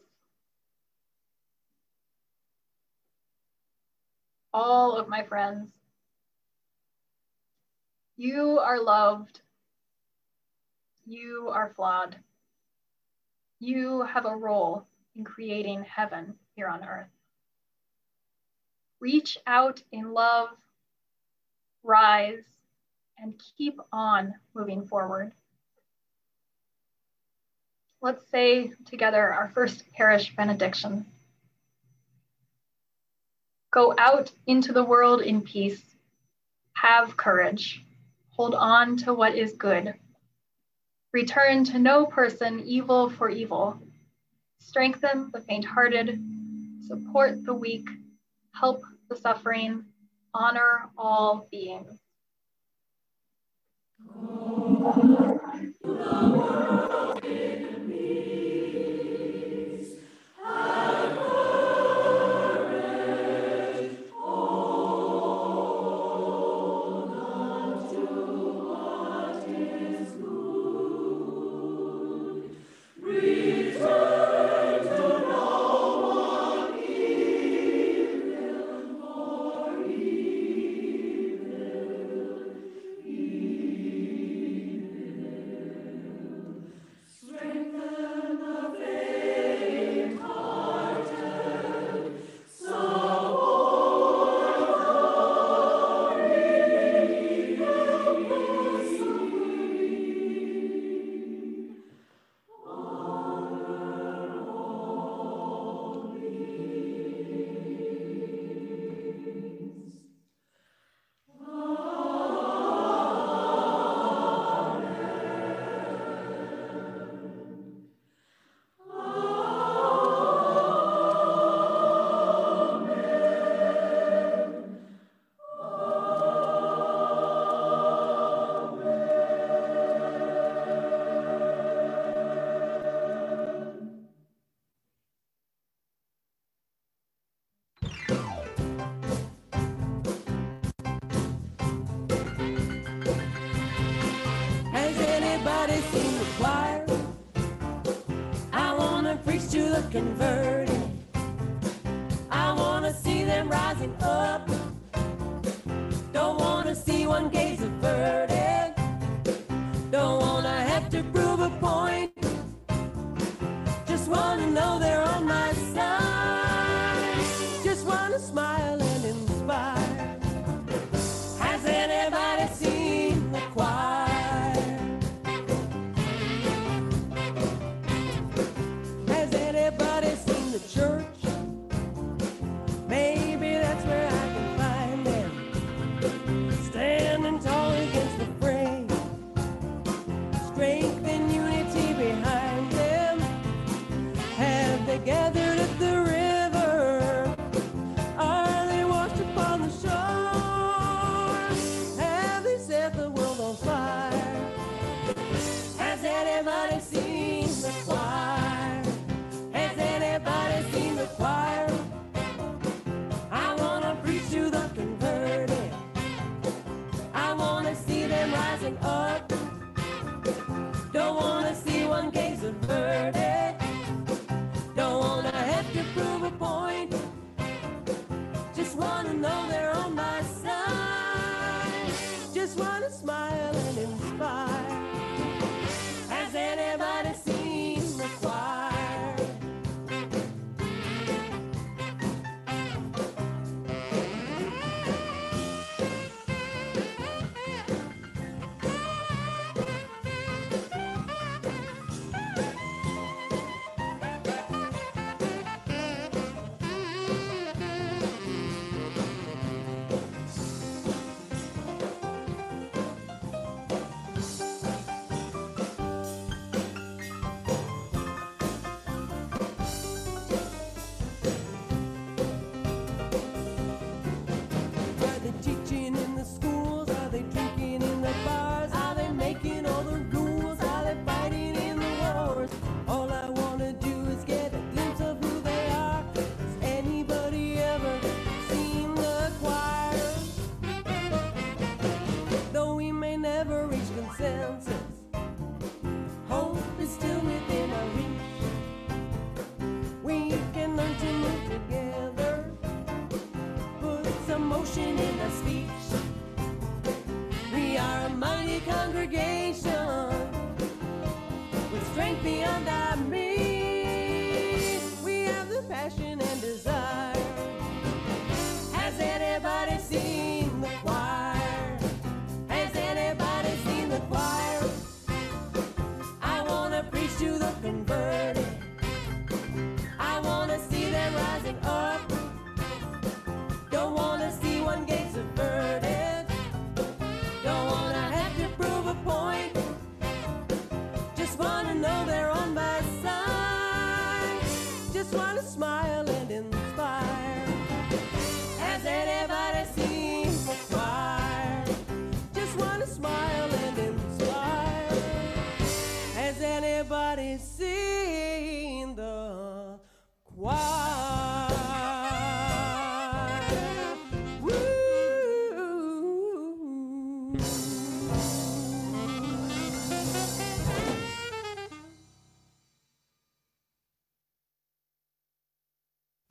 All 4.55 4.97
of 4.97 5.09
my 5.09 5.25
friends. 5.25 5.73
You 8.17 8.61
are 8.61 8.81
loved. 8.81 9.41
You 11.07 11.51
are 11.53 11.73
flawed. 11.75 12.15
You 13.59 14.03
have 14.03 14.27
a 14.27 14.37
role 14.37 14.87
in 15.17 15.25
creating 15.25 15.83
heaven 15.83 16.35
here 16.55 16.69
on 16.69 16.85
earth. 16.85 17.11
Reach 19.01 19.39
out 19.45 19.83
in 19.91 20.13
love, 20.15 20.51
rise, 21.83 22.45
and 23.19 23.35
keep 23.57 23.81
on 23.93 24.37
moving 24.55 24.87
forward. 24.87 25.33
Let's 28.01 28.31
say 28.31 28.73
together 28.87 29.33
our 29.33 29.51
first 29.55 29.83
parish 29.93 30.35
benediction. 30.37 31.05
Go 33.73 33.93
out 33.99 34.31
into 34.47 34.73
the 34.73 34.85
world 34.85 35.21
in 35.21 35.43
peace. 35.43 35.83
Have 36.75 37.17
courage. 37.17 37.85
Hold 38.31 38.55
on 38.55 38.97
to 38.99 39.13
what 39.13 39.35
is 39.35 39.55
good. 39.55 39.95
Return 41.13 41.65
to 41.65 41.79
no 41.81 42.07
person 42.07 42.61
evil 42.61 43.11
for 43.11 43.29
evil. 43.29 43.81
Strengthen 44.61 45.31
the 45.33 45.41
faint 45.41 45.65
hearted. 45.65 46.23
Support 46.87 47.45
the 47.45 47.55
weak. 47.55 47.89
Help 48.55 48.83
the 49.09 49.17
suffering. 49.17 49.85
Honor 50.33 50.89
all 50.97 51.49
beings. 51.51 51.99
Has 55.85 56.88